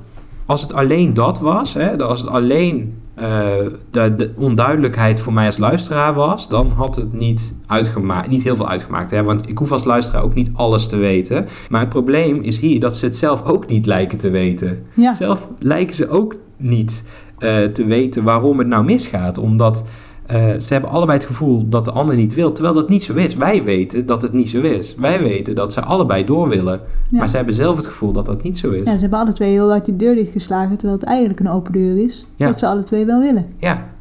als 0.46 0.62
het 0.62 0.74
alleen 0.74 1.14
dat 1.14 1.40
was, 1.40 1.74
hè, 1.74 1.98
als 1.98 2.20
het 2.22 2.30
alleen 2.30 2.76
eh, 2.78 3.05
de, 3.16 4.16
de 4.16 4.32
onduidelijkheid 4.36 5.20
voor 5.20 5.34
mij 5.34 5.46
als 5.46 5.58
luisteraar 5.58 6.14
was, 6.14 6.50
dan 6.50 6.72
had 6.72 6.96
het 6.96 7.14
niet, 7.14 7.56
uitgemaakt, 7.68 8.30
niet 8.30 8.44
heel 8.44 8.56
veel 8.56 8.70
uitgemaakt. 8.70 9.12
Hè? 9.12 9.24
Want 9.24 9.50
ik 9.50 9.58
hoef 9.58 9.72
als 9.72 9.84
luisteraar 9.84 10.24
ook 10.24 10.34
niet 10.34 10.52
alles 10.54 10.88
te 10.88 10.98
weten. 10.98 11.48
Maar 11.70 11.80
het 11.80 11.90
probleem 11.90 12.42
is 12.42 12.60
hier 12.60 12.80
dat 12.80 12.96
ze 12.96 13.06
het 13.06 13.18
zelf 13.18 13.44
ook 13.44 13.68
niet 13.68 13.86
lijken 13.86 14.18
te 14.18 14.30
weten. 14.30 14.84
Ja. 14.94 15.14
Zelf 15.14 15.48
lijken 15.60 15.96
ze 15.96 16.10
ook 16.10 16.36
niet 16.58 17.04
eh, 17.38 17.64
te 17.64 17.86
weten 17.86 18.24
waarom 18.24 18.58
het 18.58 18.68
nou 18.68 18.84
misgaat. 18.84 19.38
Omdat 19.38 19.84
eh, 20.26 20.60
ze 20.60 20.74
hebben 20.74 20.90
allebei 20.90 21.18
het 21.18 21.28
gevoel 21.28 21.70
dat 21.70 21.86
de 21.86 21.92
ander 21.92 22.16
niet 22.16 22.34
wil, 22.34 22.52
terwijl 22.52 22.76
dat 22.76 22.90
niet 22.90 23.04
zo 23.04 23.14
is. 23.14 23.36
Wij 23.36 23.64
weten 23.64 24.06
dat 24.06 24.22
het 24.22 24.34
niet 24.34 24.50
zo 24.50 24.62
is. 24.62 24.96
Wij 24.96 25.20
weten 25.20 25.56
dat 25.56 25.74
ze 25.74 25.82
allebei 25.82 26.26
door 26.26 26.50
willen. 26.50 26.82
Ja. 27.10 27.18
Maar 27.18 27.30
ze 27.30 27.36
hebben 27.36 27.54
zelf 27.54 27.78
het 27.78 27.86
gevoel 27.86 28.12
dat 28.12 28.26
dat 28.26 28.44
niet 28.44 28.58
zo 28.58 28.72
is. 28.72 28.86
Ja, 28.86 28.94
ze 28.94 29.00
hebben 29.00 29.20
alle 29.20 29.34
twee 29.34 29.52
heel 29.52 29.70
hard 29.70 29.86
die 29.86 29.96
deur 29.96 30.16
dichtgeslagen, 30.16 30.78
terwijl 30.78 31.00
het 31.00 31.08
eigenlijk 31.08 31.40
een 31.40 31.50
open 31.50 31.72
deur 31.72 32.04
is. 32.04 32.28
Ja. 32.36 32.48
Dat 32.48 32.60
ze 32.60 32.68
alle 32.68 32.84
twee 32.84 33.06
wel 33.06 33.20
willen. 33.20 33.46
Ja. 33.58 33.94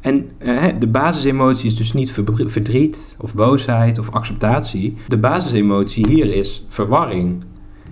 En 0.00 0.30
eh, 0.38 0.64
de 0.78 0.86
basisemotie 0.86 1.66
is 1.66 1.76
dus 1.76 1.92
niet 1.92 2.12
verdriet 2.46 3.16
of 3.20 3.34
boosheid 3.34 3.98
of 3.98 4.10
acceptatie. 4.10 4.96
De 5.08 5.18
basisemotie 5.18 6.08
hier 6.08 6.34
is 6.34 6.64
verwarring. 6.68 7.44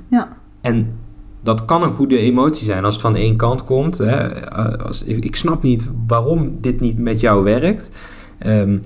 Ja. 0.08 0.28
En 0.60 0.92
dat 1.40 1.64
kan 1.64 1.82
een 1.82 1.94
goede 1.94 2.18
emotie 2.18 2.64
zijn 2.64 2.84
als 2.84 2.94
het 2.94 3.02
van 3.02 3.16
één 3.16 3.36
kant 3.36 3.64
komt. 3.64 3.98
Hè. 3.98 4.26
Eh, 4.26 4.86
Als, 4.86 5.02
ik, 5.02 5.24
ik 5.24 5.36
snap 5.36 5.62
niet 5.62 5.90
waarom 6.06 6.56
dit 6.60 6.80
niet 6.80 6.98
met 6.98 7.20
jou 7.20 7.44
werkt. 7.44 7.90
Ehm 8.38 8.78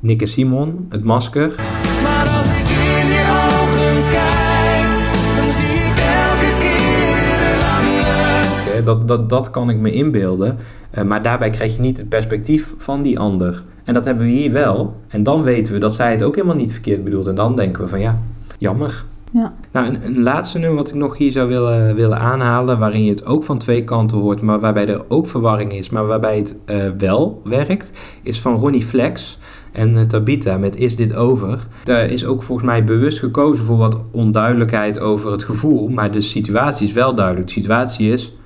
Nick 0.00 0.22
en 0.22 0.28
Simon, 0.28 0.86
het 0.88 1.04
masker. 1.04 1.54
Maar 2.02 2.28
als 2.28 2.46
ik 2.46 2.68
in 2.68 3.06
je 3.06 3.46
ogen 3.50 4.10
kijk, 4.10 4.88
dan 5.36 5.50
zie 5.52 5.78
ik 5.90 5.98
elke 5.98 6.58
keer 6.60 7.54
een 7.54 7.62
ander. 7.78 8.84
Dat, 8.84 9.08
dat, 9.08 9.28
dat 9.28 9.50
kan 9.50 9.70
ik 9.70 9.76
me 9.76 9.92
inbeelden. 9.92 10.56
Eh, 10.90 11.04
maar 11.04 11.22
daarbij 11.22 11.50
krijg 11.50 11.74
je 11.74 11.80
niet 11.80 11.96
het 11.96 12.08
perspectief 12.08 12.74
van 12.76 13.02
die 13.02 13.18
ander. 13.18 13.62
En 13.84 13.94
dat 13.94 14.04
hebben 14.04 14.24
we 14.24 14.30
hier 14.30 14.52
wel. 14.52 14.96
En 15.08 15.22
dan 15.22 15.42
weten 15.42 15.72
we 15.72 15.78
dat 15.78 15.94
zij 15.94 16.10
het 16.10 16.22
ook 16.22 16.34
helemaal 16.34 16.56
niet 16.56 16.72
verkeerd 16.72 17.04
bedoelt. 17.04 17.26
En 17.26 17.34
dan 17.34 17.56
denken 17.56 17.82
we 17.82 17.88
van 17.88 18.00
ja, 18.00 18.18
jammer. 18.58 19.04
Ja. 19.32 19.54
Nou, 19.72 19.94
een, 19.94 20.22
laatste 20.22 20.58
nummer 20.58 20.78
wat 20.78 20.88
ik 20.88 20.94
nog 20.94 21.16
hier 21.16 21.32
zou 21.32 21.48
willen, 21.48 21.94
willen 21.94 22.18
aanhalen, 22.18 22.78
waarin 22.78 23.04
je 23.04 23.10
het 23.10 23.24
ook 23.24 23.44
van 23.44 23.58
twee 23.58 23.84
kanten 23.84 24.18
hoort, 24.18 24.40
maar 24.40 24.60
waarbij 24.60 24.88
er 24.88 25.04
ook 25.08 25.26
verwarring 25.26 25.72
is, 25.72 25.90
maar 25.90 26.06
waarbij 26.06 26.36
het 26.36 26.56
eh, 26.64 26.76
wel 26.98 27.40
werkt, 27.44 27.92
is 28.22 28.40
van 28.40 28.54
Ronnie 28.54 28.84
Flex 28.84 29.38
en 29.72 29.96
eh, 29.96 30.04
Tabita 30.04 30.58
met 30.58 30.76
Is 30.76 30.96
Dit 30.96 31.14
Over. 31.14 31.66
Daar 31.84 32.04
is 32.04 32.26
ook 32.26 32.42
volgens 32.42 32.68
mij 32.68 32.84
bewust 32.84 33.18
gekozen 33.18 33.64
voor 33.64 33.76
wat 33.76 34.00
onduidelijkheid 34.10 35.00
over 35.00 35.32
het 35.32 35.42
gevoel, 35.42 35.88
maar 35.88 36.12
de 36.12 36.20
situatie 36.20 36.86
is 36.86 36.92
wel 36.92 37.14
duidelijk. 37.14 37.46
De 37.46 37.52
situatie 37.52 38.12
is, 38.12 38.36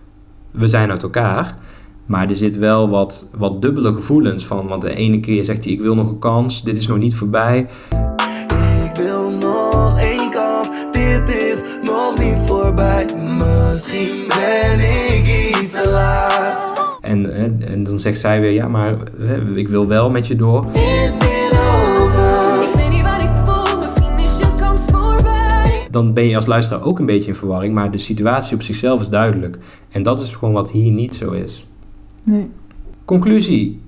we 0.50 0.68
zijn 0.68 0.90
uit 0.90 1.02
elkaar. 1.02 1.56
Maar 2.06 2.28
er 2.28 2.36
zit 2.36 2.58
wel 2.58 2.88
wat, 2.88 3.30
wat 3.36 3.62
dubbele 3.62 3.94
gevoelens 3.94 4.46
van. 4.46 4.66
Want 4.66 4.82
de 4.82 4.94
ene 4.94 5.20
keer 5.20 5.44
zegt 5.44 5.64
hij: 5.64 5.72
Ik 5.72 5.80
wil 5.80 5.94
nog 5.94 6.08
een 6.08 6.18
kans, 6.18 6.62
dit 6.62 6.78
is 6.78 6.86
nog 6.86 6.98
niet 6.98 7.14
voorbij. 7.14 7.68
Niet 12.82 13.12
voorbij. 13.12 13.70
Misschien 13.72 14.24
ben 14.28 14.80
ik 14.80 15.56
iets 15.60 15.70
te 15.70 15.90
laat. 15.90 16.98
En, 17.00 17.32
en, 17.66 17.84
dan 17.84 18.00
zegt 18.00 18.20
zij 18.20 18.40
weer: 18.40 18.50
Ja, 18.50 18.68
maar 18.68 18.96
ik 19.54 19.68
wil 19.68 19.86
wel 19.86 20.10
met 20.10 20.26
je 20.26 20.36
door. 20.36 20.66
Is 20.72 21.18
dit 21.18 21.52
over? 21.52 22.62
Ik 22.62 22.74
weet 22.74 22.90
niet 22.90 23.02
wat 23.02 23.22
ik 23.22 23.34
voel, 23.34 23.78
misschien 23.78 24.18
is 24.18 24.38
je 24.38 24.54
kans 24.56 24.90
voorbij. 24.90 25.88
Dan 25.90 26.12
ben 26.12 26.28
je 26.28 26.36
als 26.36 26.46
luisteraar 26.46 26.82
ook 26.82 26.98
een 26.98 27.06
beetje 27.06 27.28
in 27.28 27.36
verwarring. 27.36 27.74
Maar 27.74 27.90
de 27.90 27.98
situatie 27.98 28.54
op 28.54 28.62
zichzelf 28.62 29.00
is 29.00 29.08
duidelijk. 29.08 29.58
En 29.90 30.02
dat 30.02 30.20
is 30.20 30.34
gewoon 30.34 30.54
wat 30.54 30.70
hier 30.70 30.92
niet 30.92 31.14
zo 31.14 31.30
is. 31.30 31.66
Nee. 32.22 32.50
Conclusie. 33.04 33.80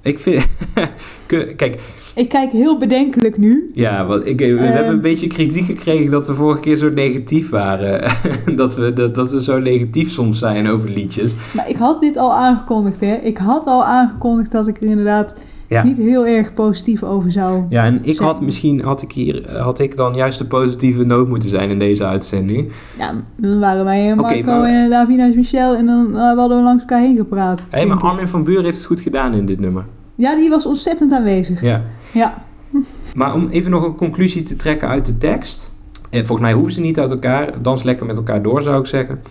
Ik 0.00 0.18
vind. 0.18 0.46
Kijk, 1.56 1.80
Ik 2.14 2.28
kijk 2.28 2.50
heel 2.52 2.78
bedenkelijk 2.78 3.38
nu. 3.38 3.70
Ja, 3.74 4.06
want 4.06 4.26
ik, 4.26 4.38
we 4.38 4.44
Ehm. 4.56 4.72
hebben 4.72 4.92
een 4.92 5.00
beetje 5.00 5.26
kritiek 5.26 5.64
gekregen 5.64 6.10
dat 6.10 6.26
we 6.26 6.34
vorige 6.34 6.60
keer 6.60 6.76
zo 6.76 6.90
negatief 6.90 7.50
waren. 7.50 8.12
dat, 8.56 8.74
we, 8.74 8.92
dat, 8.92 9.14
dat 9.14 9.30
we 9.32 9.42
zo 9.42 9.58
negatief 9.60 10.10
soms 10.10 10.38
zijn 10.38 10.68
over 10.68 10.88
liedjes. 10.90 11.34
Maar 11.54 11.68
ik 11.70 11.76
had 11.76 12.00
dit 12.00 12.16
al 12.16 12.32
aangekondigd, 12.34 13.00
hè. 13.00 13.14
Ik 13.14 13.38
had 13.38 13.66
al 13.66 13.84
aangekondigd 13.84 14.50
dat 14.52 14.66
ik 14.68 14.76
er 14.76 14.86
inderdaad 14.88 15.34
Ja. 15.68 15.82
niet 15.84 15.96
heel 15.96 16.26
erg 16.26 16.54
positief 16.54 17.02
over 17.02 17.32
zou. 17.32 17.62
Ja, 17.68 17.84
en 17.84 18.00
ik 18.02 18.18
had 18.18 18.40
misschien 18.40 18.80
had 18.82 19.02
ik 19.02 19.12
hier 19.12 19.58
had 19.58 19.78
ik 19.78 19.96
dan 19.96 20.14
juist 20.14 20.38
de 20.38 20.44
positieve 20.46 21.04
noot 21.04 21.28
moeten 21.28 21.48
zijn 21.48 21.70
in 21.70 21.78
deze 21.78 22.04
uitzending. 22.04 22.72
Ja, 22.98 23.12
dan 23.36 23.58
waren 23.58 23.84
wij 23.84 24.14
Marco 24.14 24.42
maar- 24.44 24.64
en 24.64 24.90
Davina 24.90 25.24
en 25.24 25.32
Michel 25.36 25.74
en 25.76 25.86
dan 25.86 26.16
eh, 26.16 26.36
hadden 26.36 26.56
we 26.56 26.62
langs 26.62 26.80
elkaar 26.80 27.00
heen 27.00 27.16
gepraat. 27.16 27.60
Hé, 27.70 27.78
maar 27.78 27.86
denk 27.86 27.98
ik. 28.00 28.04
Armin 28.06 28.28
van 28.28 28.44
Buren 28.44 28.64
heeft 28.64 28.76
het 28.76 28.86
goed 28.86 29.00
gedaan 29.00 29.34
in 29.34 29.46
dit 29.46 29.60
nummer. 29.60 29.84
Ja, 30.14 30.36
die 30.36 30.48
was 30.48 30.66
ontzettend 30.66 31.12
aanwezig. 31.12 31.60
Ja. 31.62 31.82
Ja. 32.12 32.44
Maar 33.14 33.34
om 33.34 33.48
even 33.48 33.70
nog 33.70 33.84
een 33.84 33.96
conclusie 33.96 34.42
te 34.42 34.56
trekken 34.56 34.88
uit 34.88 35.06
de 35.06 35.18
tekst. 35.18 35.72
En 36.10 36.26
volgens 36.26 36.40
mij 36.40 36.52
hoeven 36.52 36.72
ze 36.72 36.80
niet 36.80 36.98
uit 36.98 37.10
elkaar. 37.10 37.62
Dans 37.62 37.82
lekker 37.82 38.06
met 38.06 38.16
elkaar 38.16 38.42
door, 38.42 38.62
zou 38.62 38.80
ik 38.80 38.86
zeggen. 38.86 39.22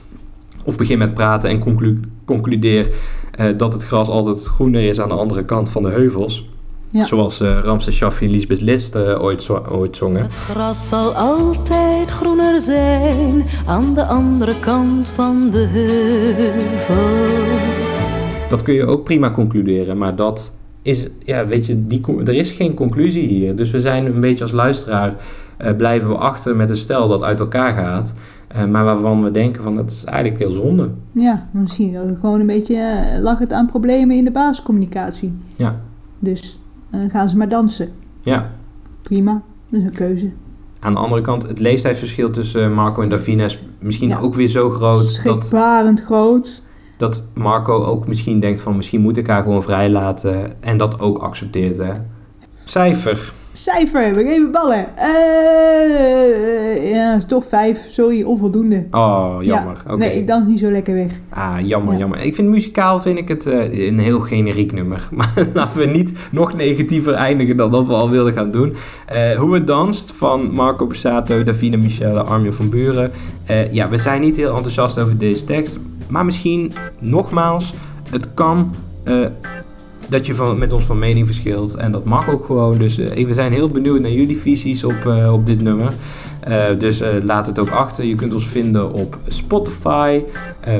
Of 0.66 0.78
begin 0.78 0.98
met 0.98 1.14
praten 1.14 1.50
en 1.50 1.60
conclu 1.60 2.00
concludeer 2.26 2.96
eh, 3.32 3.48
dat 3.58 3.74
het 3.74 3.84
gras 3.84 4.08
altijd 4.08 4.44
groener 4.44 4.84
is 4.84 5.02
aan 5.02 5.10
de 5.10 5.16
andere 5.16 5.46
kant 5.46 5.70
van 5.70 5.84
de 5.84 5.90
heuvels. 5.90 6.50
Ja. 6.90 7.06
Zoals 7.06 7.40
eh 7.40 7.60
Ramses 7.64 7.96
Shaffi 7.96 8.26
en 8.26 8.32
Lisbeth 8.32 8.62
List 8.62 8.96
eh, 8.96 9.24
ooit, 9.24 9.50
ooit 9.70 9.98
zongen. 9.98 10.22
Het 10.22 10.36
gras 10.36 10.88
zal 10.88 11.12
altijd 11.14 12.12
groener 12.12 12.62
zijn 12.62 13.44
aan 13.68 13.94
de 13.94 14.04
andere 14.04 14.60
kant 14.60 15.10
van 15.10 15.50
de 15.50 15.68
heuvels. 16.92 18.06
Dat 18.50 18.64
kun 18.64 18.74
je 18.74 18.86
ook 18.86 19.04
prima 19.04 19.32
concluderen, 19.32 19.98
maar 19.98 20.16
dat 20.16 20.52
is, 20.82 21.08
ja, 21.26 21.48
weet 21.48 21.66
je, 21.66 21.88
die, 21.88 22.02
er 22.26 22.34
is 22.34 22.52
geen 22.52 22.74
conclusie 22.74 23.28
hier. 23.28 23.56
Dus 23.56 23.72
we 23.72 23.80
zijn 23.80 24.06
een 24.06 24.20
beetje 24.20 24.44
als 24.44 24.52
luisteraar, 24.54 25.16
eh, 25.58 25.76
blijven 25.76 26.10
we 26.10 26.16
achter 26.16 26.56
met 26.56 26.70
een 26.70 26.78
stel 26.78 27.08
dat 27.08 27.24
uit 27.24 27.40
elkaar 27.40 27.74
gaat. 27.74 28.14
eh, 28.48 28.66
maar 28.66 28.84
waarvan 28.84 29.24
we 29.24 29.32
denken 29.32 29.64
van, 29.64 29.76
dat 29.76 29.92
is 29.92 30.04
eigenlijk 30.04 30.40
heel 30.44 30.52
zonde. 30.52 30.90
Ja, 31.12 31.48
misschien 31.52 31.94
dat 31.94 32.06
het 32.06 32.18
gewoon 32.20 32.40
een 32.40 32.46
beetje 32.48 32.76
eh, 32.76 33.22
lag 33.22 33.40
het 33.40 33.54
aan 33.54 33.66
problemen 33.66 34.16
in 34.18 34.24
de 34.24 34.32
basiscommunicatie. 34.32 35.34
Ja, 35.56 35.82
Dus 36.20 36.60
gaan 37.12 37.30
ze 37.30 37.38
maar 37.38 37.50
dansen. 37.50 37.90
ja. 38.22 38.50
Prima, 39.02 39.42
dat 39.70 39.80
is 39.80 39.86
een 39.86 39.94
keuze. 39.96 40.30
Aan 40.80 40.94
de 40.94 41.00
andere 41.00 41.22
kant, 41.22 41.48
het 41.48 41.60
leeftijdsverschil 41.60 42.30
tussen 42.30 42.74
Marco 42.74 43.02
en 43.02 43.10
Davina 43.10 43.44
is 43.46 43.64
misschien 43.80 44.10
Ja. 44.10 44.20
ook 44.20 44.34
weer 44.34 44.48
zo 44.48 44.70
groot 44.70 45.02
dat, 45.24 45.46
Schrikbarend 45.46 46.02
groot. 46.04 46.62
Dat 47.02 47.26
Marco 47.34 47.84
ook 47.84 48.08
misschien 48.08 48.39
denkt 48.39 48.62
van, 48.62 48.76
misschien 48.76 49.02
moet 49.02 49.18
ik 49.18 49.28
haar 49.28 49.43
gewoon 49.43 49.64
vrijlaten 49.64 50.54
en 50.60 50.78
dat 50.78 50.99
ook 50.99 51.18
accepteert. 51.18 51.78
Hè. 51.78 51.91
Cijfer. 52.66 53.34
Cijfer, 53.54 54.14
we 54.14 54.24
geven 54.24 54.52
ballen. 54.52 54.86
Eh, 54.97 56.91
ja, 56.91 57.16
is 57.16 57.26
toch 57.26 57.43
vijf. 57.49 57.80
Sorry, 57.89 58.24
onvoldoende. 58.24 58.86
Oh, 58.91 59.36
jammer. 59.39 59.76
Ja, 59.86 59.93
Oké. 59.93 59.97
Nee, 60.04 60.18
ik 60.18 60.28
dans 60.28 60.47
niet 60.47 60.60
zo 60.60 60.72
lekker 60.72 60.93
weg. 60.93 61.12
Ah, 61.30 61.56
jammer, 61.64 61.93
Ja. 61.93 61.99
jammer. 61.99 62.20
Ik 62.20 62.36
vind 62.36 62.47
muzikaal 62.47 62.99
vind 62.99 63.18
ik 63.18 63.28
het 63.28 63.45
eh, 63.45 63.88
een 63.88 63.99
heel 63.99 64.20
generiek 64.20 64.72
nummer. 64.72 65.08
Maar 65.16 65.34
laten 65.54 65.78
we 65.78 65.86
niet 65.86 66.12
nog 66.32 66.54
negatiever 66.56 67.14
eindigen 67.14 67.58
dan 67.58 67.72
dat 67.72 67.86
we 67.86 67.93
al 67.93 68.10
wilden 68.10 68.34
gaan 68.34 68.52
doen. 68.52 68.74
Eh, 69.06 69.32
Hoe 69.39 69.54
het 69.54 69.68
danst 69.68 70.12
van 70.16 70.52
Marco 70.54 70.86
Borsato, 70.88 71.43
Davina 71.43 71.78
Michelle, 71.78 72.22
Armin 72.22 72.54
van 72.54 72.70
Buren. 72.70 73.12
Ja, 73.72 73.89
we 73.89 73.97
zijn 73.97 74.22
niet 74.22 74.36
heel 74.36 74.56
enthousiast 74.56 74.99
over 74.99 75.18
deze 75.18 75.43
tekst. 75.45 75.80
Maar 76.12 76.26
misschien, 76.26 76.72
nogmaals, 76.99 77.74
het 78.09 78.34
kan 78.34 78.76
eh, 79.03 79.26
dat 80.07 80.26
je 80.26 80.36
van, 80.36 80.57
met 80.57 80.74
ons 80.74 80.84
van 80.84 80.99
mening 80.99 81.26
verschilt. 81.26 81.76
En 81.76 81.91
dat 81.91 82.03
mag 82.03 82.30
ook 82.30 82.45
gewoon. 82.45 82.78
Dus 82.78 82.97
eh, 82.97 83.26
we 83.26 83.34
zijn 83.34 83.51
heel 83.51 83.70
benieuwd 83.70 83.99
naar 83.99 84.12
jullie 84.12 84.39
visies 84.39 84.84
op, 84.84 85.05
eh, 85.05 85.34
op 85.34 85.45
dit 85.45 85.62
nummer. 85.62 85.93
Dus 86.78 87.01
laat 87.24 87.47
het 87.47 87.59
ook 87.59 87.70
achter. 87.70 88.05
Je 88.05 88.16
kunt 88.16 88.34
ons 88.34 88.47
vinden 88.47 88.93
op 88.93 89.18
Spotify, 89.28 90.22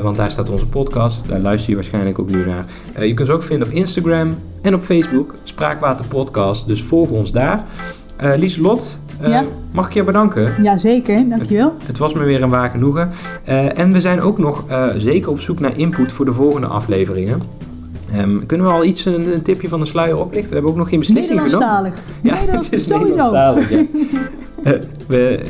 want 0.02 0.16
daar 0.16 0.30
staat 0.30 0.50
onze 0.50 0.66
podcast. 0.66 1.28
Daar 1.28 1.40
luister 1.40 1.70
je 1.70 1.74
waarschijnlijk 1.74 2.18
ook 2.18 2.30
nu 2.30 2.46
naar. 2.46 2.66
Je 3.06 3.14
kunt 3.14 3.28
ons 3.28 3.36
ook 3.36 3.42
vinden 3.42 3.68
op 3.68 3.74
Instagram 3.74 4.34
en 4.62 4.74
op 4.74 4.82
Facebook, 4.82 5.34
Spraakwater 5.42 6.06
Podcast. 6.06 6.66
Dus 6.66 6.82
volg 6.82 7.08
ons 7.08 7.32
daar. 7.32 7.64
Lieselot, 8.36 8.98
eh, 9.06 9.11
Ja? 9.30 9.44
mag 9.70 9.86
ik 9.86 9.92
je 9.92 10.04
bedanken? 10.04 10.62
Jazeker, 10.62 11.28
dankjewel. 11.28 11.74
Het 11.86 11.98
was 11.98 12.12
me 12.12 12.24
weer 12.24 12.42
een 12.42 12.48
waar 12.50 12.70
genoegen. 12.70 13.10
Eh, 13.44 13.78
en 13.78 13.92
we 13.92 14.00
zijn 14.00 14.20
ook 14.20 14.38
nog 14.38 14.64
eh, 14.68 14.86
zeker 14.96 15.30
op 15.30 15.40
zoek 15.40 15.60
naar 15.60 15.78
input 15.78 16.12
voor 16.12 16.24
de 16.24 16.32
volgende 16.32 16.66
afleveringen. 16.66 17.42
Ehm, 18.12 18.46
kunnen 18.46 18.66
we 18.66 18.72
al 18.72 18.84
iets, 18.84 19.04
een, 19.04 19.32
een 19.32 19.42
tipje 19.42 19.68
van 19.68 19.80
de 19.80 19.86
sluier 19.86 20.16
oplichten? 20.16 20.48
We 20.48 20.54
hebben 20.54 20.72
ook 20.72 20.78
nog 20.78 20.88
geen 20.88 20.98
beslissing 20.98 21.40
genomen. 21.40 21.68
Nederlandstalig. 21.68 22.48
Ja, 22.50 22.58
het 22.58 22.72
is. 22.72 22.86
Nederlandstalig, 22.86 23.70
ja. 23.70 23.82
Eh, 24.62 24.72
we, 25.06 25.40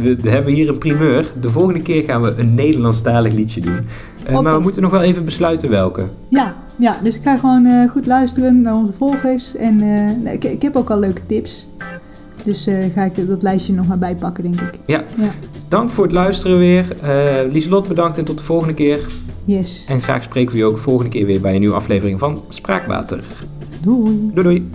we, 0.00 0.16
we 0.16 0.30
hebben 0.30 0.52
hier 0.52 0.68
een 0.68 0.78
primeur. 0.78 1.32
De 1.40 1.50
volgende 1.50 1.82
keer 1.82 2.02
gaan 2.02 2.22
we 2.22 2.34
een 2.36 2.54
Nederlandstalig 2.54 3.32
liedje 3.32 3.60
doen. 3.60 3.78
Eh, 4.28 4.40
maar 4.40 4.54
we 4.54 4.60
moeten 4.60 4.82
nog 4.82 4.90
wel 4.90 5.02
even 5.02 5.24
besluiten 5.24 5.70
welke. 5.70 6.06
Ja, 6.28 6.54
ja, 6.76 6.96
dus 7.02 7.14
ik 7.14 7.22
ga 7.22 7.36
gewoon 7.36 7.66
eh, 7.66 7.90
goed 7.90 8.06
luisteren 8.06 8.60
naar 8.60 8.74
onze 8.74 8.92
volgers. 8.98 9.56
En 9.56 9.82
eh, 10.24 10.32
ik, 10.32 10.44
ik 10.44 10.62
heb 10.62 10.76
ook 10.76 10.90
al 10.90 10.98
leuke 10.98 11.20
tips. 11.26 11.66
Dus 12.44 12.66
eh, 12.66 12.74
ga 12.94 13.04
ik 13.04 13.26
dat 13.28 13.42
lijstje 13.42 13.72
nog 13.72 13.86
maar 13.86 13.98
bijpakken, 13.98 14.42
denk 14.42 14.60
ik. 14.60 14.78
Ja. 14.86 15.04
Ja. 15.16 15.30
Dank 15.68 15.90
voor 15.90 16.04
het 16.04 16.12
luisteren 16.12 16.58
weer. 16.58 16.96
Eh 17.02 17.52
Lieselot, 17.52 17.88
bedankt 17.88 18.18
en 18.18 18.24
tot 18.24 18.38
de 18.38 18.44
volgende 18.44 18.74
keer. 18.74 19.06
Yes. 19.44 19.84
En 19.88 20.00
graag 20.00 20.22
spreken 20.22 20.52
we 20.52 20.58
je 20.58 20.64
ook 20.64 20.78
volgende 20.78 21.10
keer 21.10 21.26
weer 21.26 21.40
bij 21.40 21.54
een 21.54 21.60
nieuwe 21.60 21.74
aflevering 21.74 22.18
van 22.18 22.42
Spraakwater. 22.48 23.24
Doei. 23.82 24.30
Doei 24.34 24.42
doei. 24.42 24.70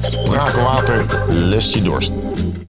Spraakwater 0.00 1.04
lest 1.28 1.74
je 1.74 1.82
dorst. 1.82 2.12